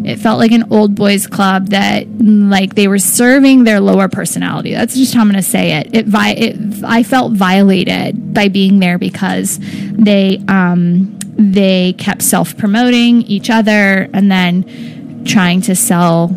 it 0.06 0.18
felt 0.18 0.40
like 0.40 0.52
an 0.52 0.72
old 0.72 0.96
boys 0.96 1.28
club 1.28 1.70
that 1.70 2.08
like 2.20 2.76
they 2.76 2.88
were 2.88 3.00
serving 3.00 3.64
their 3.64 3.80
lower 3.80 4.08
personality. 4.10 4.74
That's 4.74 4.96
just 4.96 5.14
how 5.14 5.22
I'm 5.22 5.28
going 5.30 5.42
to 5.42 5.50
say 5.50 5.78
it. 5.78 5.96
It, 5.96 6.06
vi- 6.08 6.32
it 6.32 6.84
I 6.84 7.04
felt 7.04 7.34
violated 7.34 7.93
by 8.34 8.48
being 8.48 8.80
there 8.80 8.98
because 8.98 9.60
they 9.62 10.40
um, 10.48 11.18
they 11.38 11.94
kept 11.94 12.22
self 12.22 12.56
promoting 12.58 13.22
each 13.24 13.50
other 13.50 14.10
and 14.14 14.32
then 14.32 15.24
trying 15.26 15.62
to 15.62 15.76
sell 15.76 16.28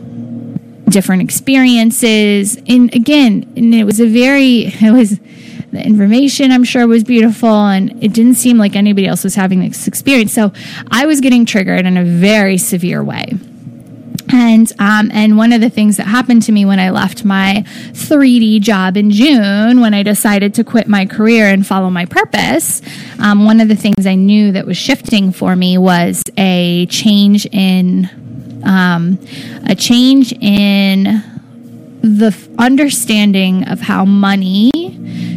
different 0.89 1.23
experiences. 1.23 2.57
And 2.69 2.95
again, 2.95 3.53
and 3.57 3.75
it 3.75 3.85
was 3.85 4.01
a 4.01 4.07
very 4.07 4.67
it 4.81 4.93
was 4.93 5.19
the 5.73 5.85
information 5.85 6.53
I'm 6.53 6.65
sure 6.65 6.87
was 6.87 7.05
beautiful 7.05 7.49
and 7.49 8.03
it 8.03 8.13
didn't 8.13 8.37
seem 8.37 8.57
like 8.57 8.77
anybody 8.77 9.07
else 9.07 9.25
was 9.25 9.35
having 9.35 9.61
this 9.61 9.87
experience. 9.87 10.33
So 10.33 10.53
I 10.91 11.07
was 11.07 11.21
getting 11.21 11.45
triggered 11.45 11.85
in 11.85 11.97
a 11.97 12.05
very 12.05 12.57
severe 12.57 13.03
way. 13.03 13.35
And 14.29 14.71
um, 14.79 15.11
and 15.13 15.37
one 15.37 15.53
of 15.53 15.61
the 15.61 15.71
things 15.71 15.97
that 15.99 16.07
happened 16.07 16.43
to 16.43 16.53
me 16.53 16.65
when 16.65 16.81
I 16.81 16.91
left 16.91 17.25
my 17.25 17.65
3D 17.93 18.61
job 18.61 18.97
in 18.97 19.11
June, 19.11 19.81
when 19.81 19.95
I 19.95 20.03
decided 20.03 20.55
to 20.55 20.65
quit 20.65 20.89
my 20.89 21.07
career 21.07 21.47
and 21.47 21.65
follow 21.67 21.91
my 21.91 22.07
purpose, 22.07 22.83
um, 23.21 23.45
one 23.45 23.61
of 23.61 23.69
the 23.69 23.77
things 23.77 24.07
I 24.07 24.17
knew 24.17 24.53
that 24.53 24.67
was 24.67 24.77
shifting 24.77 25.31
for 25.33 25.55
me 25.55 25.79
was 25.79 26.23
a 26.37 26.87
change 26.87 27.47
in 27.53 28.11
um, 28.65 29.19
a 29.65 29.75
change 29.77 30.33
in 30.33 31.23
the 32.03 32.37
understanding 32.59 33.65
of 33.69 33.81
how 33.81 34.05
money 34.05 34.71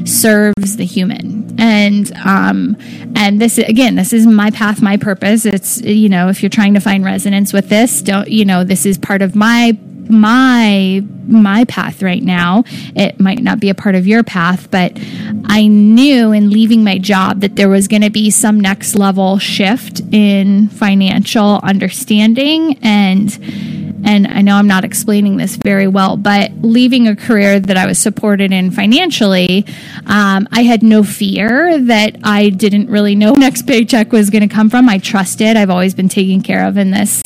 serves 0.05 0.77
the 0.77 0.85
human 0.85 1.38
and 1.59 2.11
um, 2.25 2.77
and 3.15 3.41
this 3.41 3.57
again, 3.57 3.95
this 3.95 4.13
is 4.13 4.25
my 4.25 4.49
path, 4.51 4.81
my 4.81 4.97
purpose. 4.97 5.45
It's 5.45 5.81
you 5.81 6.09
know, 6.09 6.29
if 6.29 6.41
you're 6.41 6.49
trying 6.49 6.73
to 6.73 6.79
find 6.79 7.03
resonance 7.03 7.53
with 7.53 7.69
this, 7.69 8.01
don't 8.01 8.29
you 8.29 8.45
know, 8.45 8.63
this 8.63 8.85
is 8.85 8.97
part 8.97 9.21
of 9.21 9.35
my 9.35 9.77
my 10.09 11.03
my 11.27 11.65
path 11.65 12.01
right 12.01 12.23
now. 12.23 12.63
It 12.95 13.19
might 13.19 13.43
not 13.43 13.59
be 13.59 13.69
a 13.69 13.75
part 13.75 13.95
of 13.95 14.07
your 14.07 14.23
path, 14.23 14.71
but 14.71 14.97
I 15.45 15.67
knew 15.67 16.31
in 16.31 16.49
leaving 16.49 16.83
my 16.83 16.97
job 16.97 17.41
that 17.41 17.55
there 17.55 17.69
was 17.69 17.87
going 17.87 18.01
to 18.01 18.09
be 18.09 18.31
some 18.31 18.59
next 18.59 18.95
level 18.95 19.37
shift 19.37 20.01
in 20.11 20.69
financial 20.69 21.59
understanding 21.61 22.79
and 22.81 23.88
and 24.03 24.27
I 24.27 24.41
know 24.41 24.55
I'm 24.55 24.67
not 24.67 24.83
explaining 24.83 25.37
this 25.37 25.55
very 25.55 25.87
well, 25.87 26.17
but 26.17 26.51
leaving 26.61 27.07
a 27.07 27.15
career 27.15 27.59
that 27.59 27.77
I 27.77 27.85
was 27.85 27.99
supported 27.99 28.51
in 28.51 28.71
financially, 28.71 29.65
um, 30.05 30.47
I 30.51 30.63
had 30.63 30.83
no 30.83 31.03
fear 31.03 31.79
that 31.79 32.17
I 32.23 32.49
didn't 32.49 32.89
really 32.89 33.15
know 33.15 33.33
next 33.37 33.63
paycheck 33.63 34.11
was 34.11 34.29
going 34.29 34.47
to 34.47 34.53
come 34.53 34.69
from. 34.69 34.89
I 34.89 34.97
trusted. 34.97 35.57
I've 35.57 35.69
always 35.69 35.93
been 35.93 36.09
taken 36.09 36.41
care 36.41 36.67
of 36.67 36.77
in 36.77 36.91
this. 36.91 37.21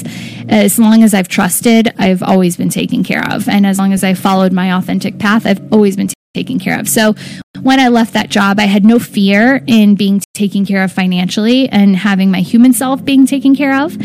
As 0.49 0.78
long 0.78 1.03
as 1.03 1.13
I've 1.13 1.28
trusted, 1.28 1.93
I've 1.97 2.24
always 2.24 2.57
been 2.57 2.69
taken 2.69 3.03
care 3.03 3.26
of. 3.32 3.47
And 3.47 3.65
as 3.65 3.80
long 3.80 3.93
as 3.93 4.03
I 4.03 4.13
followed 4.13 4.51
my 4.51 4.74
authentic 4.74 5.19
path, 5.19 5.45
I've 5.45 5.71
always 5.71 5.95
been 5.95 6.12
taken 6.34 6.57
care 6.59 6.79
of. 6.79 6.89
So 6.89 7.13
when 7.61 7.79
I 7.79 7.89
left 7.89 8.13
that 8.13 8.29
job, 8.29 8.59
I 8.59 8.65
had 8.65 8.84
no 8.84 8.97
fear 8.97 9.63
in 9.67 9.93
being 9.93 10.19
taken 10.34 10.65
care 10.65 10.84
of 10.84 10.91
financially 10.91 11.69
and 11.69 11.95
having 11.95 12.31
my 12.31 12.41
human 12.41 12.73
self 12.73 13.05
being 13.05 13.27
taken 13.27 13.55
care 13.55 13.84
of. 13.84 13.95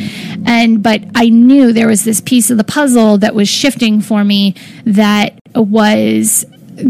And 0.47 0.83
but 0.83 1.03
I 1.14 1.31
knew 1.31 1.72
there 1.72 1.89
was 1.89 2.05
this 2.05 2.20
piece 2.20 2.51
of 2.51 2.59
the 2.59 2.64
puzzle 2.64 3.18
that 3.18 3.35
was 3.35 3.49
shifting 3.49 4.03
for 4.03 4.24
me 4.24 4.55
that 4.85 5.39
was 5.55 6.45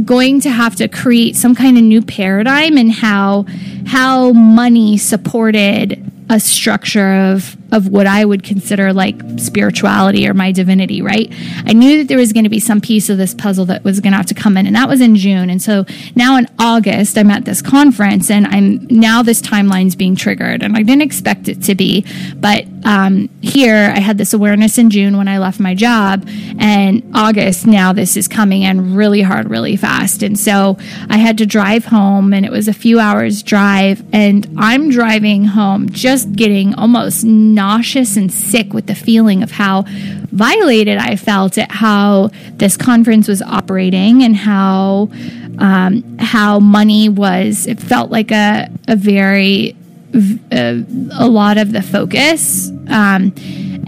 going 0.04 0.40
to 0.40 0.50
have 0.50 0.76
to 0.76 0.88
create 0.88 1.36
some 1.36 1.54
kind 1.54 1.78
of 1.78 1.84
new 1.84 2.02
paradigm 2.02 2.76
in 2.76 2.90
how 2.90 3.46
how 3.86 4.32
money 4.32 4.98
supported 4.98 6.10
a 6.28 6.40
structure 6.40 7.14
of 7.14 7.56
of 7.72 7.88
what 7.88 8.06
I 8.06 8.24
would 8.24 8.42
consider 8.42 8.92
like 8.92 9.20
spirituality 9.38 10.26
or 10.28 10.34
my 10.34 10.52
divinity, 10.52 11.02
right? 11.02 11.32
I 11.66 11.72
knew 11.72 11.98
that 11.98 12.08
there 12.08 12.16
was 12.16 12.32
going 12.32 12.44
to 12.44 12.50
be 12.50 12.60
some 12.60 12.80
piece 12.80 13.08
of 13.08 13.18
this 13.18 13.34
puzzle 13.34 13.66
that 13.66 13.84
was 13.84 14.00
going 14.00 14.12
to 14.12 14.16
have 14.16 14.26
to 14.26 14.34
come 14.34 14.56
in, 14.56 14.66
and 14.66 14.74
that 14.76 14.88
was 14.88 15.00
in 15.00 15.16
June. 15.16 15.50
And 15.50 15.60
so 15.60 15.84
now 16.16 16.36
in 16.36 16.46
August, 16.58 17.18
I'm 17.18 17.30
at 17.30 17.44
this 17.44 17.60
conference, 17.62 18.30
and 18.30 18.46
I'm 18.46 18.86
now 18.86 19.22
this 19.22 19.42
timeline's 19.42 19.96
being 19.96 20.16
triggered, 20.16 20.62
and 20.62 20.76
I 20.76 20.82
didn't 20.82 21.02
expect 21.02 21.48
it 21.48 21.62
to 21.64 21.74
be, 21.74 22.04
but 22.36 22.64
um, 22.84 23.28
here 23.42 23.92
I 23.94 24.00
had 24.00 24.18
this 24.18 24.32
awareness 24.32 24.78
in 24.78 24.90
June 24.90 25.16
when 25.16 25.28
I 25.28 25.38
left 25.38 25.60
my 25.60 25.74
job, 25.74 26.26
and 26.58 27.02
August 27.14 27.66
now 27.66 27.92
this 27.92 28.16
is 28.16 28.28
coming 28.28 28.62
in 28.62 28.94
really 28.94 29.20
hard, 29.22 29.50
really 29.50 29.76
fast, 29.76 30.22
and 30.22 30.38
so 30.38 30.78
I 31.08 31.18
had 31.18 31.38
to 31.38 31.46
drive 31.46 31.84
home, 31.84 32.32
and 32.32 32.46
it 32.46 32.52
was 32.52 32.68
a 32.68 32.72
few 32.72 32.98
hours 32.98 33.42
drive, 33.42 34.02
and 34.12 34.46
I'm 34.56 34.90
driving 34.90 35.44
home 35.44 35.90
just 35.90 36.32
getting 36.32 36.74
almost 36.74 37.24
nauseous 37.58 38.16
and 38.16 38.32
sick 38.32 38.72
with 38.72 38.86
the 38.86 38.94
feeling 38.94 39.42
of 39.42 39.50
how 39.50 39.84
violated 40.30 40.96
I 40.98 41.16
felt 41.16 41.58
at 41.58 41.70
how 41.70 42.30
this 42.52 42.76
conference 42.76 43.26
was 43.26 43.42
operating 43.42 44.22
and 44.22 44.36
how 44.36 45.10
um, 45.58 46.18
how 46.18 46.60
money 46.60 47.08
was. 47.08 47.66
It 47.66 47.80
felt 47.80 48.10
like 48.10 48.30
a 48.30 48.68
a 48.86 48.96
very 48.96 49.76
a, 50.52 50.84
a 51.12 51.28
lot 51.28 51.58
of 51.58 51.72
the 51.72 51.82
focus. 51.82 52.70
Um, 52.88 53.34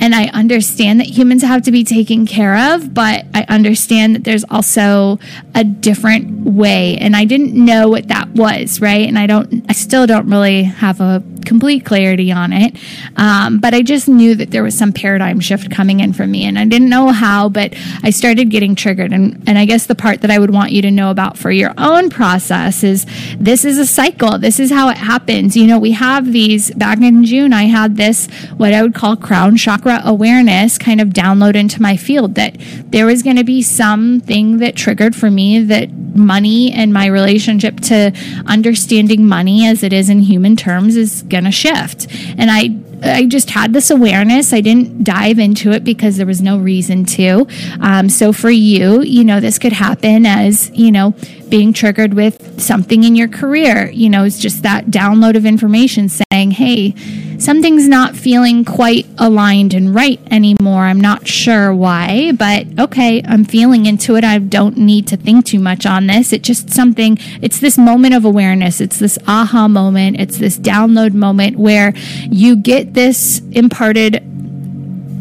and 0.02 0.14
I 0.14 0.24
understand 0.32 0.98
that 1.00 1.08
humans 1.08 1.42
have 1.42 1.62
to 1.62 1.70
be 1.70 1.84
taken 1.84 2.26
care 2.26 2.74
of, 2.74 2.94
but 2.94 3.26
I 3.34 3.44
understand 3.48 4.14
that 4.14 4.24
there's 4.24 4.44
also 4.44 5.18
a 5.54 5.62
different 5.62 6.46
way. 6.46 6.96
And 6.96 7.14
I 7.14 7.24
didn't 7.26 7.54
know 7.54 7.88
what 7.88 8.08
that 8.08 8.28
was, 8.30 8.80
right? 8.80 9.06
And 9.06 9.18
I 9.18 9.26
don't, 9.26 9.64
I 9.68 9.72
still 9.74 10.06
don't 10.06 10.28
really 10.28 10.64
have 10.64 11.00
a 11.00 11.22
complete 11.44 11.84
clarity 11.84 12.32
on 12.32 12.52
it. 12.52 12.76
Um, 13.16 13.58
but 13.58 13.74
I 13.74 13.82
just 13.82 14.08
knew 14.08 14.34
that 14.34 14.50
there 14.50 14.62
was 14.62 14.76
some 14.76 14.92
paradigm 14.92 15.40
shift 15.40 15.70
coming 15.70 16.00
in 16.00 16.12
for 16.12 16.26
me. 16.26 16.44
And 16.44 16.58
I 16.58 16.64
didn't 16.64 16.88
know 16.88 17.08
how, 17.08 17.48
but 17.48 17.74
I 18.02 18.10
started 18.10 18.50
getting 18.50 18.74
triggered. 18.74 19.12
And, 19.12 19.42
and 19.46 19.58
I 19.58 19.64
guess 19.64 19.86
the 19.86 19.94
part 19.94 20.22
that 20.22 20.30
I 20.30 20.38
would 20.38 20.50
want 20.50 20.72
you 20.72 20.82
to 20.82 20.90
know 20.90 21.10
about 21.10 21.36
for 21.36 21.50
your 21.50 21.74
own 21.78 22.10
process 22.10 22.82
is 22.82 23.06
this 23.38 23.64
is 23.64 23.78
a 23.78 23.86
cycle. 23.86 24.38
This 24.38 24.60
is 24.60 24.70
how 24.70 24.88
it 24.88 24.96
happens. 24.96 25.56
You 25.56 25.66
know, 25.66 25.78
we 25.78 25.92
have 25.92 26.32
these 26.32 26.70
back 26.72 27.00
in 27.00 27.24
June, 27.24 27.52
I 27.52 27.64
had 27.64 27.96
this, 27.96 28.26
what 28.56 28.72
I 28.72 28.82
would 28.82 28.94
call 28.94 29.16
crown 29.16 29.56
chakra 29.56 30.00
awareness 30.04 30.78
kind 30.78 31.00
of 31.00 31.08
download 31.08 31.54
into 31.54 31.80
my 31.80 31.96
field 31.96 32.34
that 32.34 32.56
there 32.86 33.06
was 33.06 33.22
going 33.22 33.36
to 33.36 33.44
be 33.44 33.62
something 33.62 34.58
that 34.58 34.76
triggered 34.76 35.14
for 35.14 35.30
me 35.30 35.60
that 35.60 35.90
money 35.92 36.72
and 36.72 36.92
my 36.92 37.06
relationship 37.06 37.80
to 37.80 38.12
understanding 38.46 39.26
money 39.26 39.66
as 39.66 39.82
it 39.82 39.92
is 39.92 40.08
in 40.08 40.20
human 40.20 40.56
terms 40.56 40.96
is 40.96 41.22
going 41.30 41.44
to 41.44 41.50
shift. 41.50 42.06
And 42.36 42.50
I 42.50 42.76
I 43.02 43.26
just 43.26 43.50
had 43.50 43.72
this 43.72 43.90
awareness. 43.90 44.52
I 44.52 44.60
didn't 44.60 45.04
dive 45.04 45.38
into 45.38 45.70
it 45.72 45.84
because 45.84 46.16
there 46.16 46.26
was 46.26 46.42
no 46.42 46.58
reason 46.58 47.04
to. 47.06 47.46
Um, 47.80 48.08
so 48.08 48.32
for 48.32 48.50
you, 48.50 49.00
you 49.02 49.24
know, 49.24 49.40
this 49.40 49.58
could 49.58 49.72
happen 49.72 50.26
as, 50.26 50.70
you 50.74 50.92
know, 50.92 51.14
being 51.50 51.72
triggered 51.72 52.14
with 52.14 52.60
something 52.60 53.04
in 53.04 53.16
your 53.16 53.28
career. 53.28 53.90
You 53.90 54.08
know, 54.08 54.24
it's 54.24 54.38
just 54.38 54.62
that 54.62 54.86
download 54.86 55.36
of 55.36 55.44
information 55.44 56.08
saying, 56.08 56.52
hey, 56.52 56.94
something's 57.38 57.88
not 57.88 58.14
feeling 58.16 58.64
quite 58.64 59.06
aligned 59.18 59.74
and 59.74 59.94
right 59.94 60.20
anymore. 60.30 60.84
I'm 60.84 61.00
not 61.00 61.26
sure 61.26 61.74
why, 61.74 62.32
but 62.32 62.66
okay, 62.78 63.22
I'm 63.26 63.44
feeling 63.44 63.86
into 63.86 64.16
it. 64.16 64.24
I 64.24 64.38
don't 64.38 64.76
need 64.76 65.08
to 65.08 65.16
think 65.16 65.46
too 65.46 65.58
much 65.58 65.86
on 65.86 66.06
this. 66.06 66.32
It's 66.32 66.46
just 66.46 66.70
something, 66.70 67.18
it's 67.42 67.60
this 67.60 67.76
moment 67.76 68.14
of 68.14 68.24
awareness. 68.24 68.80
It's 68.80 68.98
this 68.98 69.18
aha 69.26 69.68
moment. 69.68 70.20
It's 70.20 70.38
this 70.38 70.58
download 70.58 71.14
moment 71.14 71.58
where 71.58 71.92
you 72.30 72.56
get 72.56 72.94
this 72.94 73.40
imparted 73.52 74.22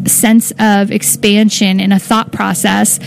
sense 0.07 0.51
of 0.59 0.91
expansion 0.91 1.80
in 1.80 1.91
a 1.91 1.99
thought 1.99 2.32
process 2.32 2.99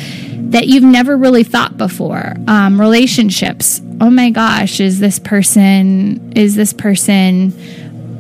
that 0.52 0.66
you've 0.66 0.82
never 0.82 1.16
really 1.16 1.44
thought 1.44 1.76
before. 1.76 2.34
Um, 2.46 2.80
relationships. 2.80 3.80
Oh 4.00 4.10
my 4.10 4.30
gosh, 4.30 4.80
is 4.80 5.00
this 5.00 5.18
person, 5.18 6.32
is 6.34 6.54
this 6.54 6.72
person 6.72 7.52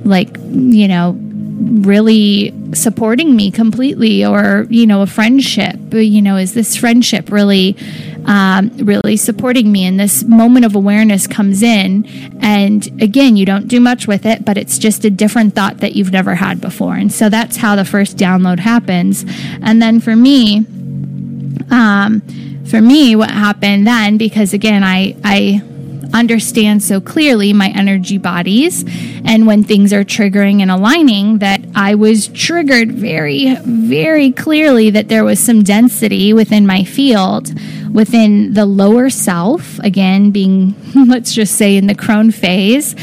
like, 0.04 0.36
you 0.38 0.88
know, 0.88 1.18
really 1.62 2.52
supporting 2.74 3.36
me 3.36 3.50
completely 3.50 4.24
or 4.24 4.66
you 4.70 4.86
know 4.86 5.02
a 5.02 5.06
friendship 5.06 5.76
you 5.92 6.22
know 6.22 6.36
is 6.36 6.54
this 6.54 6.76
friendship 6.76 7.30
really 7.30 7.76
um, 8.24 8.70
really 8.78 9.16
supporting 9.16 9.70
me 9.70 9.84
and 9.84 10.00
this 10.00 10.24
moment 10.24 10.64
of 10.64 10.74
awareness 10.74 11.26
comes 11.26 11.62
in 11.62 12.04
and 12.40 12.86
again 13.00 13.36
you 13.36 13.44
don't 13.44 13.68
do 13.68 13.80
much 13.80 14.08
with 14.08 14.24
it 14.24 14.44
but 14.44 14.56
it's 14.56 14.78
just 14.78 15.04
a 15.04 15.10
different 15.10 15.54
thought 15.54 15.78
that 15.78 15.94
you've 15.94 16.10
never 16.10 16.34
had 16.34 16.60
before 16.60 16.94
and 16.94 17.12
so 17.12 17.28
that's 17.28 17.58
how 17.58 17.76
the 17.76 17.84
first 17.84 18.16
download 18.16 18.58
happens 18.58 19.24
and 19.60 19.80
then 19.80 20.00
for 20.00 20.16
me 20.16 20.66
um, 21.70 22.20
for 22.66 22.80
me 22.80 23.16
what 23.16 23.30
happened 23.30 23.86
then 23.86 24.16
because 24.16 24.52
again 24.52 24.82
i 24.84 25.14
i 25.24 25.62
understand 26.14 26.82
so 26.82 27.00
clearly 27.00 27.52
my 27.52 27.68
energy 27.70 28.18
bodies 28.18 28.84
and 29.24 29.46
when 29.46 29.64
things 29.64 29.92
are 29.92 30.04
triggering 30.04 30.60
and 30.60 30.70
aligning 30.70 31.38
that 31.38 31.60
I 31.74 31.94
was 31.94 32.28
triggered 32.28 32.92
very, 32.92 33.56
very 33.64 34.30
clearly 34.30 34.90
that 34.90 35.08
there 35.08 35.24
was 35.24 35.40
some 35.40 35.62
density 35.62 36.32
within 36.32 36.66
my 36.66 36.84
field 36.84 37.50
within 37.92 38.54
the 38.54 38.64
lower 38.64 39.10
self, 39.10 39.78
again, 39.80 40.30
being, 40.30 40.74
let's 41.08 41.34
just 41.34 41.56
say, 41.56 41.76
in 41.76 41.86
the 41.86 41.94
crone 41.94 42.30
phase, 42.30 42.94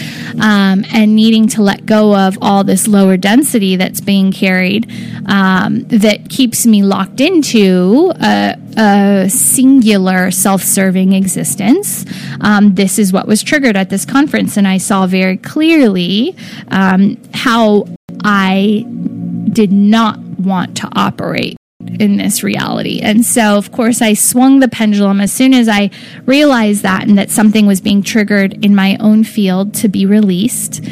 um, 0.41 0.83
and 0.91 1.15
needing 1.15 1.47
to 1.47 1.61
let 1.61 1.85
go 1.85 2.15
of 2.15 2.37
all 2.41 2.63
this 2.63 2.87
lower 2.87 3.17
density 3.17 3.75
that's 3.75 4.01
being 4.01 4.31
carried 4.31 4.89
um, 5.27 5.83
that 5.87 6.29
keeps 6.29 6.65
me 6.65 6.81
locked 6.83 7.21
into 7.21 8.11
a, 8.19 8.55
a 8.77 9.29
singular 9.29 10.31
self 10.31 10.63
serving 10.63 11.13
existence. 11.13 12.05
Um, 12.41 12.75
this 12.75 12.97
is 12.97 13.13
what 13.13 13.27
was 13.27 13.43
triggered 13.43 13.77
at 13.77 13.89
this 13.89 14.05
conference, 14.05 14.57
and 14.57 14.67
I 14.67 14.77
saw 14.77 15.05
very 15.05 15.37
clearly 15.37 16.35
um, 16.69 17.17
how 17.33 17.87
I 18.23 18.85
did 19.51 19.71
not 19.71 20.19
want 20.19 20.77
to 20.77 20.89
operate 20.95 21.58
in 21.87 22.17
this 22.17 22.43
reality. 22.43 22.99
And 22.99 23.25
so, 23.25 23.57
of 23.57 23.71
course, 23.71 24.01
I 24.01 24.13
swung 24.13 24.59
the 24.59 24.67
pendulum 24.67 25.21
as 25.21 25.31
soon 25.31 25.53
as 25.53 25.69
I 25.69 25.91
realized 26.25 26.83
that 26.83 27.07
and 27.07 27.17
that 27.17 27.29
something 27.29 27.65
was 27.65 27.79
being 27.79 28.03
triggered 28.03 28.65
in 28.65 28.75
my 28.75 28.97
own 28.99 29.23
field 29.23 29.73
to 29.75 29.87
be 29.87 30.05
released. 30.05 30.83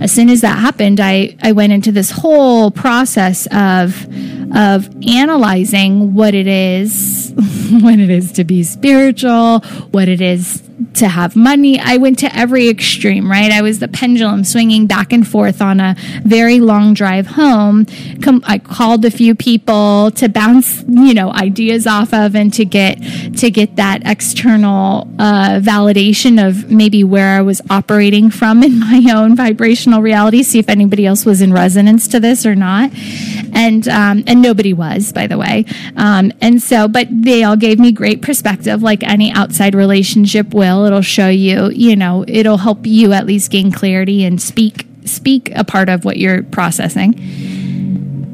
As 0.00 0.12
soon 0.12 0.28
as 0.28 0.42
that 0.42 0.58
happened, 0.58 1.00
I, 1.00 1.34
I 1.42 1.52
went 1.52 1.72
into 1.72 1.90
this 1.92 2.10
whole 2.10 2.70
process 2.70 3.46
of 3.52 4.06
of 4.54 4.88
analyzing 5.08 6.14
what 6.14 6.32
it 6.34 6.46
is, 6.46 7.32
what 7.70 7.98
it 7.98 8.10
is 8.10 8.30
to 8.32 8.44
be 8.44 8.62
spiritual, 8.62 9.60
what 9.90 10.08
it 10.08 10.20
is 10.20 10.62
to 10.94 11.08
have 11.08 11.36
money. 11.36 11.78
I 11.78 11.96
went 11.96 12.18
to 12.20 12.36
every 12.36 12.68
extreme, 12.68 13.30
right? 13.30 13.50
I 13.50 13.62
was 13.62 13.78
the 13.78 13.88
pendulum 13.88 14.44
swinging 14.44 14.86
back 14.86 15.12
and 15.12 15.26
forth 15.26 15.60
on 15.62 15.80
a 15.80 15.96
very 16.24 16.60
long 16.60 16.94
drive 16.94 17.26
home. 17.26 17.86
I 18.44 18.58
called 18.58 19.04
a 19.04 19.10
few 19.10 19.34
people 19.34 20.10
to 20.12 20.28
bounce, 20.28 20.82
you 20.88 21.14
know, 21.14 21.32
ideas 21.32 21.86
off 21.86 22.12
of 22.12 22.34
and 22.34 22.52
to 22.54 22.64
get 22.64 22.96
to 23.38 23.50
get 23.50 23.76
that 23.76 24.02
external 24.04 25.08
uh, 25.18 25.60
validation 25.60 26.46
of 26.46 26.70
maybe 26.70 27.04
where 27.04 27.38
I 27.38 27.42
was 27.42 27.60
operating 27.70 28.30
from 28.30 28.62
in 28.62 28.80
my 28.80 29.04
own 29.14 29.36
vibrational 29.36 30.02
reality. 30.02 30.42
See 30.42 30.58
if 30.58 30.68
anybody 30.68 31.06
else 31.06 31.24
was 31.24 31.40
in 31.40 31.52
resonance 31.52 32.08
to 32.08 32.20
this 32.20 32.44
or 32.46 32.54
not, 32.54 32.90
and 33.52 33.86
um, 33.88 34.24
and 34.26 34.42
nobody 34.42 34.72
was, 34.72 35.12
by 35.12 35.26
the 35.26 35.38
way. 35.38 35.66
Um, 35.96 36.32
and 36.40 36.60
so, 36.60 36.88
but 36.88 37.08
they 37.10 37.44
all 37.44 37.56
gave 37.56 37.78
me 37.78 37.92
great 37.92 38.22
perspective, 38.22 38.82
like 38.82 39.02
any 39.02 39.30
outside 39.32 39.74
relationship 39.74 40.52
will. 40.64 40.84
It'll 40.84 41.02
show 41.02 41.28
you, 41.28 41.70
you 41.70 41.96
know, 41.96 42.24
it'll 42.26 42.58
help 42.58 42.86
you 42.86 43.12
at 43.12 43.26
least 43.26 43.50
gain 43.50 43.70
clarity 43.70 44.24
and 44.24 44.40
speak 44.40 44.86
speak 45.04 45.50
a 45.54 45.64
part 45.64 45.88
of 45.90 46.04
what 46.04 46.16
you're 46.16 46.42
processing. 46.44 47.14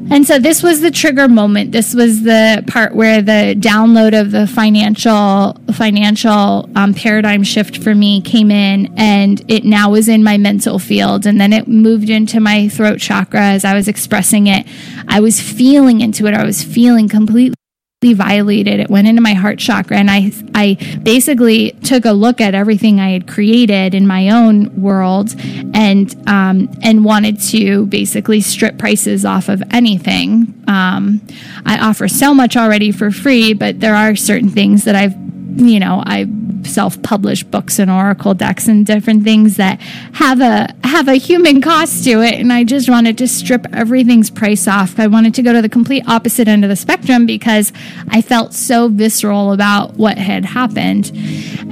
And 0.09 0.27
so 0.27 0.39
this 0.39 0.61
was 0.61 0.81
the 0.81 0.91
trigger 0.91 1.29
moment. 1.29 1.71
This 1.71 1.93
was 1.93 2.23
the 2.23 2.65
part 2.67 2.93
where 2.93 3.21
the 3.21 3.55
download 3.57 4.19
of 4.19 4.31
the 4.31 4.45
financial 4.45 5.57
financial 5.73 6.69
um, 6.75 6.93
paradigm 6.93 7.43
shift 7.43 7.77
for 7.81 7.95
me 7.95 8.21
came 8.21 8.51
in, 8.51 8.93
and 8.97 9.41
it 9.49 9.63
now 9.63 9.89
was 9.89 10.09
in 10.09 10.21
my 10.21 10.37
mental 10.37 10.79
field, 10.79 11.25
and 11.25 11.39
then 11.39 11.53
it 11.53 11.67
moved 11.67 12.09
into 12.09 12.41
my 12.41 12.67
throat 12.67 12.99
chakra 12.99 13.41
as 13.41 13.63
I 13.63 13.73
was 13.73 13.87
expressing 13.87 14.47
it. 14.47 14.67
I 15.07 15.21
was 15.21 15.39
feeling 15.39 16.01
into 16.01 16.27
it. 16.27 16.33
I 16.33 16.43
was 16.43 16.61
feeling 16.61 17.07
completely 17.07 17.55
violated. 18.01 18.79
It 18.79 18.89
went 18.89 19.07
into 19.07 19.21
my 19.21 19.33
heart 19.33 19.59
chakra, 19.59 19.95
and 19.95 20.09
I 20.09 20.31
I 20.55 20.99
basically 21.03 21.73
took 21.83 22.03
a 22.03 22.13
look 22.13 22.41
at 22.41 22.55
everything 22.55 22.99
I 22.99 23.11
had 23.11 23.27
created 23.27 23.93
in 23.93 24.07
my 24.07 24.29
own 24.29 24.81
world, 24.81 25.35
and 25.75 26.11
um, 26.27 26.67
and 26.81 27.05
wanted 27.05 27.39
to 27.51 27.85
basically 27.85 28.41
strip 28.41 28.79
prices 28.79 29.23
off 29.23 29.49
of 29.49 29.61
anything. 29.69 30.63
Um, 30.67 31.21
I 31.63 31.77
offer 31.77 32.07
so 32.07 32.33
much 32.33 32.57
already 32.57 32.91
for 32.91 33.11
free, 33.11 33.53
but 33.53 33.79
there 33.79 33.93
are 33.93 34.15
certain 34.15 34.49
things 34.49 34.85
that 34.85 34.95
I've 34.95 35.15
you 35.59 35.79
know 35.79 36.01
I 36.03 36.25
self-published 36.65 37.49
books 37.51 37.79
and 37.79 37.89
oracle 37.89 38.33
decks 38.33 38.67
and 38.67 38.85
different 38.85 39.23
things 39.23 39.57
that 39.57 39.79
have 40.13 40.41
a 40.41 40.73
have 40.83 41.07
a 41.07 41.15
human 41.15 41.61
cost 41.61 42.03
to 42.03 42.21
it 42.21 42.35
and 42.35 42.51
I 42.51 42.63
just 42.63 42.89
wanted 42.89 43.17
to 43.19 43.27
strip 43.27 43.65
everything's 43.73 44.29
price 44.29 44.67
off. 44.67 44.99
I 44.99 45.07
wanted 45.07 45.33
to 45.35 45.41
go 45.41 45.53
to 45.53 45.61
the 45.61 45.69
complete 45.69 46.03
opposite 46.07 46.47
end 46.47 46.63
of 46.63 46.69
the 46.69 46.75
spectrum 46.75 47.25
because 47.25 47.71
I 48.09 48.21
felt 48.21 48.53
so 48.53 48.87
visceral 48.87 49.53
about 49.53 49.95
what 49.95 50.17
had 50.17 50.45
happened. 50.45 51.11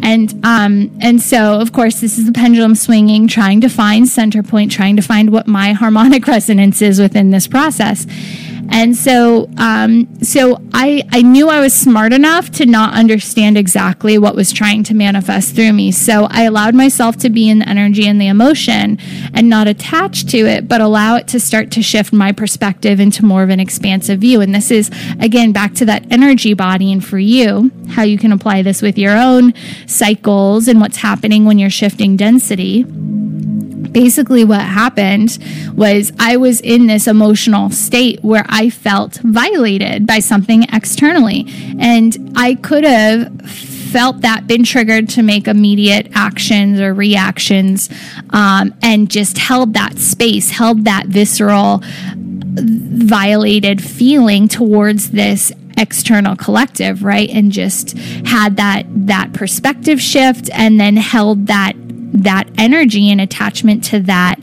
And 0.02 0.34
um 0.46 0.98
and 1.02 1.22
so 1.22 1.60
of 1.60 1.74
course 1.74 2.02
this 2.02 2.18
is 2.18 2.26
the 2.26 2.32
pendulum 2.32 2.76
swinging 2.76 3.28
trying 3.28 3.62
to 3.62 3.70
find 3.70 4.08
center 4.08 4.44
point, 4.44 4.72
trying 4.72 4.96
to 4.96 5.02
find 5.02 5.32
what 5.32 5.48
my 5.48 5.74
harmonic 5.74 6.28
resonance 6.28 6.82
is 6.82 7.00
within 7.00 7.32
this 7.32 7.48
process. 7.48 8.06
And 8.72 8.96
so, 8.96 9.50
um, 9.58 10.08
so 10.24 10.62
I, 10.74 11.04
I 11.12 11.22
knew 11.22 11.50
I 11.50 11.60
was 11.60 11.74
smart 11.74 12.14
enough 12.14 12.52
to 12.52 12.66
not 12.66 12.94
understand 12.94 13.58
exactly 13.58 14.18
what 14.18 14.36
was 14.36 14.52
trying 14.52 14.84
to 14.84 14.94
manifest 14.94 15.56
through 15.56 15.74
me. 15.74 15.92
So 15.92 16.28
I 16.30 16.44
allowed 16.44 16.76
myself 16.76 17.18
to 17.18 17.30
be 17.30 17.50
in 17.50 17.60
the 17.60 17.70
energy 17.70 18.08
and 18.08 18.22
the 18.22 18.28
emotion 18.28 18.98
and 19.34 19.50
not 19.50 19.68
attach 19.68 20.26
to 20.28 20.38
it, 20.38 20.68
but 20.68 20.82
allow 20.82 21.16
it 21.16 21.28
to 21.30 21.40
start 21.40 21.72
to 21.72 21.82
shift 21.82 22.14
my 22.14 22.32
perspective 22.32 23.00
into 23.00 23.26
more 23.26 23.44
of 23.44 23.50
an 23.50 23.60
expansive 23.60 24.20
view. 24.20 24.42
And 24.42 24.54
this 24.54 24.72
is, 24.72 24.92
again, 25.20 25.52
back 25.52 25.74
to 25.76 25.86
that 25.86 26.12
energy 26.12 26.54
body 26.54 26.92
and 26.92 27.04
for 27.04 27.20
you, 27.20 27.72
how 27.90 28.04
you 28.04 28.18
can 28.18 28.32
apply 28.32 28.62
this 28.62 28.82
with 28.82 28.98
your 28.98 29.18
own 29.18 29.54
cycles 29.88 30.68
and 30.68 30.80
what's 30.80 30.98
happening 30.98 31.46
when 31.46 31.60
you're 31.60 31.70
shifting 31.70 32.16
density 32.16 32.86
basically 33.92 34.44
what 34.44 34.62
happened 34.62 35.38
was 35.76 36.12
I 36.20 36.38
was 36.38 36.62
in 36.62 36.88
this 36.88 37.08
emotional 37.08 37.70
state 37.70 38.24
where 38.24 38.46
I 38.50 38.70
felt 38.70 39.18
violated 39.24 40.06
by 40.06 40.20
something 40.20 40.64
externally. 40.72 41.46
And 41.80 42.34
I 42.36 42.56
could 42.56 42.84
have 42.84 43.42
felt 43.50 44.22
that 44.22 44.46
been 44.46 44.64
triggered 44.64 45.10
to 45.10 45.24
make 45.24 45.48
immediate 45.48 46.10
actions 46.14 46.80
or 46.80 46.94
reactions 46.94 47.90
um, 48.30 48.74
and 48.84 49.10
just 49.10 49.38
held 49.38 49.74
that 49.74 49.98
space, 49.98 50.52
held 50.52 50.86
that 50.86 51.08
visceral, 51.08 51.82
violated 52.62 53.82
feeling 53.82 54.48
towards 54.48 55.12
this 55.12 55.52
external 55.78 56.36
collective 56.36 57.04
right 57.04 57.30
and 57.30 57.54
just 57.54 57.98
had 58.26 58.58
that 58.58 58.86
that 58.90 59.32
perspective 59.32 60.02
shift 60.02 60.50
and 60.52 60.78
then 60.78 60.98
held 60.98 61.48
that 61.48 61.74
that 62.14 62.50
energy 62.58 63.12
and 63.12 63.22
attachment 63.22 63.84
to 63.86 64.00
that 64.02 64.36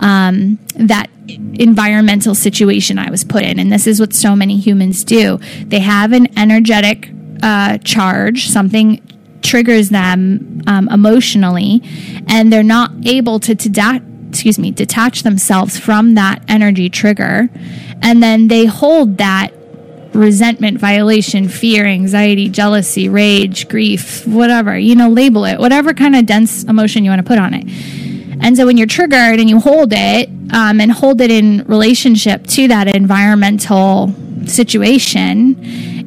um, 0.00 0.58
that 0.76 1.08
environmental 1.54 2.34
situation 2.34 2.98
I 2.98 3.10
was 3.10 3.24
put 3.24 3.42
in. 3.44 3.58
And 3.58 3.72
this 3.72 3.86
is 3.86 4.00
what 4.00 4.12
so 4.12 4.36
many 4.36 4.58
humans 4.58 5.04
do. 5.04 5.38
They 5.64 5.80
have 5.80 6.12
an 6.12 6.38
energetic 6.38 7.10
uh, 7.42 7.78
charge, 7.78 8.48
something 8.48 9.00
triggers 9.42 9.90
them 9.90 10.62
um, 10.66 10.88
emotionally, 10.88 11.82
and 12.28 12.52
they're 12.52 12.62
not 12.62 12.90
able 13.06 13.40
to, 13.40 13.54
to 13.54 14.02
excuse 14.28 14.58
me, 14.58 14.70
detach 14.70 15.22
themselves 15.22 15.78
from 15.78 16.14
that 16.14 16.42
energy 16.48 16.90
trigger. 16.90 17.48
And 18.02 18.22
then 18.22 18.48
they 18.48 18.66
hold 18.66 19.18
that 19.18 19.50
resentment, 20.14 20.78
violation, 20.78 21.48
fear, 21.48 21.84
anxiety, 21.86 22.48
jealousy, 22.48 23.08
rage, 23.08 23.68
grief, 23.68 24.26
whatever, 24.26 24.78
you 24.78 24.94
know, 24.94 25.08
label 25.08 25.44
it, 25.44 25.58
whatever 25.58 25.92
kind 25.92 26.16
of 26.16 26.26
dense 26.26 26.64
emotion 26.64 27.04
you 27.04 27.10
want 27.10 27.20
to 27.20 27.26
put 27.26 27.38
on 27.38 27.54
it. 27.54 27.64
And 28.40 28.56
so 28.56 28.66
when 28.66 28.76
you're 28.76 28.86
triggered 28.86 29.40
and 29.40 29.48
you 29.48 29.60
hold 29.60 29.92
it 29.92 30.28
um, 30.52 30.80
and 30.80 30.92
hold 30.92 31.20
it 31.20 31.30
in 31.30 31.64
relationship 31.64 32.46
to 32.48 32.68
that 32.68 32.94
environmental 32.94 34.14
situation, 34.46 35.56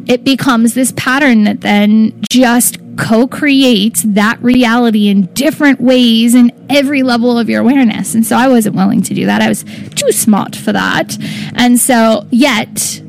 it 0.08 0.24
becomes 0.24 0.74
this 0.74 0.94
pattern 0.96 1.44
that 1.46 1.62
then 1.62 2.24
just 2.30 2.78
co 2.98 3.28
creates 3.28 4.04
that 4.04 4.42
reality 4.42 5.08
in 5.08 5.26
different 5.34 5.80
ways 5.80 6.36
in 6.36 6.52
every 6.70 7.04
level 7.04 7.38
of 7.38 7.50
your 7.50 7.62
awareness. 7.62 8.14
And 8.16 8.26
so 8.26 8.36
I 8.36 8.48
wasn't 8.48 8.76
willing 8.76 9.02
to 9.04 9.14
do 9.14 9.26
that. 9.26 9.42
I 9.42 9.50
was 9.50 9.64
too 9.96 10.12
smart 10.12 10.56
for 10.56 10.72
that. 10.74 11.18
And 11.56 11.80
so, 11.80 12.26
yet, 12.30 13.02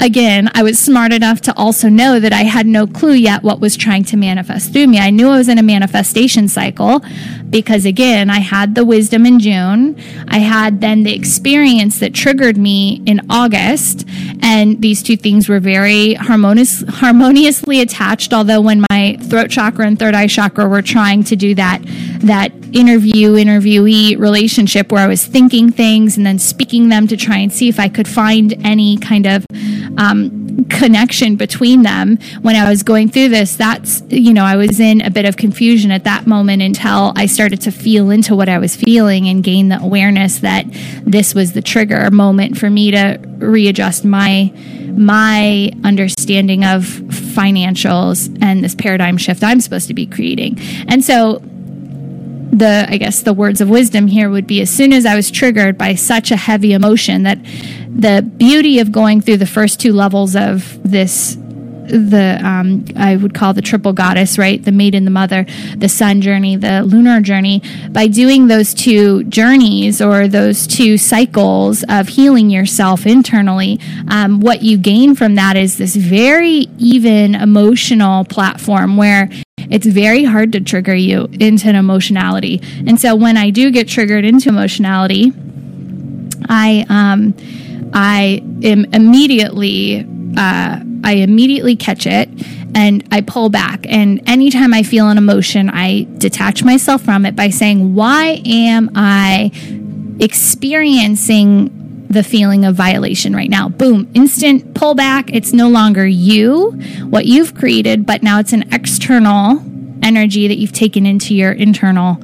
again, 0.00 0.50
I 0.54 0.62
was 0.62 0.78
smart 0.78 1.12
enough 1.12 1.40
to 1.42 1.56
also 1.56 1.88
know 1.88 2.18
that 2.18 2.32
I 2.32 2.42
had 2.42 2.66
no 2.66 2.86
clue 2.86 3.12
yet 3.12 3.42
what 3.42 3.60
was 3.60 3.76
trying 3.76 4.04
to 4.04 4.16
manifest 4.16 4.72
through 4.72 4.86
me. 4.86 4.98
I 4.98 5.10
knew 5.10 5.28
I 5.28 5.38
was 5.38 5.48
in 5.48 5.58
a 5.58 5.62
manifestation 5.62 6.48
cycle 6.48 7.04
because, 7.50 7.84
again, 7.84 8.30
I 8.30 8.38
had 8.38 8.74
the 8.74 8.84
wisdom 8.84 9.26
in 9.26 9.38
June. 9.38 9.96
I 10.28 10.38
had 10.38 10.80
then 10.80 11.02
the 11.02 11.14
experience 11.14 12.00
that 12.00 12.14
triggered 12.14 12.56
me 12.56 13.02
in 13.06 13.20
August. 13.28 14.06
And 14.42 14.80
these 14.80 15.02
two 15.02 15.16
things 15.16 15.48
were 15.48 15.60
very 15.60 16.14
harmonious, 16.14 16.82
harmoniously 16.88 17.80
attached. 17.80 18.32
Although, 18.32 18.60
when 18.60 18.84
my 18.90 19.18
throat 19.28 19.50
chakra 19.50 19.86
and 19.86 19.98
third 19.98 20.14
eye 20.14 20.26
chakra 20.26 20.68
were 20.68 20.82
trying 20.82 21.24
to 21.24 21.36
do 21.36 21.54
that, 21.56 21.82
that 22.20 22.52
interview 22.72 23.32
interviewee 23.32 24.18
relationship 24.18 24.92
where 24.92 25.02
I 25.02 25.06
was 25.06 25.24
thinking 25.24 25.70
things 25.70 26.16
and 26.16 26.24
then 26.24 26.38
speaking 26.38 26.88
them 26.88 27.06
to 27.08 27.16
try 27.16 27.38
and 27.38 27.52
see 27.52 27.68
if 27.68 27.80
I 27.80 27.88
could 27.88 28.08
find 28.08 28.54
any 28.64 28.96
kind 28.98 29.26
of 29.26 29.46
um, 29.96 30.64
connection 30.66 31.36
between 31.36 31.82
them 31.82 32.18
when 32.42 32.56
I 32.56 32.68
was 32.68 32.82
going 32.82 33.08
through 33.08 33.30
this. 33.30 33.56
That's, 33.56 34.02
you 34.08 34.32
know, 34.32 34.44
I 34.44 34.56
was 34.56 34.80
in 34.80 35.00
a 35.00 35.10
bit 35.10 35.24
of 35.24 35.36
confusion 35.36 35.90
at 35.90 36.04
that 36.04 36.26
moment 36.26 36.62
until 36.62 37.12
I 37.16 37.26
started 37.26 37.60
to 37.62 37.72
feel 37.72 38.10
into 38.10 38.34
what 38.34 38.48
I 38.48 38.58
was 38.58 38.76
feeling 38.76 39.28
and 39.28 39.42
gain 39.42 39.68
the 39.68 39.80
awareness 39.80 40.38
that 40.40 40.66
this 41.02 41.34
was 41.34 41.52
the 41.52 41.62
trigger 41.62 42.10
moment 42.10 42.58
for 42.58 42.70
me 42.70 42.90
to 42.92 43.18
readjust 43.38 44.04
my 44.04 44.52
my 44.90 45.70
understanding 45.84 46.64
of 46.64 46.82
financials 46.82 48.36
and 48.42 48.64
this 48.64 48.74
paradigm 48.74 49.16
shift 49.16 49.42
I'm 49.42 49.60
supposed 49.60 49.86
to 49.86 49.94
be 49.94 50.04
creating. 50.04 50.58
And 50.88 51.04
so 51.04 51.40
the 52.52 52.86
I 52.88 52.96
guess 52.96 53.22
the 53.22 53.32
words 53.32 53.60
of 53.60 53.68
wisdom 53.68 54.06
here 54.06 54.28
would 54.28 54.46
be 54.46 54.60
as 54.60 54.70
soon 54.70 54.92
as 54.92 55.06
I 55.06 55.14
was 55.14 55.30
triggered 55.30 55.78
by 55.78 55.94
such 55.94 56.30
a 56.30 56.36
heavy 56.36 56.72
emotion 56.72 57.22
that 57.22 57.38
the 57.88 58.22
beauty 58.22 58.78
of 58.80 58.92
going 58.92 59.20
through 59.20 59.38
the 59.38 59.46
first 59.46 59.80
two 59.80 59.92
levels 59.92 60.34
of 60.36 60.78
this 60.82 61.36
the 61.90 62.40
um, 62.44 62.84
I 62.96 63.16
would 63.16 63.34
call 63.34 63.54
the 63.54 63.62
triple 63.62 63.92
goddess, 63.92 64.38
right? 64.38 64.62
The 64.62 64.72
maiden, 64.72 65.04
the 65.04 65.10
mother, 65.10 65.46
the 65.76 65.88
sun 65.88 66.20
journey, 66.20 66.56
the 66.56 66.82
lunar 66.82 67.20
journey. 67.20 67.62
By 67.90 68.06
doing 68.06 68.48
those 68.48 68.74
two 68.74 69.24
journeys 69.24 70.00
or 70.00 70.28
those 70.28 70.66
two 70.66 70.98
cycles 70.98 71.84
of 71.88 72.08
healing 72.08 72.50
yourself 72.50 73.06
internally, 73.06 73.80
um, 74.08 74.40
what 74.40 74.62
you 74.62 74.78
gain 74.78 75.14
from 75.14 75.34
that 75.34 75.56
is 75.56 75.78
this 75.78 75.96
very 75.96 76.68
even 76.78 77.34
emotional 77.34 78.24
platform 78.24 78.96
where 78.96 79.28
it's 79.70 79.86
very 79.86 80.24
hard 80.24 80.52
to 80.52 80.60
trigger 80.60 80.94
you 80.94 81.28
into 81.38 81.68
an 81.68 81.76
emotionality. 81.76 82.60
And 82.86 83.00
so 83.00 83.14
when 83.14 83.36
I 83.36 83.50
do 83.50 83.70
get 83.70 83.88
triggered 83.88 84.24
into 84.24 84.48
emotionality, 84.48 85.32
I 86.48 86.84
um, 86.88 87.34
I 87.92 88.42
am 88.62 88.86
immediately 88.92 90.06
uh, 90.36 90.80
I 91.04 91.14
immediately 91.14 91.76
catch 91.76 92.06
it 92.06 92.28
and 92.74 93.06
I 93.10 93.20
pull 93.20 93.48
back. 93.48 93.86
And 93.88 94.20
anytime 94.28 94.72
I 94.72 94.82
feel 94.82 95.08
an 95.08 95.18
emotion, 95.18 95.70
I 95.70 96.06
detach 96.18 96.62
myself 96.62 97.02
from 97.02 97.26
it 97.26 97.36
by 97.36 97.50
saying, 97.50 97.94
Why 97.94 98.42
am 98.44 98.90
I 98.94 99.50
experiencing 100.20 102.06
the 102.08 102.22
feeling 102.22 102.64
of 102.64 102.74
violation 102.74 103.34
right 103.34 103.50
now? 103.50 103.68
Boom, 103.68 104.10
instant 104.14 104.74
pull 104.74 104.94
back. 104.94 105.32
It's 105.32 105.52
no 105.52 105.68
longer 105.68 106.06
you, 106.06 106.72
what 107.08 107.26
you've 107.26 107.54
created, 107.54 108.06
but 108.06 108.22
now 108.22 108.38
it's 108.38 108.52
an 108.52 108.72
external 108.72 109.62
energy 110.02 110.48
that 110.48 110.56
you've 110.56 110.72
taken 110.72 111.06
into 111.06 111.34
your 111.34 111.52
internal 111.52 112.22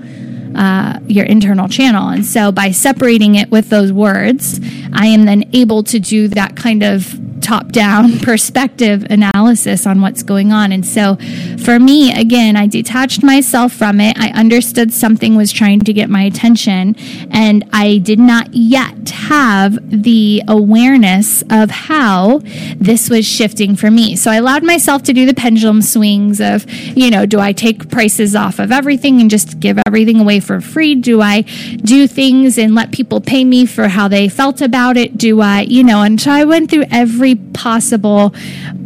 uh, 0.55 0.99
your 1.07 1.27
internal 1.27 1.69
channel. 1.69 2.09
And 2.09 2.25
so 2.25 2.51
by 2.51 2.71
separating 2.71 3.35
it 3.35 3.51
with 3.51 3.69
those 3.69 3.93
words, 3.93 4.59
I 4.93 5.07
am 5.09 5.27
then 5.27 5.51
able 5.53 5.83
to 5.83 5.99
do 5.99 6.29
that 6.29 6.57
kind 6.57 6.83
of 6.83 7.21
top 7.47 7.69
down 7.69 8.19
perspective 8.31 9.07
analysis 9.09 9.87
on 9.87 10.01
what's 10.01 10.23
going 10.23 10.53
on. 10.53 10.73
And 10.73 10.85
so 10.85 11.17
for 11.65 11.79
me, 11.79 12.13
again, 12.13 12.57
I 12.57 12.67
detached 12.67 13.23
myself 13.23 13.73
from 13.73 14.01
it. 14.01 14.19
I 14.19 14.31
understood 14.31 14.93
something 14.93 15.37
was 15.37 15.53
trying 15.53 15.81
to 15.81 15.93
get 15.93 16.11
my 16.11 16.23
attention, 16.23 16.97
and 17.31 17.65
I 17.73 17.99
did 17.99 18.19
not 18.19 18.53
yet 18.53 19.09
have 19.11 19.79
the 19.91 20.43
awareness 20.49 21.43
of 21.51 21.71
how 21.71 22.41
this 22.77 23.09
was 23.09 23.25
shifting 23.25 23.77
for 23.77 23.91
me. 23.91 24.17
So 24.17 24.31
I 24.31 24.37
allowed 24.37 24.65
myself 24.65 25.03
to 25.05 25.13
do 25.13 25.25
the 25.25 25.35
pendulum 25.35 25.83
swings 25.83 26.41
of, 26.41 26.69
you 26.71 27.11
know, 27.11 27.27
do 27.27 27.39
I 27.39 27.53
take 27.53 27.91
prices 27.91 28.35
off 28.35 28.59
of 28.59 28.73
everything 28.73 29.21
and 29.21 29.31
just 29.31 29.61
give 29.61 29.79
everything 29.87 30.21
away 30.21 30.41
for 30.41 30.61
free? 30.61 30.95
Do 30.97 31.21
I 31.21 31.43
do 31.43 32.09
things 32.09 32.59
and 32.59 32.75
let 32.75 32.91
people 32.91 33.21
pay 33.21 33.45
me 33.45 33.67
for 33.67 33.89
how 33.89 34.09
they 34.09 34.29
felt 34.29 34.61
about 34.61 34.97
it? 34.97 35.17
Do 35.17 35.41
I, 35.41 35.63
you 35.63 35.85
know, 35.85 36.03
and 36.03 36.21
so 36.21 36.31
I 36.33 36.45
went 36.45 36.71
through 36.71 36.87
every 36.91 37.36
possible, 37.53 38.35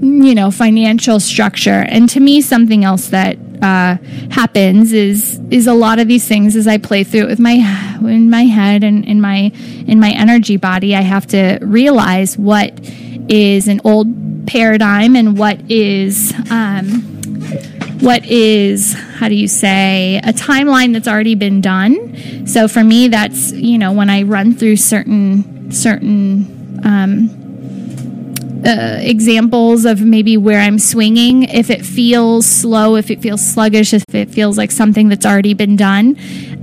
you 0.00 0.34
know, 0.34 0.50
financial 0.50 1.20
structure. 1.20 1.84
And 1.88 2.08
to 2.10 2.20
me, 2.20 2.40
something 2.40 2.84
else 2.84 3.08
that 3.08 3.36
uh, 3.62 3.96
happens 4.30 4.92
is 4.92 5.38
is 5.50 5.66
a 5.66 5.74
lot 5.74 5.98
of 5.98 6.08
these 6.08 6.26
things 6.26 6.56
as 6.56 6.66
I 6.66 6.78
play 6.78 7.04
through 7.04 7.22
it 7.22 7.26
with 7.26 7.38
my 7.40 7.52
in 8.00 8.30
my 8.30 8.44
head 8.44 8.84
and 8.84 9.04
in 9.04 9.20
my 9.20 9.52
in 9.86 10.00
my 10.00 10.10
energy 10.10 10.56
body. 10.56 10.96
I 10.96 11.02
have 11.02 11.26
to 11.28 11.58
realize 11.60 12.38
what 12.38 12.72
is 13.28 13.68
an 13.68 13.80
old 13.84 14.46
paradigm 14.46 15.14
and 15.14 15.38
what 15.38 15.60
is 15.70 16.32
um, 16.50 17.02
what 18.00 18.24
is 18.26 18.94
how 18.94 19.28
do 19.28 19.34
you 19.34 19.46
say 19.46 20.16
a 20.24 20.32
timeline 20.32 20.92
that's 20.92 21.06
already 21.06 21.34
been 21.34 21.60
done 21.60 22.46
so 22.46 22.66
for 22.66 22.82
me 22.82 23.08
that's 23.08 23.52
you 23.52 23.76
know 23.76 23.92
when 23.92 24.08
i 24.08 24.22
run 24.22 24.54
through 24.54 24.74
certain 24.74 25.70
certain 25.70 26.80
um, 26.84 27.39
uh, 28.64 28.98
examples 29.00 29.84
of 29.84 30.02
maybe 30.02 30.36
where 30.36 30.60
I'm 30.60 30.78
swinging. 30.78 31.44
If 31.44 31.70
it 31.70 31.84
feels 31.84 32.46
slow, 32.46 32.96
if 32.96 33.10
it 33.10 33.22
feels 33.22 33.40
sluggish, 33.40 33.94
if 33.94 34.04
it 34.14 34.30
feels 34.30 34.58
like 34.58 34.70
something 34.70 35.08
that's 35.08 35.26
already 35.26 35.54
been 35.54 35.76
done, 35.76 36.16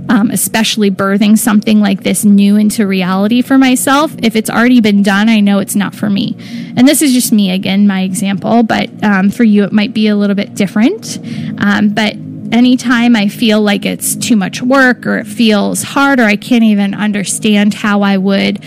um, 0.08 0.30
especially 0.30 0.90
birthing 0.90 1.36
something 1.36 1.80
like 1.80 2.02
this 2.02 2.24
new 2.24 2.56
into 2.56 2.86
reality 2.86 3.42
for 3.42 3.58
myself. 3.58 4.14
If 4.22 4.36
it's 4.36 4.50
already 4.50 4.80
been 4.80 5.02
done, 5.02 5.28
I 5.28 5.40
know 5.40 5.58
it's 5.58 5.74
not 5.74 5.94
for 5.94 6.08
me. 6.08 6.36
And 6.76 6.86
this 6.86 7.02
is 7.02 7.12
just 7.12 7.32
me 7.32 7.50
again, 7.50 7.86
my 7.86 8.02
example, 8.02 8.62
but 8.62 8.90
um, 9.02 9.30
for 9.30 9.44
you, 9.44 9.64
it 9.64 9.72
might 9.72 9.92
be 9.92 10.08
a 10.08 10.16
little 10.16 10.36
bit 10.36 10.54
different. 10.54 11.18
Um, 11.58 11.90
but 11.90 12.14
anytime 12.52 13.14
I 13.14 13.28
feel 13.28 13.60
like 13.60 13.84
it's 13.84 14.16
too 14.16 14.36
much 14.36 14.62
work 14.62 15.06
or 15.06 15.18
it 15.18 15.26
feels 15.26 15.82
hard 15.82 16.20
or 16.20 16.24
I 16.24 16.36
can't 16.36 16.64
even 16.64 16.94
understand 16.94 17.74
how 17.74 18.02
I 18.02 18.16
would 18.16 18.64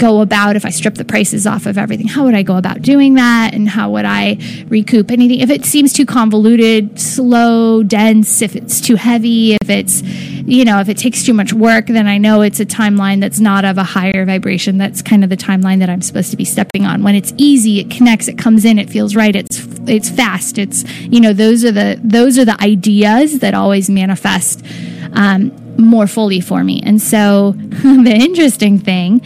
go 0.00 0.22
about 0.22 0.56
if 0.56 0.64
I 0.64 0.70
strip 0.70 0.94
the 0.94 1.04
prices 1.04 1.46
off 1.46 1.66
of 1.66 1.76
everything? 1.78 2.08
How 2.08 2.24
would 2.24 2.34
I 2.34 2.42
go 2.42 2.56
about 2.56 2.82
doing 2.82 3.14
that? 3.14 3.54
And 3.54 3.68
how 3.68 3.90
would 3.90 4.04
I 4.04 4.38
recoup 4.68 5.10
anything? 5.10 5.40
If 5.40 5.50
it 5.50 5.64
seems 5.64 5.92
too 5.92 6.06
convoluted, 6.06 6.98
slow, 6.98 7.82
dense, 7.82 8.42
if 8.42 8.56
it's 8.56 8.80
too 8.80 8.96
heavy, 8.96 9.54
if 9.54 9.68
it's, 9.68 10.02
you 10.02 10.64
know, 10.64 10.80
if 10.80 10.88
it 10.88 10.96
takes 10.96 11.22
too 11.22 11.34
much 11.34 11.52
work, 11.52 11.86
then 11.86 12.06
I 12.06 12.18
know 12.18 12.40
it's 12.40 12.58
a 12.58 12.66
timeline 12.66 13.20
that's 13.20 13.38
not 13.38 13.64
of 13.64 13.78
a 13.78 13.84
higher 13.84 14.24
vibration. 14.24 14.78
That's 14.78 15.02
kind 15.02 15.22
of 15.22 15.30
the 15.30 15.36
timeline 15.36 15.78
that 15.80 15.90
I'm 15.90 16.02
supposed 16.02 16.30
to 16.30 16.36
be 16.36 16.46
stepping 16.46 16.86
on. 16.86 17.02
When 17.02 17.14
it's 17.14 17.34
easy, 17.36 17.78
it 17.80 17.90
connects, 17.90 18.26
it 18.26 18.38
comes 18.38 18.64
in, 18.64 18.78
it 18.78 18.88
feels 18.88 19.14
right, 19.14 19.36
it's 19.36 19.60
it's 19.86 20.08
fast. 20.08 20.58
It's 20.58 20.84
you 21.00 21.20
know, 21.20 21.32
those 21.32 21.64
are 21.64 21.72
the 21.72 22.00
those 22.02 22.38
are 22.38 22.44
the 22.44 22.60
ideas 22.62 23.40
that 23.40 23.54
always 23.54 23.90
manifest 23.90 24.64
um, 25.12 25.52
more 25.76 26.06
fully 26.06 26.40
for 26.40 26.62
me. 26.62 26.82
And 26.84 27.00
so 27.00 27.52
the 27.56 28.14
interesting 28.14 28.78
thing 28.78 29.20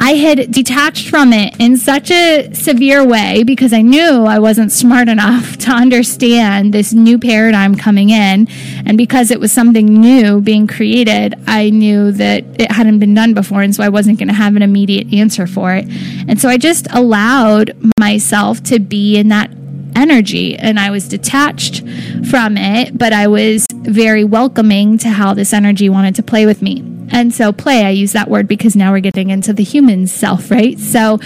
I 0.00 0.14
had 0.14 0.52
detached 0.52 1.08
from 1.08 1.32
it 1.32 1.56
in 1.58 1.76
such 1.76 2.10
a 2.10 2.52
severe 2.54 3.04
way 3.04 3.42
because 3.42 3.72
I 3.72 3.82
knew 3.82 4.24
I 4.24 4.38
wasn't 4.38 4.70
smart 4.70 5.08
enough 5.08 5.56
to 5.58 5.70
understand 5.70 6.72
this 6.72 6.92
new 6.92 7.18
paradigm 7.18 7.74
coming 7.74 8.10
in. 8.10 8.46
And 8.86 8.96
because 8.96 9.30
it 9.30 9.40
was 9.40 9.50
something 9.50 9.86
new 9.86 10.40
being 10.40 10.66
created, 10.66 11.34
I 11.46 11.70
knew 11.70 12.12
that 12.12 12.44
it 12.60 12.70
hadn't 12.70 13.00
been 13.00 13.12
done 13.14 13.34
before. 13.34 13.62
And 13.62 13.74
so 13.74 13.82
I 13.82 13.88
wasn't 13.88 14.18
going 14.18 14.28
to 14.28 14.34
have 14.34 14.54
an 14.54 14.62
immediate 14.62 15.12
answer 15.12 15.46
for 15.46 15.74
it. 15.74 15.86
And 16.28 16.40
so 16.40 16.48
I 16.48 16.58
just 16.58 16.86
allowed 16.92 17.76
myself 17.98 18.62
to 18.64 18.78
be 18.78 19.16
in 19.16 19.28
that 19.28 19.50
energy 19.96 20.56
and 20.56 20.78
I 20.78 20.90
was 20.90 21.08
detached 21.08 21.82
from 22.30 22.56
it, 22.56 22.96
but 22.96 23.12
I 23.12 23.26
was 23.26 23.66
very 23.72 24.22
welcoming 24.22 24.96
to 24.98 25.08
how 25.08 25.34
this 25.34 25.52
energy 25.52 25.88
wanted 25.88 26.14
to 26.16 26.22
play 26.22 26.46
with 26.46 26.62
me. 26.62 26.97
And 27.10 27.34
so, 27.34 27.52
play, 27.52 27.84
I 27.84 27.90
use 27.90 28.12
that 28.12 28.28
word 28.28 28.48
because 28.48 28.76
now 28.76 28.92
we're 28.92 29.00
getting 29.00 29.30
into 29.30 29.52
the 29.52 29.64
human 29.64 30.06
self, 30.06 30.50
right? 30.50 30.78
So, 30.78 31.18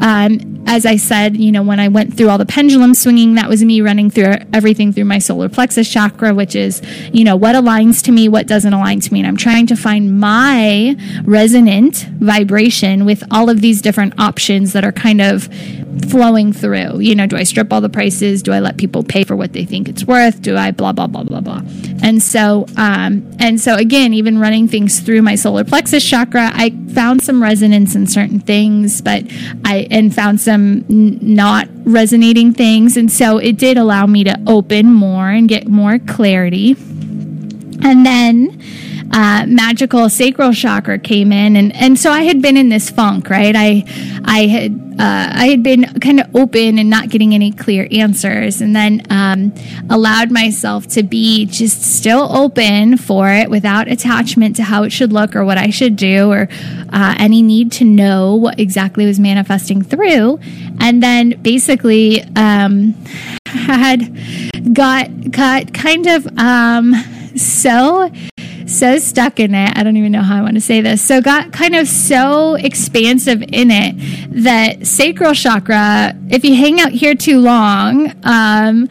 um, 0.00 0.62
as 0.66 0.86
I 0.86 0.96
said, 0.96 1.36
you 1.36 1.52
know, 1.52 1.62
when 1.62 1.80
I 1.80 1.88
went 1.88 2.16
through 2.16 2.28
all 2.28 2.38
the 2.38 2.46
pendulum 2.46 2.94
swinging, 2.94 3.34
that 3.34 3.48
was 3.48 3.64
me 3.64 3.80
running 3.80 4.10
through 4.10 4.34
everything 4.52 4.92
through 4.92 5.04
my 5.04 5.18
solar 5.18 5.48
plexus 5.48 5.88
chakra, 5.88 6.34
which 6.34 6.54
is, 6.54 6.82
you 7.12 7.24
know, 7.24 7.36
what 7.36 7.54
aligns 7.54 8.02
to 8.04 8.12
me, 8.12 8.28
what 8.28 8.46
doesn't 8.46 8.72
align 8.72 9.00
to 9.00 9.12
me. 9.12 9.20
And 9.20 9.26
I'm 9.26 9.36
trying 9.36 9.66
to 9.68 9.76
find 9.76 10.18
my 10.20 10.96
resonant 11.24 12.06
vibration 12.20 13.04
with 13.04 13.24
all 13.30 13.50
of 13.50 13.60
these 13.60 13.82
different 13.82 14.18
options 14.18 14.72
that 14.72 14.84
are 14.84 14.92
kind 14.92 15.20
of 15.20 15.48
flowing 16.10 16.52
through. 16.52 17.00
You 17.00 17.14
know, 17.14 17.26
do 17.26 17.36
I 17.36 17.42
strip 17.42 17.72
all 17.72 17.80
the 17.80 17.88
prices? 17.88 18.42
Do 18.42 18.52
I 18.52 18.60
let 18.60 18.76
people 18.76 19.02
pay 19.02 19.24
for 19.24 19.36
what 19.36 19.52
they 19.52 19.64
think 19.64 19.88
it's 19.88 20.04
worth? 20.04 20.40
Do 20.42 20.56
I 20.56 20.70
blah 20.70 20.92
blah 20.92 21.06
blah 21.06 21.24
blah 21.24 21.40
blah? 21.40 21.62
And 22.02 22.22
so, 22.22 22.66
um, 22.76 23.30
and 23.38 23.60
so 23.60 23.74
again, 23.76 24.14
even 24.14 24.38
running 24.38 24.68
things 24.68 25.00
through 25.00 25.21
my 25.22 25.34
solar 25.34 25.64
plexus 25.64 26.04
chakra, 26.04 26.50
I 26.52 26.70
found 26.94 27.22
some 27.22 27.42
resonance 27.42 27.94
in 27.94 28.06
certain 28.06 28.40
things, 28.40 29.00
but 29.00 29.24
I 29.64 29.86
and 29.90 30.14
found 30.14 30.40
some 30.40 30.84
n- 30.90 31.18
not 31.20 31.68
resonating 31.84 32.52
things, 32.52 32.96
and 32.96 33.10
so 33.10 33.38
it 33.38 33.56
did 33.56 33.76
allow 33.78 34.06
me 34.06 34.24
to 34.24 34.38
open 34.46 34.92
more 34.92 35.28
and 35.28 35.48
get 35.48 35.68
more 35.68 35.98
clarity. 35.98 36.72
And 37.84 38.06
then 38.06 38.60
uh, 39.12 39.44
magical 39.46 40.08
sacral 40.08 40.52
chakra 40.52 40.98
came 40.98 41.32
in, 41.32 41.56
and 41.56 41.74
and 41.76 41.98
so 41.98 42.10
I 42.10 42.22
had 42.22 42.40
been 42.40 42.56
in 42.56 42.70
this 42.70 42.88
funk, 42.90 43.28
right? 43.28 43.54
I 43.54 43.84
I 44.24 44.46
had 44.46 44.72
uh, 44.98 45.30
I 45.32 45.46
had 45.48 45.62
been 45.62 45.84
kind 46.00 46.20
of 46.20 46.34
open 46.34 46.78
and 46.78 46.88
not 46.88 47.10
getting 47.10 47.34
any 47.34 47.52
clear 47.52 47.86
answers, 47.90 48.60
and 48.60 48.74
then 48.74 49.02
um, 49.10 49.52
allowed 49.90 50.30
myself 50.30 50.86
to 50.88 51.02
be 51.02 51.44
just 51.46 51.82
still 51.82 52.34
open 52.34 52.96
for 52.96 53.30
it 53.30 53.50
without 53.50 53.88
attachment 53.88 54.56
to 54.56 54.62
how 54.62 54.82
it 54.82 54.90
should 54.90 55.12
look 55.12 55.36
or 55.36 55.44
what 55.44 55.58
I 55.58 55.70
should 55.70 55.96
do 55.96 56.30
or 56.30 56.48
uh, 56.90 57.14
any 57.18 57.42
need 57.42 57.72
to 57.72 57.84
know 57.84 58.34
what 58.36 58.58
exactly 58.58 59.04
was 59.04 59.20
manifesting 59.20 59.82
through, 59.82 60.40
and 60.80 61.02
then 61.02 61.40
basically 61.42 62.22
um, 62.36 62.92
had 63.46 64.74
got 64.74 65.30
got 65.30 65.74
kind 65.74 66.06
of 66.06 66.26
um, 66.38 66.94
so 67.36 68.10
so 68.66 68.98
stuck 68.98 69.40
in 69.40 69.54
it. 69.54 69.76
I 69.76 69.82
don't 69.82 69.96
even 69.96 70.12
know 70.12 70.22
how 70.22 70.36
I 70.36 70.42
want 70.42 70.54
to 70.54 70.60
say 70.60 70.80
this. 70.80 71.02
So 71.02 71.20
got 71.20 71.52
kind 71.52 71.74
of 71.74 71.88
so 71.88 72.54
expansive 72.54 73.42
in 73.42 73.70
it 73.70 73.94
that 74.44 74.86
sacral 74.86 75.34
chakra, 75.34 76.16
if 76.30 76.44
you 76.44 76.54
hang 76.56 76.80
out 76.80 76.92
here 76.92 77.14
too 77.14 77.40
long, 77.40 78.12
um, 78.24 78.88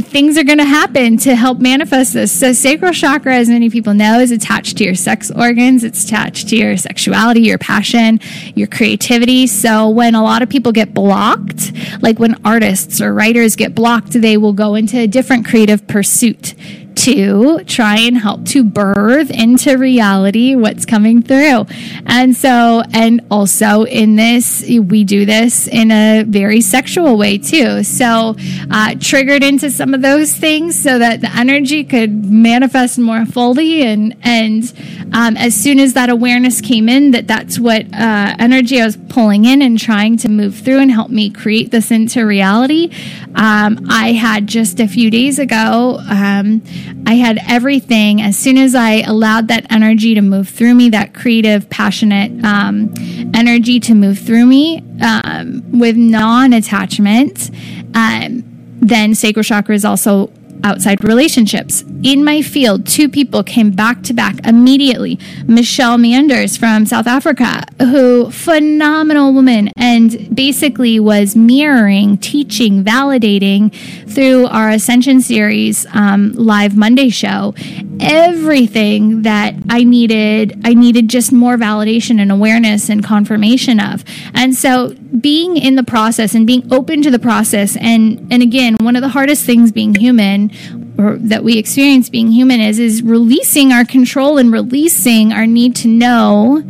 things 0.00 0.38
are 0.38 0.44
going 0.44 0.58
to 0.58 0.64
happen 0.64 1.18
to 1.18 1.34
help 1.34 1.58
manifest 1.58 2.14
this. 2.14 2.32
So, 2.32 2.52
sacral 2.52 2.92
chakra, 2.92 3.36
as 3.36 3.48
many 3.48 3.68
people 3.68 3.92
know, 3.92 4.20
is 4.20 4.30
attached 4.30 4.78
to 4.78 4.84
your 4.84 4.94
sex 4.94 5.30
organs, 5.30 5.84
it's 5.84 6.04
attached 6.04 6.48
to 6.48 6.56
your 6.56 6.76
sexuality, 6.76 7.42
your 7.42 7.58
passion, 7.58 8.18
your 8.54 8.68
creativity. 8.68 9.46
So, 9.46 9.90
when 9.90 10.14
a 10.14 10.22
lot 10.22 10.40
of 10.42 10.48
people 10.48 10.72
get 10.72 10.94
blocked, 10.94 11.72
like 12.00 12.18
when 12.18 12.40
artists 12.44 13.00
or 13.00 13.12
writers 13.12 13.54
get 13.54 13.74
blocked, 13.74 14.12
they 14.12 14.36
will 14.36 14.54
go 14.54 14.74
into 14.74 14.98
a 14.98 15.06
different 15.06 15.46
creative 15.46 15.86
pursuit 15.86 16.54
to 16.96 17.62
try 17.64 17.98
and 17.98 18.16
help 18.16 18.44
to 18.46 18.64
birth 18.64 19.30
into 19.30 19.76
reality 19.76 20.54
what's 20.54 20.84
coming 20.84 21.22
through. 21.22 21.66
And 22.06 22.36
so, 22.36 22.82
and 22.92 23.20
also 23.30 23.84
in 23.84 24.16
this, 24.16 24.64
we 24.68 25.04
do 25.04 25.24
this 25.24 25.68
in 25.68 25.90
a 25.90 26.24
very 26.24 26.60
sexual 26.60 27.16
way 27.16 27.38
too. 27.38 27.82
So, 27.82 28.36
uh, 28.70 28.94
triggered 29.00 29.42
into 29.42 29.70
some 29.70 29.94
of 29.94 30.02
those 30.02 30.32
things 30.34 30.80
so 30.80 30.98
that 30.98 31.20
the 31.20 31.34
energy 31.34 31.84
could 31.84 32.24
manifest 32.30 32.98
more 32.98 33.26
fully. 33.26 33.82
And, 33.82 34.16
and, 34.22 34.72
um, 35.12 35.36
as 35.36 35.54
soon 35.54 35.78
as 35.78 35.94
that 35.94 36.10
awareness 36.10 36.60
came 36.60 36.88
in, 36.88 37.10
that 37.12 37.26
that's 37.26 37.58
what, 37.58 37.86
uh, 37.92 38.34
energy 38.38 38.80
I 38.80 38.86
was 38.86 38.96
pulling 39.08 39.44
in 39.44 39.62
and 39.62 39.78
trying 39.78 40.16
to 40.18 40.28
move 40.28 40.56
through 40.56 40.78
and 40.78 40.90
help 40.90 41.10
me 41.10 41.30
create 41.30 41.70
this 41.70 41.90
into 41.90 42.24
reality. 42.26 42.90
Um, 43.34 43.86
I 43.88 44.12
had 44.12 44.46
just 44.46 44.80
a 44.80 44.86
few 44.86 45.10
days 45.10 45.38
ago, 45.38 46.00
um, 46.08 46.62
I 47.06 47.14
had 47.14 47.38
everything 47.48 48.22
as 48.22 48.36
soon 48.36 48.58
as 48.58 48.74
I 48.74 49.00
allowed 49.00 49.48
that 49.48 49.70
energy 49.70 50.14
to 50.14 50.22
move 50.22 50.48
through 50.48 50.74
me, 50.74 50.90
that 50.90 51.14
creative, 51.14 51.68
passionate 51.68 52.44
um, 52.44 52.92
energy 53.34 53.80
to 53.80 53.94
move 53.94 54.18
through 54.18 54.46
me 54.46 54.82
um, 55.00 55.78
with 55.78 55.96
non 55.96 56.52
attachment. 56.52 57.50
Um, 57.94 58.44
then 58.80 59.14
sacral 59.14 59.44
chakra 59.44 59.74
is 59.74 59.84
also 59.84 60.28
outside 60.64 61.02
relationships. 61.04 61.84
In 62.02 62.24
my 62.24 62.42
field, 62.42 62.86
two 62.86 63.08
people 63.08 63.42
came 63.42 63.70
back 63.70 64.02
to 64.04 64.14
back 64.14 64.44
immediately. 64.46 65.18
Michelle 65.46 65.98
Meanders 65.98 66.56
from 66.56 66.86
South 66.86 67.06
Africa, 67.06 67.64
who 67.78 68.30
phenomenal 68.30 69.32
woman 69.32 69.70
and 69.76 70.34
basically 70.34 70.98
was 71.00 71.36
mirroring, 71.36 72.18
teaching, 72.18 72.84
validating 72.84 73.72
through 74.08 74.46
our 74.46 74.70
Ascension 74.70 75.20
series 75.20 75.86
um, 75.94 76.32
live 76.32 76.76
Monday 76.76 77.08
show 77.08 77.54
everything 78.00 79.22
that 79.22 79.54
I 79.70 79.84
needed. 79.84 80.60
I 80.64 80.74
needed 80.74 81.08
just 81.08 81.32
more 81.32 81.56
validation 81.56 82.20
and 82.20 82.32
awareness 82.32 82.88
and 82.88 83.04
confirmation 83.04 83.78
of. 83.78 84.04
And 84.34 84.54
so 84.54 84.94
being 85.20 85.56
in 85.56 85.76
the 85.76 85.82
process 85.82 86.34
and 86.34 86.46
being 86.46 86.72
open 86.72 87.02
to 87.02 87.10
the 87.10 87.18
process. 87.18 87.76
And 87.76 88.32
and 88.32 88.42
again, 88.42 88.76
one 88.80 88.96
of 88.96 89.02
the 89.02 89.08
hardest 89.08 89.44
things 89.44 89.72
being 89.72 89.94
human 89.94 90.50
or 90.98 91.16
that 91.18 91.44
we 91.44 91.58
experience 91.58 92.08
being 92.08 92.28
human 92.28 92.60
is 92.60 92.78
is 92.78 93.02
releasing 93.02 93.72
our 93.72 93.84
control 93.84 94.38
and 94.38 94.52
releasing 94.52 95.32
our 95.32 95.46
need 95.46 95.76
to 95.76 95.88
know 95.88 96.62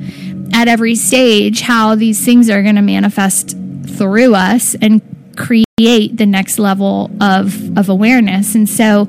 at 0.52 0.68
every 0.68 0.94
stage 0.94 1.62
how 1.62 1.94
these 1.94 2.24
things 2.24 2.50
are 2.50 2.62
going 2.62 2.76
to 2.76 2.82
manifest 2.82 3.56
through 3.86 4.34
us 4.34 4.74
and 4.80 5.00
create 5.36 6.16
the 6.16 6.26
next 6.26 6.58
level 6.58 7.10
of 7.20 7.76
of 7.78 7.88
awareness 7.88 8.54
and 8.54 8.68
so 8.68 9.08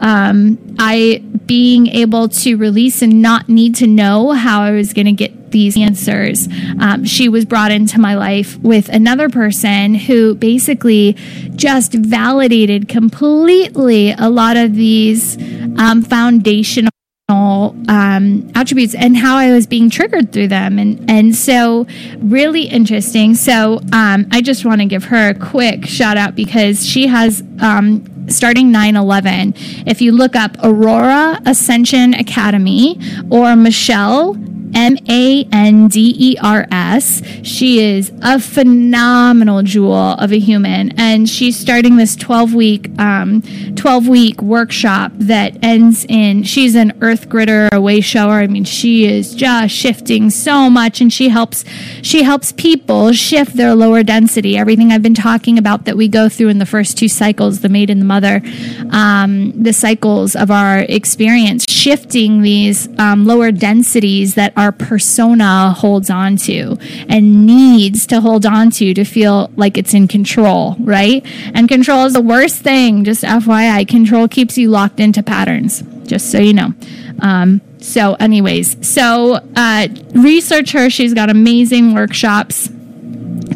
um, 0.00 0.58
I 0.78 1.22
being 1.46 1.88
able 1.88 2.28
to 2.28 2.56
release 2.56 3.02
and 3.02 3.20
not 3.20 3.48
need 3.48 3.74
to 3.76 3.86
know 3.86 4.30
how 4.32 4.62
I 4.62 4.70
was 4.70 4.92
going 4.92 5.06
to 5.06 5.12
get 5.12 5.50
these 5.50 5.76
answers. 5.76 6.48
Um, 6.78 7.04
she 7.04 7.28
was 7.28 7.44
brought 7.44 7.72
into 7.72 7.98
my 7.98 8.14
life 8.14 8.56
with 8.58 8.88
another 8.88 9.28
person 9.28 9.94
who 9.94 10.36
basically 10.36 11.14
just 11.56 11.92
validated 11.92 12.88
completely 12.88 14.12
a 14.12 14.30
lot 14.30 14.56
of 14.56 14.74
these 14.76 15.36
um, 15.76 16.02
foundational 16.02 16.90
um, 17.34 18.50
attributes 18.54 18.94
and 18.94 19.16
how 19.16 19.36
I 19.36 19.52
was 19.52 19.66
being 19.66 19.90
triggered 19.90 20.32
through 20.32 20.48
them. 20.48 20.78
And, 20.78 21.10
and 21.10 21.34
so, 21.34 21.86
really 22.18 22.62
interesting. 22.62 23.34
So, 23.34 23.80
um, 23.92 24.26
I 24.30 24.40
just 24.42 24.64
want 24.64 24.80
to 24.80 24.86
give 24.86 25.04
her 25.04 25.30
a 25.30 25.34
quick 25.34 25.86
shout 25.86 26.16
out 26.16 26.34
because 26.34 26.86
she 26.86 27.06
has 27.06 27.42
um, 27.60 28.04
starting 28.28 28.70
9 28.70 28.96
11. 28.96 29.54
If 29.86 30.00
you 30.00 30.12
look 30.12 30.36
up 30.36 30.56
Aurora 30.62 31.40
Ascension 31.46 32.14
Academy 32.14 32.98
or 33.30 33.56
Michelle 33.56 34.34
M 34.74 34.96
A 35.08 35.44
N 35.52 35.88
D 35.88 36.14
E 36.18 36.36
R 36.42 36.66
S. 36.70 37.22
She 37.42 37.80
is 37.80 38.12
a 38.22 38.38
phenomenal 38.38 39.62
jewel 39.62 39.94
of 39.94 40.32
a 40.32 40.38
human, 40.38 40.92
and 40.98 41.28
she's 41.28 41.58
starting 41.58 41.96
this 41.96 42.16
twelve 42.16 42.54
week 42.54 42.90
um, 42.98 43.42
twelve 43.76 44.08
week 44.08 44.40
workshop 44.42 45.12
that 45.16 45.56
ends 45.62 46.04
in. 46.08 46.42
She's 46.42 46.74
an 46.74 46.92
earth 47.00 47.28
gritter, 47.28 47.68
a 47.72 47.80
way 47.80 48.00
shower. 48.00 48.40
I 48.40 48.46
mean, 48.46 48.64
she 48.64 49.06
is 49.06 49.34
just 49.34 49.74
shifting 49.74 50.30
so 50.30 50.70
much, 50.70 51.00
and 51.00 51.12
she 51.12 51.28
helps 51.28 51.64
she 52.02 52.22
helps 52.22 52.52
people 52.52 53.12
shift 53.12 53.56
their 53.56 53.74
lower 53.74 54.02
density. 54.02 54.56
Everything 54.56 54.92
I've 54.92 55.02
been 55.02 55.14
talking 55.14 55.58
about 55.58 55.84
that 55.84 55.96
we 55.96 56.08
go 56.08 56.28
through 56.28 56.48
in 56.48 56.58
the 56.58 56.66
first 56.66 56.98
two 56.98 57.08
cycles, 57.08 57.60
the 57.60 57.68
maid 57.68 57.90
and 57.90 58.00
the 58.00 58.04
mother, 58.06 58.42
um, 58.90 59.52
the 59.62 59.72
cycles 59.72 60.36
of 60.36 60.50
our 60.50 60.80
experience, 60.80 61.64
shifting 61.68 62.42
these 62.42 62.88
um, 62.98 63.26
lower 63.26 63.50
densities 63.52 64.34
that 64.34 64.52
our 64.60 64.72
persona 64.72 65.72
holds 65.72 66.10
on 66.10 66.36
to 66.36 66.76
and 67.08 67.46
needs 67.46 68.06
to 68.06 68.20
hold 68.20 68.44
on 68.44 68.70
to 68.70 68.92
to 68.92 69.04
feel 69.04 69.50
like 69.56 69.78
it's 69.78 69.94
in 69.94 70.06
control, 70.06 70.76
right? 70.80 71.24
And 71.54 71.66
control 71.66 72.04
is 72.04 72.12
the 72.12 72.20
worst 72.20 72.58
thing. 72.58 73.04
Just 73.04 73.24
FYI, 73.24 73.88
control 73.88 74.28
keeps 74.28 74.58
you 74.58 74.68
locked 74.68 75.00
into 75.00 75.22
patterns, 75.22 75.82
just 76.04 76.30
so 76.30 76.38
you 76.38 76.52
know. 76.52 76.74
Um, 77.20 77.62
so, 77.78 78.14
anyways, 78.14 78.86
so 78.86 79.40
uh, 79.56 79.88
research 80.14 80.72
her. 80.72 80.90
She's 80.90 81.14
got 81.14 81.30
amazing 81.30 81.94
workshops, 81.94 82.68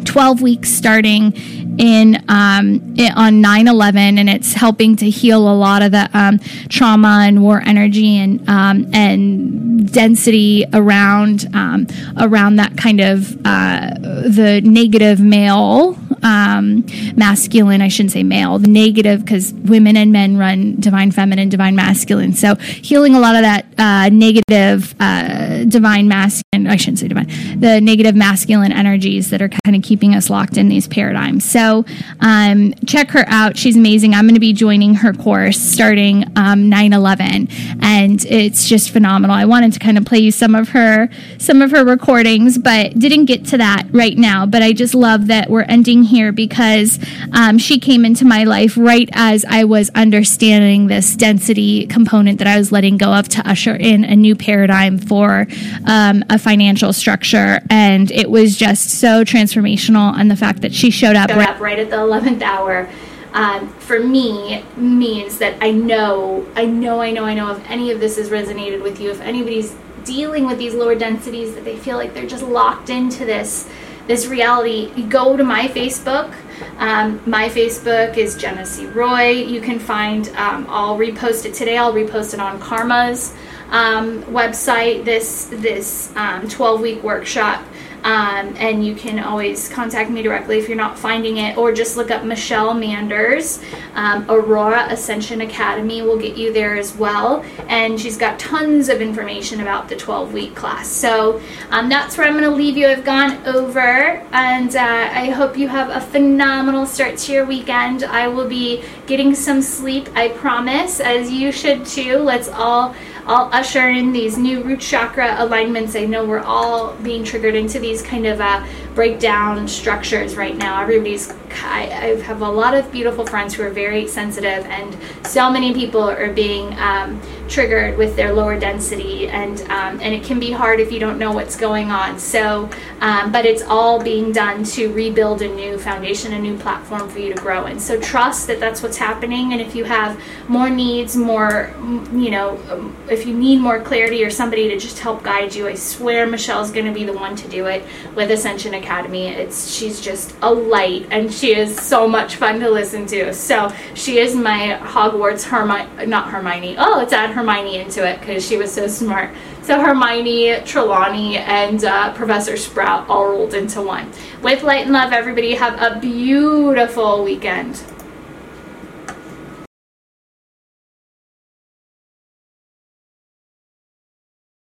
12 0.05 0.41
weeks 0.41 0.69
starting 0.69 1.33
in 1.77 2.15
um, 2.29 2.95
on 3.15 3.41
9/11, 3.41 4.19
and 4.19 4.29
it's 4.29 4.53
helping 4.53 4.95
to 4.97 5.09
heal 5.09 5.51
a 5.51 5.55
lot 5.55 5.81
of 5.81 5.91
the 5.91 6.09
um, 6.13 6.39
trauma 6.69 7.23
and 7.27 7.41
war 7.41 7.61
energy 7.65 8.17
and 8.17 8.47
um, 8.49 8.87
and 8.93 9.91
density 9.91 10.65
around 10.73 11.47
um, 11.53 11.87
around 12.19 12.57
that 12.57 12.77
kind 12.77 13.01
of 13.01 13.35
uh, 13.45 13.93
the 14.27 14.61
negative 14.63 15.19
male 15.19 15.97
um, 16.23 16.85
masculine. 17.15 17.81
I 17.81 17.87
shouldn't 17.87 18.11
say 18.11 18.23
male, 18.23 18.59
the 18.59 18.67
negative 18.67 19.23
because 19.23 19.53
women 19.53 19.97
and 19.97 20.11
men 20.11 20.37
run 20.37 20.79
divine 20.79 21.11
feminine, 21.11 21.49
divine 21.49 21.75
masculine. 21.75 22.33
So 22.33 22.55
healing 22.55 23.15
a 23.15 23.19
lot 23.19 23.35
of 23.35 23.41
that 23.41 23.65
uh, 23.77 24.09
negative 24.09 24.95
uh, 24.99 25.63
divine 25.65 26.07
masculine. 26.07 26.67
I 26.67 26.75
shouldn't 26.77 26.99
say 26.99 27.07
divine, 27.07 27.27
the 27.59 27.81
negative 27.81 28.15
masculine 28.15 28.71
energies 28.71 29.29
that 29.29 29.41
are 29.41 29.49
kind 29.49 29.75
of 29.75 29.83
keeping 29.83 30.15
us 30.15 30.29
locked 30.29 30.57
in 30.57 30.69
these 30.69 30.87
paradigms. 30.87 31.43
So 31.43 31.64
so 31.65 31.85
um, 32.19 32.73
check 32.85 33.09
her 33.11 33.25
out. 33.27 33.57
She's 33.57 33.75
amazing. 33.75 34.13
I'm 34.13 34.25
going 34.25 34.35
to 34.35 34.39
be 34.39 34.53
joining 34.53 34.95
her 34.95 35.13
course 35.13 35.59
starting 35.59 36.23
um, 36.35 36.69
9/11, 36.69 37.81
and 37.81 38.23
it's 38.25 38.67
just 38.67 38.91
phenomenal. 38.91 39.35
I 39.35 39.45
wanted 39.45 39.73
to 39.73 39.79
kind 39.79 39.97
of 39.97 40.05
play 40.05 40.19
you 40.19 40.31
some 40.31 40.55
of 40.55 40.69
her 40.69 41.09
some 41.37 41.61
of 41.61 41.71
her 41.71 41.83
recordings, 41.83 42.57
but 42.57 42.97
didn't 42.97 43.25
get 43.25 43.45
to 43.47 43.57
that 43.57 43.87
right 43.91 44.17
now. 44.17 44.45
But 44.45 44.61
I 44.61 44.73
just 44.73 44.95
love 44.95 45.27
that 45.27 45.49
we're 45.49 45.63
ending 45.63 46.03
here 46.03 46.31
because 46.31 46.99
um, 47.33 47.57
she 47.57 47.79
came 47.79 48.05
into 48.05 48.25
my 48.25 48.43
life 48.43 48.77
right 48.77 49.09
as 49.13 49.45
I 49.45 49.63
was 49.63 49.89
understanding 49.95 50.87
this 50.87 51.15
density 51.15 51.87
component 51.87 52.39
that 52.39 52.47
I 52.47 52.57
was 52.57 52.71
letting 52.71 52.97
go 52.97 53.13
of 53.13 53.27
to 53.29 53.47
usher 53.47 53.75
in 53.75 54.03
a 54.03 54.15
new 54.15 54.35
paradigm 54.35 54.97
for 54.97 55.47
um, 55.85 56.23
a 56.29 56.37
financial 56.37 56.93
structure, 56.93 57.59
and 57.69 58.11
it 58.11 58.29
was 58.29 58.55
just 58.55 58.89
so 58.89 59.23
transformational. 59.23 60.13
And 60.15 60.29
the 60.29 60.35
fact 60.35 60.61
that 60.61 60.73
she 60.73 60.91
showed 60.91 61.15
up. 61.15 61.29
Right- 61.29 61.54
up 61.54 61.54
right 61.59 61.79
at 61.79 61.89
the 61.89 61.95
11th 61.97 62.41
hour 62.41 62.89
um, 63.35 63.67
for 63.79 63.99
me 63.99 64.63
means 64.77 65.39
that 65.39 65.61
I 65.61 65.71
know, 65.71 66.47
I 66.55 66.65
know, 66.65 67.01
I 67.01 67.11
know, 67.11 67.25
I 67.25 67.33
know 67.33 67.51
if 67.51 67.69
any 67.69 67.91
of 67.91 67.99
this 67.99 68.15
has 68.15 68.29
resonated 68.29 68.81
with 68.81 69.01
you, 69.01 69.11
if 69.11 69.19
anybody's 69.19 69.75
dealing 70.05 70.45
with 70.45 70.57
these 70.57 70.73
lower 70.73 70.95
densities, 70.95 71.53
that 71.55 71.65
they 71.65 71.75
feel 71.75 71.97
like 71.97 72.13
they're 72.13 72.25
just 72.25 72.43
locked 72.43 72.89
into 72.89 73.25
this 73.25 73.69
this 74.07 74.27
reality, 74.27 74.89
go 75.09 75.35
to 75.35 75.43
my 75.43 75.67
Facebook. 75.67 76.31
Um, 76.77 77.19
my 77.25 77.49
Facebook 77.49 78.15
is 78.17 78.37
Jenna 78.37 78.63
C. 78.63 78.85
Roy. 78.85 79.31
You 79.31 79.59
can 79.61 79.79
find, 79.79 80.29
um, 80.37 80.67
I'll 80.69 80.95
repost 80.95 81.45
it 81.45 81.55
today. 81.55 81.77
I'll 81.77 81.91
repost 81.91 82.35
it 82.35 82.39
on 82.39 82.59
Karma's 82.59 83.33
um, 83.71 84.21
website. 84.25 85.03
This 85.05 85.45
this 85.45 86.13
12 86.13 86.59
um, 86.61 86.81
week 86.81 87.01
workshop 87.03 87.65
um, 88.05 88.55
and 88.57 88.85
you 88.85 88.93
can 88.93 89.17
always 89.17 89.67
contact 89.67 90.11
me 90.11 90.21
directly 90.21 90.59
if 90.59 90.67
you're 90.67 90.77
not 90.77 90.97
finding 90.97 91.37
it, 91.37 91.57
or 91.57 91.71
just 91.71 91.97
look 91.97 92.11
up 92.11 92.23
Michelle 92.23 92.75
Manders. 92.75 93.59
Um, 93.95 94.29
Aurora 94.29 94.85
Ascension 94.91 95.41
Academy 95.41 96.03
will 96.03 96.19
get 96.19 96.37
you 96.37 96.53
there 96.53 96.75
as 96.75 96.95
well. 96.95 97.43
And 97.67 97.99
she's 97.99 98.15
got 98.15 98.37
tons 98.37 98.89
of 98.89 99.01
information 99.01 99.61
about 99.61 99.89
the 99.89 99.95
12 99.95 100.33
week 100.33 100.55
class. 100.55 100.87
So 100.87 101.41
um, 101.71 101.89
that's 101.89 102.15
where 102.15 102.27
I'm 102.27 102.33
going 102.33 102.43
to 102.43 102.51
leave 102.51 102.77
you. 102.77 102.87
I've 102.87 103.03
gone 103.03 103.43
over, 103.47 104.23
and 104.31 104.75
uh, 104.75 105.09
I 105.11 105.31
hope 105.31 105.57
you 105.57 105.67
have 105.67 105.89
a 105.89 105.99
phenomenal 105.99 106.85
start 106.85 107.17
to 107.17 107.33
your 107.33 107.45
weekend. 107.45 108.03
I 108.03 108.27
will 108.27 108.47
be 108.47 108.83
getting 109.07 109.33
some 109.33 109.63
sleep, 109.63 110.09
I 110.13 110.27
promise, 110.27 110.99
as 110.99 111.31
you 111.31 111.51
should 111.51 111.87
too. 111.87 112.19
Let's 112.19 112.49
all 112.49 112.93
I'll 113.27 113.49
usher 113.51 113.89
in 113.89 114.11
these 114.11 114.37
new 114.37 114.61
root 114.61 114.81
chakra 114.81 115.35
alignments. 115.39 115.95
I 115.95 116.05
know 116.05 116.23
we're 116.23 116.39
all 116.39 116.93
being 116.97 117.23
triggered 117.23 117.55
into 117.55 117.79
these 117.79 118.03
kind 118.03 118.27
of 118.27 118.39
uh, 118.39 118.63
break 118.93 119.19
down 119.19 119.67
structures 119.67 120.37
right 120.37 120.55
now. 120.55 120.79
Everybody's, 120.79 121.31
I, 121.63 121.89
I 121.91 122.21
have 122.21 122.43
a 122.43 122.49
lot 122.49 122.75
of 122.75 122.91
beautiful 122.91 123.25
friends 123.25 123.55
who 123.55 123.63
are 123.63 123.71
very 123.71 124.07
sensitive, 124.07 124.65
and 124.65 124.95
so 125.25 125.49
many 125.49 125.73
people 125.73 126.07
are 126.07 126.31
being 126.31 126.77
um, 126.77 127.19
triggered 127.47 127.97
with 127.97 128.15
their 128.15 128.33
lower 128.33 128.59
density, 128.59 129.27
and 129.27 129.61
um, 129.63 129.99
and 130.01 130.13
it 130.13 130.23
can 130.23 130.39
be 130.39 130.51
hard 130.51 130.79
if 130.79 130.91
you 130.91 130.99
don't 130.99 131.17
know 131.17 131.31
what's 131.31 131.55
going 131.55 131.91
on. 131.91 132.19
So, 132.19 132.69
um, 133.01 133.31
but 133.31 133.45
it's 133.45 133.61
all 133.63 134.01
being 134.01 134.31
done 134.31 134.63
to 134.65 134.91
rebuild 134.93 135.41
a 135.41 135.47
new 135.47 135.77
foundation, 135.77 136.33
a 136.33 136.39
new 136.39 136.57
platform 136.57 137.07
for 137.09 137.19
you 137.19 137.33
to 137.33 137.41
grow 137.41 137.65
in. 137.65 137.79
So 137.79 137.99
trust 137.99 138.47
that 138.47 138.59
that's 138.59 138.81
what's 138.81 138.97
happening, 138.97 139.53
and 139.53 139.61
if 139.61 139.75
you 139.75 139.83
have 139.83 140.19
more 140.47 140.69
needs, 140.69 141.15
more, 141.15 141.73
you 142.13 142.31
know, 142.31 142.59
um, 142.69 142.95
if 143.09 143.25
you 143.25 143.33
need 143.33 143.59
more 143.59 143.79
clarity 143.79 144.23
or 144.23 144.29
somebody 144.29 144.69
to 144.69 144.79
just 144.79 144.99
help 144.99 145.23
guide 145.23 145.53
you, 145.53 145.67
I 145.67 145.75
swear 145.75 146.25
Michelle's 146.25 146.71
going 146.71 146.85
to 146.85 146.91
be 146.91 147.03
the 147.03 147.13
one 147.13 147.35
to 147.35 147.47
do 147.47 147.67
it 147.67 147.83
with 148.15 148.31
Ascension 148.31 148.73
Academy. 148.73 149.27
It's 149.27 149.71
she's 149.71 150.01
just 150.01 150.35
a 150.41 150.51
light, 150.51 151.07
and 151.11 151.31
she 151.31 151.55
is 151.55 151.75
so 151.79 152.07
much 152.07 152.37
fun 152.37 152.59
to 152.61 152.69
listen 152.69 153.05
to. 153.07 153.33
So 153.33 153.71
she 153.93 154.19
is 154.19 154.35
my 154.35 154.79
Hogwarts 154.81 155.43
Hermione, 155.43 156.07
not 156.07 156.29
Hermione. 156.29 156.75
Oh, 156.77 157.01
it's 157.01 157.13
at 157.13 157.34
Hermione 157.35 157.77
into 157.77 158.07
it 158.07 158.19
because 158.19 158.47
she 158.47 158.57
was 158.57 158.71
so 158.71 158.87
smart. 158.87 159.35
So 159.61 159.79
Hermione, 159.79 160.61
Trelawney, 160.65 161.37
and 161.37 161.83
uh, 161.83 162.13
Professor 162.13 162.55
Sprout 162.55 163.09
all 163.09 163.25
rolled 163.25 163.53
into 163.53 163.81
one. 163.81 164.11
With 164.41 164.63
light 164.63 164.83
and 164.83 164.93
love, 164.93 165.11
everybody 165.11 165.53
have 165.55 165.79
a 165.81 165.99
beautiful 165.99 167.23
weekend. 167.23 167.83